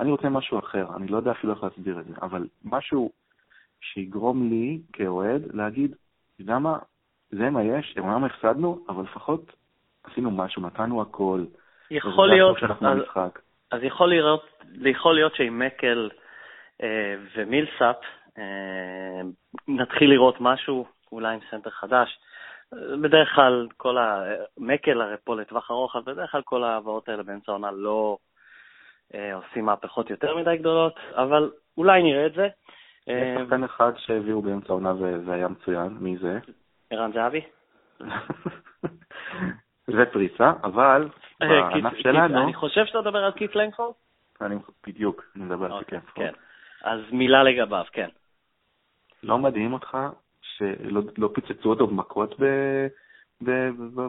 אני 0.00 0.10
רוצה 0.10 0.28
משהו 0.28 0.58
אחר, 0.58 0.96
אני 0.96 1.08
לא 1.08 1.16
יודע 1.16 1.30
אפילו 1.30 1.52
איך 1.52 1.62
להסביר 1.62 2.00
את 2.00 2.06
זה, 2.06 2.12
אבל 2.22 2.48
משהו 2.64 3.12
שיגרום 3.80 4.48
לי 4.48 4.80
כאוהד 4.92 5.42
להגיד, 5.54 5.90
אתה 5.90 6.42
יודע 6.42 6.58
מה, 6.58 6.78
זה 7.30 7.50
מה 7.50 7.62
יש, 7.62 7.94
אמנם 7.98 8.24
הפסדנו, 8.24 8.84
אבל 8.88 9.02
לפחות 9.02 9.52
עשינו 10.04 10.30
משהו, 10.30 10.62
נתנו 10.62 11.02
הכל. 11.02 11.44
יכול 11.90 12.28
להיות, 12.28 12.56
אז, 12.62 12.98
אז 13.72 13.82
יכול, 13.82 14.08
להיות, 14.08 14.46
יכול 14.82 15.14
להיות 15.14 15.34
שעם 15.34 15.58
מקל 15.58 16.10
אה, 16.82 17.14
ומילסאפ 17.36 17.96
אה, 18.38 19.20
נתחיל 19.68 20.10
לראות 20.10 20.36
משהו, 20.40 20.86
אולי 21.12 21.34
עם 21.34 21.40
סנטר 21.50 21.70
חדש. 21.70 22.18
בדרך 23.02 23.34
כלל 23.34 23.68
כל 23.76 23.98
ה... 23.98 24.22
מקל 24.58 25.00
הרי 25.00 25.14
פה 25.24 25.36
לטווח 25.36 25.70
ארוך, 25.70 25.96
אז 25.96 26.04
בדרך 26.04 26.30
כלל 26.30 26.42
כל 26.42 26.64
ההעברות 26.64 27.08
האלה 27.08 27.22
באמצע 27.22 27.52
העונה 27.52 27.70
לא 27.70 28.16
אה, 29.14 29.34
עושים 29.34 29.64
מהפכות 29.64 30.10
יותר 30.10 30.36
מדי 30.36 30.56
גדולות, 30.56 30.94
אבל 31.12 31.50
אולי 31.78 32.02
נראה 32.02 32.26
את 32.26 32.32
זה. 32.32 32.48
יש 33.06 33.08
אה, 33.08 33.36
שחקן 33.44 33.64
אחד 33.64 33.92
שהביאו 33.96 34.42
באמצע 34.42 34.68
העונה 34.68 34.94
וזה 34.94 35.32
היה 35.32 35.48
מצוין, 35.48 35.96
מי 36.00 36.16
זה? 36.16 36.38
ערן 36.90 37.12
זהבי? 37.12 37.40
זה 39.86 40.04
פריצה, 40.12 40.52
אבל 40.64 41.08
אה, 41.42 41.48
בענף 41.48 41.94
שלנו... 41.96 42.42
אני 42.42 42.54
חושב 42.54 42.86
שאתה 42.86 43.00
מדבר 43.00 43.24
על 43.24 43.32
קיט 43.32 43.54
לנגפורד? 43.54 43.94
אני 44.40 44.56
בדיוק, 44.86 45.24
אני 45.36 45.44
מדבר 45.44 45.64
על 45.64 45.78
קיט 45.78 45.82
אוקיי, 45.82 45.98
לנגפורד. 45.98 46.26
כן. 46.26 46.34
אז 46.90 47.00
מילה 47.12 47.42
לגביו, 47.42 47.84
כן. 47.92 48.08
לא 49.22 49.38
מדהים 49.38 49.72
אותך 49.72 49.98
שלא 50.42 51.02
לא 51.18 51.30
פיצצו 51.34 51.70
אותו 51.70 51.86
במכות 51.86 52.34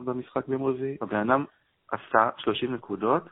במשחק 0.05 0.47
ביום 0.47 0.63
רביעי. 0.63 0.97
הבן 1.01 1.29
אדם 1.29 1.45
עשה 1.91 2.29
30 2.37 2.73
נקודות, 2.73 3.23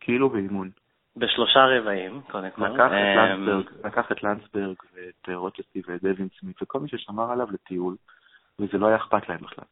כאילו 0.00 0.30
באימון. 0.30 0.70
בשלושה 1.16 1.60
רבעים, 1.66 2.20
קודם 2.30 2.50
כל. 2.50 2.68
לקח 2.68 2.86
את 2.86 2.92
אמ, 2.92 3.46
לנדסברג, 3.46 3.84
לקח 3.84 4.12
את 4.12 4.22
לנדסברג 4.22 4.76
ואת 4.94 5.28
רוצ'סטי 5.34 5.82
ואת 5.86 6.02
דווין 6.02 6.28
סמית 6.40 6.62
וכל 6.62 6.80
מי 6.80 6.88
ששמר 6.88 7.32
עליו 7.32 7.46
לטיול, 7.50 7.96
וזה 8.58 8.78
לא 8.78 8.86
היה 8.86 8.96
אכפת 8.96 9.28
להם 9.28 9.40
בכלל. 9.40 9.64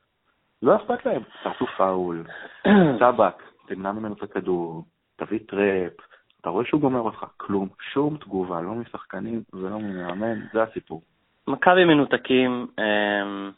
לא 0.63 0.77
אכפת 0.77 1.07
להם. 1.07 1.23
תעשו 1.43 1.67
פאול, 1.67 2.25
סבק, 3.01 3.43
תמנע 3.67 3.93
ממנו 3.93 4.15
את 4.15 4.23
הכדור, 4.23 4.85
תביא 5.17 5.39
trap, 5.49 5.93
אתה 6.41 6.51
רואה 6.51 6.65
שהוא 6.65 6.81
גומר 6.81 7.01
אותך, 7.01 7.25
כלום, 7.37 7.69
שום 7.93 8.17
תגובה, 8.17 8.61
לא 8.61 8.75
משחקנים 8.75 9.43
ולא 9.53 9.79
ממאמן, 9.79 10.41
זה 10.53 10.63
הסיפור. 10.63 11.03
מכבי 11.49 11.85
מנותקים, 11.85 12.67
אמ, 12.79 13.51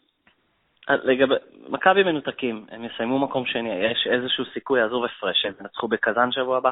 לגבי, 0.88 1.34
מכבי 1.68 2.02
מנותקים, 2.02 2.66
הם 2.70 2.84
יסיימו 2.84 3.18
מקום 3.18 3.46
שני, 3.46 3.74
יש 3.74 4.08
איזשהו 4.10 4.44
סיכוי, 4.44 4.82
עזוב 4.82 5.04
הפרש, 5.04 5.44
הם 5.44 5.52
ינצחו 5.60 5.88
בקזאן 5.88 6.32
שבוע 6.32 6.56
הבא? 6.56 6.70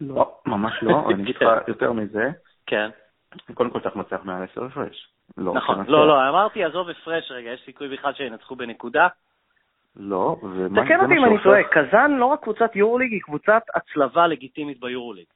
לא, 0.00 0.34
ממש 0.46 0.82
לא, 0.82 1.04
אני 1.10 1.14
אגיד 1.22 1.36
יותר 1.68 1.92
מזה. 1.92 2.30
כן. 2.66 2.90
קודם 3.54 3.70
כל 3.70 3.80
צריך 3.80 3.96
לנצח 3.96 4.20
מעל 4.24 4.42
עשר 4.42 4.64
הפרש. 4.64 5.15
לא, 5.36 5.54
נכון, 5.54 5.84
לא, 5.88 6.08
לא, 6.08 6.28
אמרתי 6.28 6.64
עזוב 6.64 6.88
הפרש 6.88 7.30
רגע, 7.30 7.50
יש 7.50 7.62
סיכוי 7.64 7.88
בכלל 7.88 8.14
שינצחו 8.14 8.56
בנקודה? 8.56 9.08
לא, 9.96 10.36
ומה 10.42 10.84
תקן 10.84 11.00
אותי 11.00 11.14
אם 11.16 11.24
אני 11.24 11.42
טועה, 11.42 11.62
קזאן 11.62 12.12
לא 12.12 12.26
רק 12.26 12.42
קבוצת 12.42 12.76
יורוליג, 12.76 13.12
היא 13.12 13.20
קבוצת 13.20 13.62
הצלבה 13.74 14.26
לגיטימית 14.26 14.80
ביורוליג. 14.80 15.26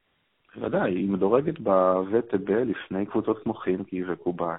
בוודאי, 0.55 0.91
היא 0.91 1.09
מדורגת 1.09 1.59
בווטב 1.59 2.51
לפני 2.51 3.05
קבוצות 3.05 3.43
כמו 3.43 3.53
חימקי 3.53 4.03
וקובאן. 4.07 4.57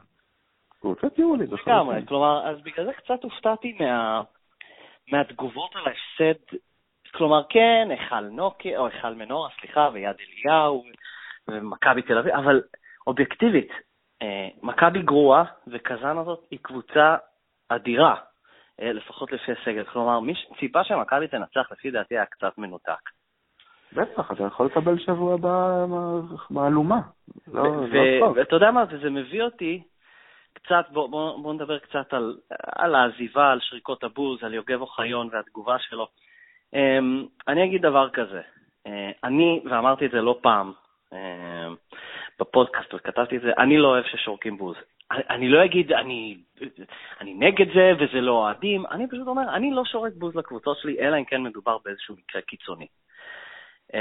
קבוצת 0.81 1.17
זה 1.17 1.23
לגמרי, 1.67 2.07
כלומר, 2.07 2.49
אז 2.49 2.63
בגלל 2.63 2.87
זה 2.87 2.93
קצת 2.93 3.23
הופתעתי 3.23 3.77
מה... 3.81 4.23
מהתגובות 5.13 5.71
על 5.77 5.83
ההפסד. 5.87 6.57
כלומר, 7.15 7.43
כן, 7.49 7.89
היכל 7.91 8.21
נוקי, 8.21 8.77
או 8.77 8.87
היכל 8.87 9.15
מנורה, 9.15 9.49
סליחה, 9.61 9.89
ויד 9.93 10.17
אליהו, 10.21 10.85
ומכבי 11.49 12.03
תל 12.03 12.19
אביב, 12.19 12.35
אבל 12.35 12.63
אובייקטיבית, 13.07 13.73
מכבי 14.63 15.03
גרועה, 15.03 15.45
וקזאן 15.67 16.19
הזאת 16.19 16.47
היא 16.51 16.59
קבוצה 16.63 17.17
אדירה, 17.69 18.15
אה, 18.81 18.93
לפחות 18.93 19.33
לפי 19.33 19.53
הסגל. 19.53 19.85
כלומר, 19.85 20.21
מי 20.21 20.35
שציפה 20.35 20.85
שמכבי 20.85 21.29
תנצח, 21.29 21.73
לפי 21.73 21.91
דעתי, 21.91 22.15
היה 22.15 22.27
קצת 22.27 22.59
מנותק. 22.59 23.11
בטח, 23.93 24.33
אתה 24.33 24.45
יכול 24.45 24.67
לקבל 24.67 24.99
שבוע 24.99 25.35
הבא 25.35 25.85
מהלומה. 26.51 27.01
לא, 27.53 27.65
לא 27.65 28.33
ואתה 28.37 28.57
יודע 28.57 28.71
מה, 28.71 28.85
זה 29.03 29.11
מביא 29.11 29.43
אותי 29.43 29.83
קצת, 30.53 30.85
בוא, 30.91 31.09
בוא, 31.09 31.43
בוא 31.43 31.55
נדבר 31.55 31.79
קצת 31.79 32.15
על, 32.15 32.37
על 32.67 32.95
העזיבה, 32.95 33.51
על 33.51 33.59
שריקות 33.61 34.05
הבוז, 34.05 34.45
על 34.45 34.55
יוגב 34.55 34.81
אוחיון 34.81 35.29
והתגובה 35.33 35.79
שלו. 35.79 36.07
Um, 36.75 37.29
אני 37.49 37.65
אגיד 37.65 37.83
דבר 37.83 38.11
כזה, 38.11 38.41
uh, 38.41 38.91
אני, 39.25 39.63
ואמרתי 39.71 40.07
את 40.07 40.11
זה 40.11 40.21
לא 40.21 40.39
פעם 40.43 40.73
uh, 41.11 41.15
בפודקאסט, 42.43 42.95
וכתבתי 42.95 43.37
את 43.37 43.43
זה, 43.43 43.51
אני 43.59 43.79
לא 43.79 43.89
אוהב 43.89 44.05
ששורקים 44.05 44.57
בוז. 44.57 44.77
אני, 45.11 45.49
לא 45.49 45.65
אגיד, 45.65 45.93
אני, 45.93 46.37
אני 47.21 47.35
נגד 47.35 47.67
זה 47.75 47.93
וזה 47.99 48.21
לא 48.21 48.33
אוהדים, 48.33 48.87
אני 48.87 49.09
פשוט 49.09 49.27
אומר, 49.27 49.55
אני 49.55 49.71
לא 49.71 49.85
שורק 49.85 50.13
בוז 50.17 50.37
לקבוצות 50.37 50.79
שלי, 50.79 51.01
אלא 51.01 51.17
אם 51.17 51.25
כן 51.25 51.43
מדובר 51.43 51.77
באיזשהו 51.85 52.15
מקרה 52.15 52.43
קיצוני. 52.43 52.87
Uh, 53.93 53.97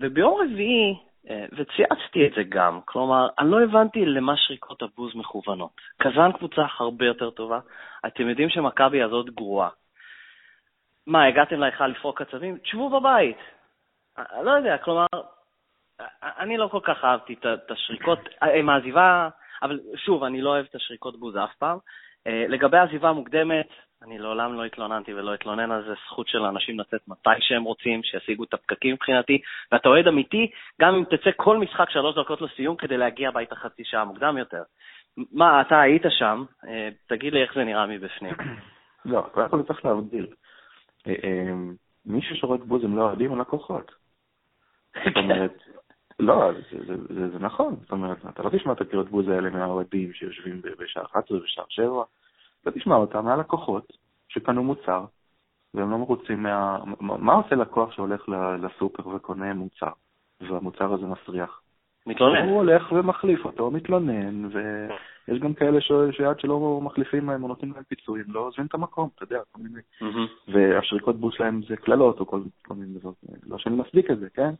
וביום 0.00 0.40
רביעי, 0.40 0.94
אה, 1.30 1.44
וצייצתי 1.52 2.26
את 2.26 2.32
זה 2.36 2.42
גם, 2.48 2.80
כלומר, 2.84 3.28
אני 3.38 3.50
לא 3.50 3.62
הבנתי 3.62 4.06
למה 4.06 4.36
שריקות 4.36 4.82
הבוז 4.82 5.14
מכוונות. 5.14 5.80
קזאן 5.98 6.32
קבוצה 6.32 6.62
הרבה 6.78 7.06
יותר 7.06 7.30
טובה, 7.30 7.60
אתם 8.06 8.28
יודעים 8.28 8.48
שמכבי 8.48 9.02
הזאת 9.02 9.30
גרועה. 9.30 9.68
מה, 11.06 11.24
הגעתם 11.24 11.60
להיכל 11.60 11.86
לפרוק 11.86 12.20
עצבים? 12.20 12.58
תשבו 12.58 13.00
בבית. 13.00 13.36
אה, 14.18 14.42
לא 14.42 14.50
יודע, 14.50 14.78
כלומר, 14.78 15.06
אה, 15.14 15.20
אני 16.22 16.56
לא 16.56 16.68
כל 16.68 16.80
כך 16.82 17.04
אהבתי 17.04 17.34
את 17.34 17.70
השריקות, 17.70 18.18
עם 18.54 18.68
העזיבה, 18.68 19.28
אבל 19.62 19.80
שוב, 19.96 20.24
אני 20.24 20.40
לא 20.40 20.50
אוהב 20.50 20.66
את 20.70 20.74
השריקות 20.74 21.20
בוז 21.20 21.36
אף 21.36 21.54
פעם. 21.58 21.78
לגבי 22.26 22.76
העזיבה 22.76 23.08
המוקדמת, 23.08 23.68
אני 24.04 24.18
לעולם 24.18 24.54
לא 24.54 24.64
התלוננתי 24.64 25.14
ולא 25.14 25.34
אתלונן 25.34 25.70
על 25.72 25.84
זה, 25.84 25.94
זכות 26.06 26.28
של 26.28 26.42
אנשים 26.44 26.80
לצאת 26.80 27.08
מתי 27.08 27.30
שהם 27.40 27.62
רוצים, 27.62 28.02
שישיגו 28.02 28.44
את 28.44 28.54
הפקקים 28.54 28.94
מבחינתי, 28.94 29.40
ואתה 29.72 29.88
אוהד 29.88 30.06
אמיתי, 30.06 30.50
גם 30.80 30.94
אם 30.94 31.04
תצא 31.04 31.30
כל 31.36 31.58
משחק 31.58 31.90
שלוש 31.90 32.16
דקות 32.18 32.40
לסיום 32.40 32.76
כדי 32.76 32.96
להגיע 32.96 33.28
הביתה 33.28 33.56
חצי 33.56 33.84
שעה 33.84 34.04
מוקדם 34.04 34.38
יותר. 34.38 34.62
מה, 35.32 35.60
אתה 35.60 35.80
היית 35.80 36.02
שם, 36.08 36.44
אה, 36.66 36.88
תגיד 37.08 37.32
לי 37.32 37.42
איך 37.42 37.54
זה 37.54 37.64
נראה 37.64 37.86
מבפנים. 37.86 38.34
לא, 39.04 39.20
קודם 39.32 39.48
כל 39.48 39.62
צריך 39.62 39.84
להבדיל. 39.84 40.26
אה, 41.06 41.14
אה, 41.24 41.52
מי 42.06 42.22
ששורק 42.22 42.60
בוז 42.60 42.84
הם 42.84 42.96
לא 42.96 43.02
אוהדים, 43.02 43.32
הם 43.32 43.40
לקוחות. 43.40 43.92
זאת 45.04 45.16
אומרת, 45.16 45.62
לא, 46.22 46.52
זה, 46.52 46.78
זה, 46.86 47.14
זה, 47.14 47.28
זה 47.28 47.38
נכון, 47.38 47.76
זאת 47.80 47.92
אומרת, 47.92 48.16
אתה 48.28 48.42
לא 48.42 48.50
תשמע 48.50 48.72
את 48.72 48.80
הקריאות 48.80 49.10
בוז 49.10 49.28
האלה 49.28 49.50
מהאוהדים 49.50 50.12
שיושבים 50.12 50.62
בשעה 50.78 51.04
11 51.04 51.38
ובשעה 51.38 51.64
7, 51.68 52.02
אתה 52.62 52.70
תשמע 52.70 52.96
אותם 52.96 53.24
מהלקוחות 53.24 53.92
שקנו 54.28 54.62
מוצר, 54.62 55.04
והם 55.74 55.90
לא 55.90 55.98
מרוצים 55.98 56.42
מה... 56.42 56.78
מה 57.00 57.32
עושה 57.32 57.54
לקוח 57.54 57.92
שהולך 57.92 58.28
לסופר 58.62 59.08
וקונה 59.08 59.54
מוצר, 59.54 59.92
והמוצר 60.40 60.92
הזה 60.92 61.06
מסריח? 61.06 61.62
מתלונן. 62.06 62.48
הוא 62.48 62.56
הולך 62.56 62.92
ומחליף 62.92 63.44
אותו, 63.44 63.70
מתלונן, 63.70 64.44
ויש 64.44 65.40
גם 65.40 65.54
כאלה 65.54 65.80
ש... 65.80 65.92
שעד 66.10 66.40
שלא 66.40 66.80
מחליפים 66.82 67.30
להם 67.30 67.42
או 67.42 67.48
נותנים 67.48 67.72
להם 67.72 67.82
פיצויים, 67.82 68.24
לא 68.28 68.40
עוזבים 68.40 68.66
את 68.66 68.74
המקום, 68.74 69.08
אתה 69.14 69.24
יודע, 69.24 69.40
כל 69.52 69.62
מיני. 69.62 69.80
והשריקות 70.48 71.16
בוס 71.16 71.34
שלהם 71.34 71.60
זה 71.68 71.76
קללות 71.76 72.20
או 72.20 72.26
כל, 72.26 72.40
כל 72.66 72.74
מיני 72.74 72.98
דברים, 72.98 73.14
לא 73.46 73.58
שאני 73.58 73.76
מצדיק 73.76 74.10
את 74.10 74.18
זה, 74.18 74.28
כן? 74.34 74.50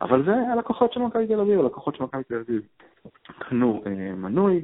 אבל 0.00 0.24
זה 0.24 0.34
הלקוחות 0.52 0.92
של 0.92 1.00
מכבי 1.00 1.26
תל 1.26 1.40
אביב, 1.40 1.60
הלקוחות 1.60 1.96
של 1.96 2.04
מכבי 2.04 2.24
תל 2.24 2.34
אביב 2.34 2.62
קנו 3.38 3.82
אה, 3.86 4.14
מנוי, 4.14 4.62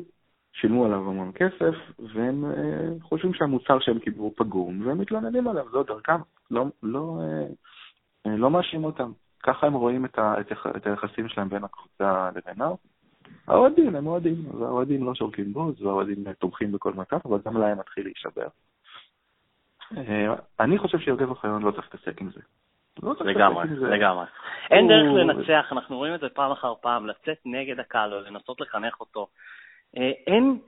שילמו 0.52 0.84
עליו 0.84 0.98
המון 0.98 1.32
כסף, 1.34 1.74
והם 2.14 2.44
אה, 2.44 2.88
חושבים 3.02 3.34
שהמוצר 3.34 3.80
שהם 3.80 3.98
קיבלו 3.98 4.32
פגום, 4.36 4.86
והם 4.86 4.98
מתלוננים 4.98 5.48
עליו, 5.48 5.66
זו 5.72 5.82
דרכם, 5.82 6.20
לא, 6.50 6.64
לא, 6.82 7.20
אה, 7.22 7.46
אה, 8.26 8.36
לא 8.36 8.50
מאשים 8.50 8.84
אותם. 8.84 9.12
ככה 9.42 9.66
הם 9.66 9.74
רואים 9.74 10.04
את, 10.04 10.18
ה, 10.18 10.34
את, 10.40 10.52
את 10.76 10.86
היחסים 10.86 11.28
שלהם 11.28 11.48
בין 11.48 11.64
הקבוצה 11.64 12.30
לבינם. 12.34 12.72
האוהדים 13.46 13.96
הם 13.96 14.06
אוהדים, 14.06 14.44
אז 14.54 14.62
האוהדים 14.62 15.04
לא 15.04 15.14
שורקים 15.14 15.52
בוז, 15.52 15.82
והאוהדים 15.82 16.32
תומכים 16.32 16.72
בכל 16.72 16.92
מצב, 16.92 17.18
אבל 17.24 17.38
גם 17.44 17.56
להם 17.56 17.78
מתחיל 17.78 18.04
להישבר. 18.04 18.48
אה, 19.96 20.34
אני 20.60 20.78
חושב 20.78 20.98
שיוגב 20.98 21.30
אוחיון 21.30 21.62
לא 21.62 21.70
צריך 21.70 21.88
להתעסק 21.94 22.20
עם 22.20 22.30
זה. 22.30 22.40
לא 23.02 23.14
לגמרי, 23.20 23.64
לגמרי. 23.80 24.24
אין 24.70 24.88
דרך 24.88 25.12
לנצח, 25.14 25.72
אנחנו 25.72 25.96
רואים 25.96 26.14
את 26.14 26.20
זה 26.20 26.28
פעם 26.28 26.52
אחר 26.52 26.74
פעם, 26.80 27.06
לצאת 27.06 27.38
נגד 27.44 27.80
הקהל 27.80 28.14
או 28.14 28.20
לנסות 28.20 28.60
לחנך 28.60 29.00
אותו. 29.00 29.26
אה, 29.96 30.10
אין, 30.26 30.58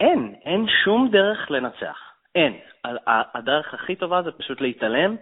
אין, 0.00 0.34
אין 0.44 0.66
שום 0.84 1.08
דרך 1.10 1.50
לנצח. 1.50 1.98
אין. 2.34 2.58
הדרך 3.34 3.74
הכי 3.74 3.96
טובה 3.96 4.22
זה 4.22 4.32
פשוט 4.32 4.60
להתעלם, 4.60 5.16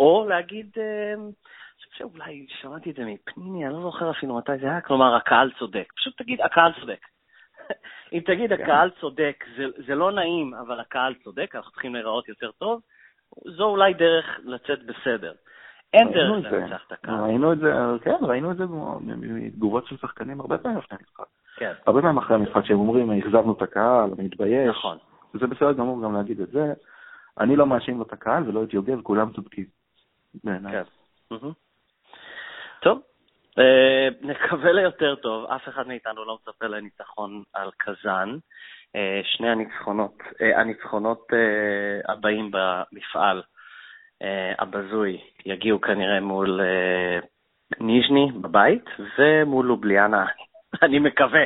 או 0.00 0.26
להגיד, 0.28 0.70
אה, 0.78 1.12
אני 1.14 1.32
חושב 1.76 1.98
שאולי 1.98 2.46
שמעתי 2.60 2.90
את 2.90 2.96
זה 2.96 3.04
מפניני, 3.04 3.66
אני 3.66 3.74
לא 3.74 3.82
זוכר 3.82 4.10
אפילו 4.10 4.36
מתי 4.36 4.58
זה 4.60 4.66
היה, 4.66 4.80
כלומר, 4.80 5.14
הקהל 5.14 5.50
צודק. 5.58 5.92
פשוט 5.96 6.18
תגיד, 6.18 6.40
הקהל 6.40 6.72
צודק. 6.80 7.00
אם 8.12 8.20
תגיד, 8.26 8.56
כן. 8.56 8.62
הקהל 8.62 8.90
צודק, 9.00 9.44
זה, 9.56 9.64
זה 9.86 9.94
לא 9.94 10.12
נעים, 10.12 10.54
אבל 10.54 10.80
הקהל 10.80 11.14
צודק, 11.14 11.54
אנחנו 11.54 11.70
צריכים 11.70 11.94
להיראות 11.94 12.28
יותר 12.28 12.50
טוב, 12.50 12.80
זו 13.44 13.64
אולי 13.64 13.94
דרך 13.94 14.40
לצאת 14.44 14.78
בסדר. 14.86 15.32
אין 15.92 16.12
דרך 16.12 16.52
לנצח 16.52 16.82
את 16.86 16.92
הקהל. 16.92 17.20
ראינו 17.20 17.52
את 17.52 17.58
זה, 17.58 17.72
כן, 18.02 18.16
ראינו 18.22 18.50
את 18.50 18.56
זה 18.56 18.64
מתגובות 19.00 19.86
של 19.86 19.96
שחקנים 19.96 20.40
הרבה 20.40 20.58
פעמים 20.58 20.78
לפני 20.78 20.98
המשחק. 21.00 21.24
כן. 21.56 21.72
הרבה 21.86 22.00
פעמים 22.00 22.18
אחרי 22.18 22.36
המשחק 22.36 22.64
שהם 22.64 22.78
אומרים, 22.78 23.10
אכזבנו 23.10 23.52
את 23.52 23.62
הקהל, 23.62 24.10
אני 24.18 24.24
מתבייש. 24.24 24.68
נכון. 24.68 24.98
זה 25.34 25.46
בסדר 25.46 25.72
גמור 25.72 26.02
גם 26.02 26.14
להגיד 26.14 26.40
את 26.40 26.48
זה. 26.48 26.72
אני 27.40 27.56
לא 27.56 27.66
מאשים 27.66 27.98
לו 27.98 28.02
את 28.02 28.12
הקהל 28.12 28.48
ולא 28.48 28.64
את 28.64 28.74
יוגב, 28.74 29.02
כולם 29.02 29.32
צודקים. 29.32 29.64
בעיניי. 30.44 30.72
כן. 30.72 31.36
טוב, 32.82 33.00
אה, 33.58 34.08
נקווה 34.20 34.72
ליותר 34.72 35.14
טוב. 35.14 35.50
אף 35.50 35.68
אחד 35.68 35.88
מאיתנו 35.88 36.24
לא 36.24 36.38
מצפה 36.42 36.66
לניצחון 36.66 37.42
על 37.52 37.70
קזאן. 37.76 38.36
אה, 38.96 39.20
שני 39.24 39.50
הניצחונות, 39.50 40.18
אה, 40.40 40.60
הניצחונות 40.60 41.26
הבאים 42.08 42.50
במפעל 42.50 43.42
הבזוי 44.58 45.20
יגיעו 45.46 45.80
כנראה 45.80 46.20
מול 46.20 46.60
ניז'ני 47.80 48.32
בבית 48.32 48.84
ומול 49.18 49.66
לובליאנה 49.66 50.26
אני 50.82 50.98
מקווה, 50.98 51.44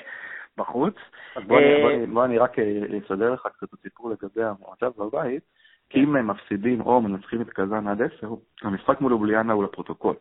בחוץ. 0.56 0.94
אז 1.36 1.42
בוא, 1.44 1.58
אני, 1.58 1.82
בוא, 1.82 2.14
בוא 2.14 2.24
אני 2.24 2.38
רק 2.38 2.58
אה, 2.58 2.80
אסדר 3.06 3.32
לך 3.32 3.46
קצת 3.46 3.64
את 3.64 3.72
הסיפור 3.72 4.10
לגבי 4.10 4.42
המצב 4.44 4.90
בבית. 4.98 5.42
כי 5.90 6.00
אם 6.00 6.16
הם 6.16 6.26
מפסידים 6.26 6.80
או 6.80 7.00
מנצחים 7.00 7.40
את 7.40 7.50
קזאן 7.50 7.88
עד 7.88 8.02
עשר, 8.02 8.28
המשחק 8.62 9.00
מול 9.00 9.12
אובליאנה 9.12 9.52
הוא 9.52 9.64
לפרוטוקול. 9.64 10.16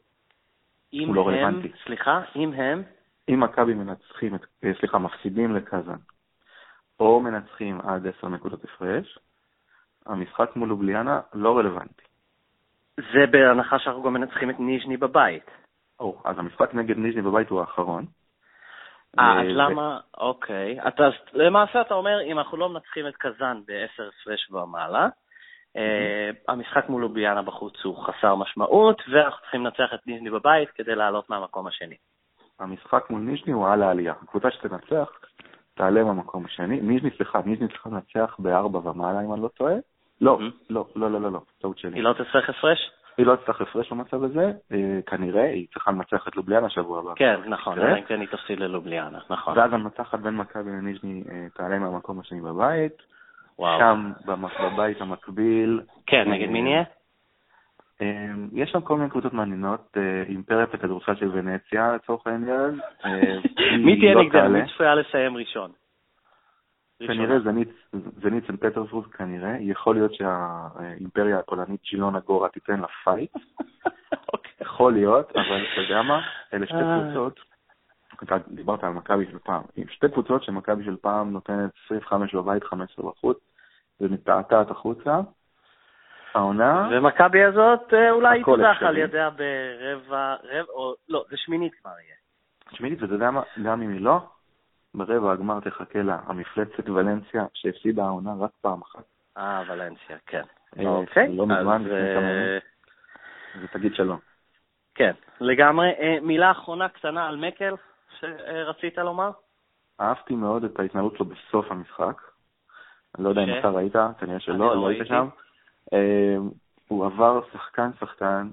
הוא 0.91 1.15
לא 1.15 1.27
רלוונטי. 1.27 1.71
סליחה, 1.83 2.21
אם 2.35 2.53
הם? 2.53 2.83
אם 3.29 3.39
מכבי 3.39 3.73
מנצחים, 3.73 4.35
את, 4.35 4.45
אה, 4.63 4.71
סליחה, 4.79 4.97
מפסידים 4.97 5.55
לקזאן, 5.55 5.97
או 6.99 7.19
מנצחים 7.19 7.81
עד 7.81 8.07
עשר 8.07 8.29
נקודות 8.29 8.63
הפרש, 8.63 9.19
המשחק 10.05 10.55
מול 10.55 10.71
אובליאנה 10.71 11.21
לא 11.33 11.57
רלוונטי. 11.57 12.02
זה 12.97 13.25
בהנחה 13.31 13.79
שאנחנו 13.79 14.03
גם 14.03 14.13
מנצחים 14.13 14.49
את 14.49 14.59
ניז'ני 14.59 14.97
בבית. 14.97 15.51
או, 15.99 16.21
אז 16.25 16.39
המשחק 16.39 16.73
נגד 16.73 16.97
ניז'ני 16.97 17.21
בבית 17.21 17.49
הוא 17.49 17.59
האחרון. 17.59 18.05
אה, 19.19 19.41
אז 19.41 19.47
למה, 19.47 19.99
אוקיי. 20.17 20.87
אתה, 20.87 21.09
למעשה 21.33 21.81
אתה 21.81 21.93
אומר, 21.93 22.21
אם 22.21 22.39
אנחנו 22.39 22.57
לא 22.57 22.69
מנצחים 22.69 23.07
את 23.07 23.15
קזאן 23.17 23.61
ב-10 23.67 24.03
הפרש 24.07 24.51
ומעלה, 24.51 25.07
אה, 25.77 26.29
המשחק 26.47 26.89
מול 26.89 27.01
לוביאנה 27.01 27.41
בחוץ 27.41 27.73
הוא 27.83 28.05
חסר 28.05 28.35
משמעות, 28.35 29.01
ואנחנו 29.11 29.41
צריכים 29.41 29.65
לנצח 29.65 29.93
את 29.93 30.07
ניז'ני 30.07 30.29
בבית 30.29 30.69
כדי 30.69 30.95
לעלות 30.95 31.29
מהמקום 31.29 31.67
השני. 31.67 31.95
המשחק 32.59 33.09
מול 33.09 33.21
ניז'ני 33.21 33.53
הוא 33.53 33.67
על 33.67 33.83
העלייה. 33.83 34.13
הקבוצה 34.21 34.51
שתנצח 34.51 35.09
תעלה 35.73 36.03
מהמקום 36.03 36.45
השני. 36.45 36.81
ניז'ני, 36.81 37.09
סליחה, 37.17 37.39
ניז'ני 37.45 37.67
צריכה 37.67 37.89
לנצח 37.89 38.35
בארבע 38.39 38.89
ומעלה, 38.89 39.21
אם 39.21 39.33
אני 39.33 39.41
לא 39.41 39.47
טועה. 39.47 39.73
לא, 40.23 40.39
לא, 40.69 40.85
לא, 40.95 41.11
לא, 41.11 41.21
לא, 41.21 41.31
לא, 41.31 41.39
טעות 41.61 41.77
שלי. 41.77 41.95
היא 41.95 42.03
לא 42.03 42.13
תצטרך 42.13 42.49
הפרש? 42.49 42.91
היא 43.17 43.25
לא 43.25 43.35
תצטרך 43.35 43.61
הפרש 43.61 43.91
במצב 43.91 44.23
הזה, 44.23 44.51
אה, 44.71 44.99
כנראה, 45.05 45.43
היא 45.43 45.67
צריכה 45.73 45.91
לנצח 45.91 46.27
את 46.27 46.35
לובליאנה 46.35 46.69
שבוע 46.69 46.99
הבא. 46.99 47.11
כן, 47.15 47.39
נכון, 47.47 47.79
אלא 47.79 47.97
אם 47.97 48.03
כן 48.03 48.19
היא 48.19 48.27
תפסיד 48.27 48.59
ללובליאנה, 48.59 49.19
נכון. 49.29 49.57
ואז 49.57 49.73
המנצחת 49.73 50.19
בין 50.19 50.35
מכבי 50.35 50.71
לניז'ני 50.71 51.23
אה, 51.31 51.47
תעלה 51.53 51.79
מהמקום 51.79 52.19
השני 52.19 52.41
בבית. 52.41 52.93
וואו. 53.59 53.79
שם, 53.79 54.11
בבית 54.25 55.01
המקביל. 55.01 55.81
כן, 56.07 56.31
נגד 56.31 56.49
מי 56.49 56.61
נהיה? 56.61 56.83
אמ, 58.01 58.47
יש 58.53 58.69
שם 58.69 58.81
כל 58.81 58.97
מיני 58.97 59.09
קבוצות 59.09 59.33
מעניינות, 59.33 59.97
אה, 59.97 60.23
אימפריית 60.29 60.65
הכדורסל 60.73 61.15
של 61.15 61.29
ונציה 61.33 61.95
לצורך 61.95 62.27
העניין. 62.27 62.79
אה, 63.05 63.39
מי 63.85 63.99
תהיה 63.99 64.13
לא? 64.13 64.23
תעלה. 64.31 64.49
מי 64.49 64.67
צפויה 64.73 64.95
לסיים 64.95 65.37
ראשון? 65.37 65.71
כנראה 67.07 67.39
זנית, 67.39 68.47
סן 68.47 68.57
פטרסבורג 68.57 69.05
כנראה, 69.05 69.57
יכול 69.59 69.95
להיות 69.95 70.13
שהאימפריה 70.13 71.39
הפולנית 71.39 71.81
ג'ילונה 71.83 72.19
גורה 72.19 72.49
תיתן 72.49 72.79
לה 72.79 72.87
fight, 73.03 73.31
אוקיי. 74.33 74.51
יכול 74.61 74.93
להיות, 74.93 75.31
אבל 75.31 75.65
אתה 75.73 75.81
יודע 75.81 76.01
מה? 76.01 76.21
אלה 76.53 76.65
שתי 76.65 76.75
אה. 76.75 76.99
קבוצות, 77.01 77.39
אתה 78.23 78.35
דיברת 78.47 78.83
על 78.83 78.89
מכבי 78.89 79.25
של 79.31 79.39
פעם, 79.39 79.61
עם 79.75 79.87
שתי 79.89 80.09
קבוצות 80.09 80.43
שמכבי 80.43 80.83
של 80.83 80.95
פעם 81.01 81.31
נותנת 81.31 81.71
25 81.85 82.35
בבית, 82.35 82.63
15 82.63 83.11
בחוץ, 83.11 83.37
ומתעתעת 84.01 84.71
החוצה. 84.71 85.19
העונה, 86.35 86.89
ומכבי 86.91 87.43
הזאת 87.43 87.93
אה, 87.93 88.11
אולי 88.11 88.43
תודח. 88.43 88.77
על 88.81 88.97
ידיה 88.97 89.29
ברבע, 89.29 90.35
רבע, 90.43 90.71
או 90.73 90.93
לא, 91.09 91.25
זה 91.29 91.37
שמינית 91.37 91.73
כבר 91.75 91.91
יהיה. 91.91 92.15
שמינית, 92.77 93.01
ואתה 93.01 93.13
יודע 93.13 93.31
מה, 93.31 93.41
גם 93.63 93.81
אם 93.81 93.89
היא 93.89 94.01
לא, 94.01 94.19
ברבע 94.95 95.31
הגמר 95.31 95.59
תחכה 95.59 96.01
לה 96.01 96.19
המפלצת 96.25 96.89
ולנסיה, 96.89 97.45
שהפסידה 97.53 98.03
העונה 98.03 98.33
רק 98.39 98.51
פעם 98.61 98.81
אחת, 98.81 99.03
אה, 99.37 99.63
ולנסיה, 99.67 100.17
כן. 100.27 100.43
אה, 100.79 100.87
אוקיי, 100.87 101.35
לא 101.35 101.47
מזמן, 101.47 101.81
אז, 101.81 101.87
לפני 101.87 102.15
כמה 102.15 102.27
אה, 102.27 102.31
ימים. 102.31 102.59
ותגיד 103.63 103.95
שלום. 103.95 104.19
כן, 104.95 105.11
לגמרי. 105.41 105.87
אה, 105.99 106.17
מילה 106.21 106.51
אחרונה 106.51 106.89
קטנה 106.89 107.27
על 107.27 107.35
מקל 107.35 107.75
שרצית 108.19 108.97
לומר? 108.97 109.31
אהבתי 110.01 110.35
מאוד 110.35 110.63
את 110.63 110.79
ההתנהלות 110.79 111.17
שלו 111.17 111.25
בסוף 111.25 111.71
המשחק. 111.71 112.21
אני 113.15 113.23
לא 113.23 113.29
יודע? 113.29 113.41
אם 113.41 113.59
אתה 113.59 113.69
ראית, 113.69 113.95
כנראה 114.19 114.39
שלא, 114.39 114.57
לא 114.57 114.75
לא 114.75 114.87
היית. 114.87 115.07
שם. 115.07 115.27
הוא 116.87 117.05
עבר 117.05 117.41
שחקן-שחקן, 117.53 118.49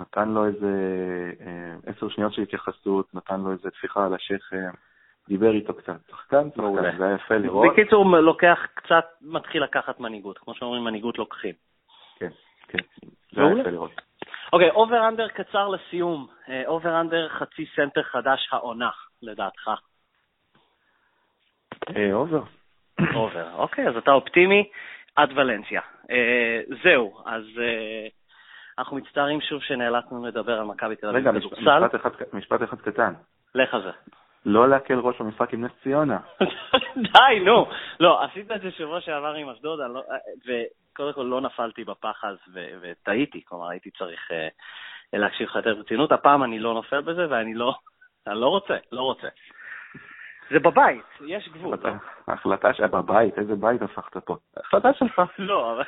נתן 0.00 0.28
לו 0.28 0.46
איזה 0.46 0.72
עשר 1.86 2.08
שניות 2.08 2.32
של 2.32 2.42
התייחסות, 2.42 3.14
נתן 3.14 3.40
לו 3.40 3.52
איזה 3.52 3.70
טפיחה 3.70 4.06
על 4.06 4.14
השכם, 4.14 4.70
דיבר 5.28 5.50
איתו 5.50 5.74
קצת. 5.74 5.96
שחקן, 6.10 6.48
מעולה. 6.56 6.82
שחקן, 6.82 6.98
זה 6.98 7.04
היה 7.04 7.14
יפה 7.14 7.36
לראות. 7.36 7.72
בקיצור, 7.72 8.04
לוקח 8.16 8.66
קצת, 8.74 9.04
מתחיל 9.20 9.62
לקחת 9.62 10.00
מנהיגות. 10.00 10.38
כמו 10.38 10.54
שאומרים, 10.54 10.84
מנהיגות 10.84 11.18
לוקחים. 11.18 11.54
כן, 12.18 12.30
כן, 12.68 12.78
זה 13.32 13.42
היה. 13.42 13.60
יפה 13.60 13.70
לראות. 13.70 13.90
אוקיי, 14.52 14.70
over 14.70 15.08
under 15.08 15.28
קצר 15.28 15.68
לסיום. 15.68 16.26
אה, 16.48 16.62
over 16.66 17.00
under 17.00 17.28
חצי 17.28 17.66
סנטר 17.76 18.02
חדש 18.02 18.48
העונה, 18.52 18.90
לדעתך. 19.22 19.70
אה, 21.96 22.14
עוזר. 22.14 22.42
אובר. 23.14 23.54
אוקיי, 23.54 23.88
אז 23.88 23.96
אתה 23.96 24.12
אופטימי 24.12 24.68
עד 25.16 25.32
ולנסיה. 25.32 25.80
אה, 26.10 26.60
זהו, 26.82 27.18
אז 27.26 27.42
אה, 27.58 28.06
אנחנו 28.78 28.96
מצטערים 28.96 29.40
שוב 29.40 29.62
שנאלצנו 29.62 30.26
לדבר 30.26 30.58
על 30.58 30.64
מכבי 30.64 30.96
תל 30.96 31.08
אביב 31.08 31.28
רגע, 31.28 31.38
משפט 32.32 32.62
אחד 32.62 32.80
קטן. 32.80 33.12
לך 33.54 33.74
על 33.74 33.82
זה. 33.82 33.90
לא 34.48 34.68
להקל 34.68 34.98
ראש 34.98 35.20
במשחק 35.20 35.52
עם 35.54 35.64
נס 35.64 35.70
ציונה. 35.82 36.18
די, 37.12 37.40
נו. 37.44 37.66
לא, 38.00 38.24
עשית 38.24 38.50
את 38.50 38.60
זה 38.60 38.70
שבוע 38.70 39.00
שעבר 39.00 39.34
עם 39.34 39.48
אשדוד, 39.50 39.78
לא- 39.94 40.02
וקודם 40.46 41.12
כל 41.12 41.22
לא 41.22 41.40
נפלתי 41.40 41.84
בפח 41.84 42.24
אז 42.24 42.36
ו- 42.54 42.68
וטעיתי, 42.80 43.44
כלומר 43.44 43.68
הייתי 43.68 43.90
צריך 43.90 44.30
אה, 44.32 44.48
להקשיב 45.12 45.48
לך 45.48 45.56
יותר 45.56 45.74
ברצינות. 45.74 46.12
הפעם 46.12 46.44
אני 46.44 46.58
לא 46.58 46.74
נופל 46.74 47.00
בזה 47.00 47.26
ואני 47.30 47.54
לא, 47.54 47.74
אני 48.26 48.40
לא 48.40 48.48
רוצה, 48.48 48.76
לא 48.92 49.00
רוצה. 49.02 49.28
זה 50.50 50.58
בבית, 50.58 51.04
יש 51.26 51.48
גבול. 51.48 51.74
החלטה- 51.74 51.96
ההחלטה 52.28 52.74
שהיה 52.74 52.88
בבית, 52.88 53.38
איזה 53.38 53.54
בית 53.54 53.82
הפכת 53.82 54.16
פה? 54.24 54.36
החלטה 54.56 54.88
שלך. 54.94 55.22
לא, 55.38 55.72
אבל 55.72 55.82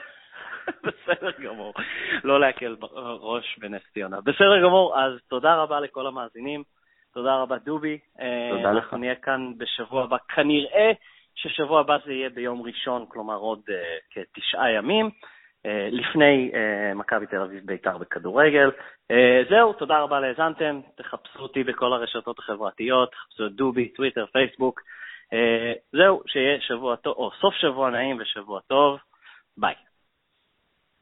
בסדר 0.85 1.31
גמור. 1.41 1.75
לא 2.25 2.41
להקל 2.41 2.77
ראש 3.21 3.59
בנס 3.59 3.83
ציונה. 3.95 4.21
בסדר 4.21 4.63
גמור, 4.63 5.01
אז 5.01 5.13
תודה 5.29 5.55
רבה 5.57 5.81
לכל 5.81 6.07
המאזינים. 6.07 6.63
תודה 7.19 7.37
רבה, 7.37 7.57
דובי. 7.59 7.99
אה, 8.21 8.51
תודה 8.51 8.73
לך. 8.73 8.85
אנחנו 8.85 8.99
נהיה 8.99 9.15
כאן 9.15 9.53
בשבוע 9.59 10.05
הבא. 10.05 10.17
כנראה 10.35 10.93
ששבוע 11.35 11.81
הבא 11.81 11.97
זה 12.07 12.13
יהיה 12.13 12.31
ביום 12.31 12.63
ראשון, 12.63 13.07
כלומר 13.09 13.37
עוד 13.37 13.61
אה, 13.71 13.97
כתשעה 14.11 14.73
ימים, 14.73 15.11
אה, 15.67 15.89
לפני 15.91 16.51
אה, 16.55 16.95
מכבי 16.95 17.27
תל 17.27 17.41
אביב 17.41 17.67
בית"ר 17.67 17.99
בכדורגל. 17.99 18.71
אה, 19.11 19.43
זהו, 19.51 19.73
תודה 19.73 19.99
רבה 19.99 20.21
להאזנתם. 20.21 20.81
תחפשו 20.95 21.39
אותי 21.39 21.65
בכל 21.65 21.93
הרשתות 21.93 22.39
החברתיות, 22.39 23.11
תחפשו 23.11 23.47
את 23.47 23.53
דובי, 23.53 23.89
טוויטר, 23.89 24.27
פייסבוק. 24.33 24.81
אה, 25.33 25.73
זהו, 25.93 26.23
שיהיה 26.27 26.61
שבוע 26.61 26.97
טוב, 26.97 27.17
או 27.17 27.31
סוף 27.41 27.55
שבוע 27.55 27.91
נעים 27.91 28.17
ושבוע 28.21 28.61
טוב. 28.67 28.99
ביי. 29.57 29.88